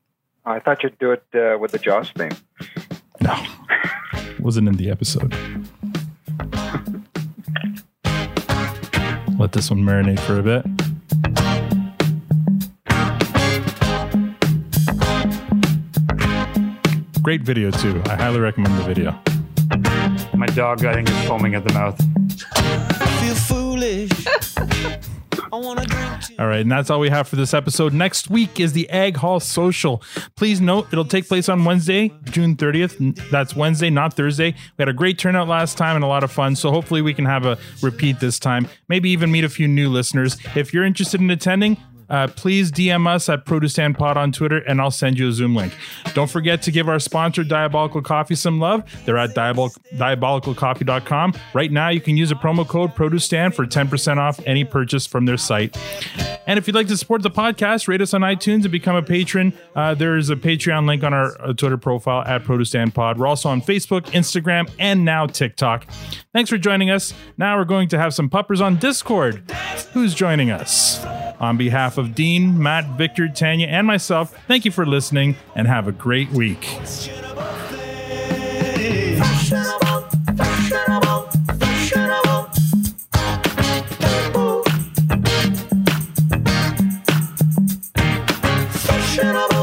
[0.46, 2.32] I thought you'd do it uh, with the Jaws theme.
[3.20, 3.36] No.
[4.40, 5.34] Wasn't in the episode.
[9.38, 10.64] Let this one marinate for a bit.
[17.22, 18.02] Great video too.
[18.06, 19.20] I highly recommend the video.
[20.36, 21.98] My dog, I think, is foaming at the mouth.
[23.22, 24.12] feel foolish.
[25.52, 27.94] All right, and that's all we have for this episode.
[27.94, 30.04] Next week is the Egg Hall Social.
[30.36, 33.30] Please note it'll take place on Wednesday, June 30th.
[33.30, 34.52] That's Wednesday, not Thursday.
[34.52, 37.14] We had a great turnout last time and a lot of fun, so hopefully we
[37.14, 38.68] can have a repeat this time.
[38.90, 40.38] Maybe even meet a few new listeners.
[40.56, 41.78] If you're interested in attending,
[42.10, 45.32] uh, please DM us at Produce Stand Pod on Twitter, and I'll send you a
[45.32, 45.74] Zoom link.
[46.14, 48.84] Don't forget to give our sponsor, Diabolical Coffee, some love.
[49.06, 51.34] They're at diabol- diabolicalcoffee.com.
[51.54, 55.06] Right now, you can use a promo code Produce Stand for 10% off any purchase
[55.06, 55.78] from their site.
[56.48, 59.02] And if you'd like to support the podcast, rate us on iTunes and become a
[59.02, 59.54] patron.
[59.76, 63.18] Uh, there's a Patreon link on our uh, Twitter profile at Produce Stand Pod.
[63.18, 65.88] We're also on Facebook, Instagram, and now TikTok.
[66.34, 67.14] Thanks for joining us.
[67.38, 69.50] Now we're going to have some puppers on Discord.
[69.94, 71.04] Who's joining us?
[71.40, 75.88] On behalf of Dean, Matt, Victor, Tanya, and myself, thank you for listening and have
[75.88, 76.64] a great week.
[79.18, 80.10] Fashionable,
[88.86, 89.55] fashionable.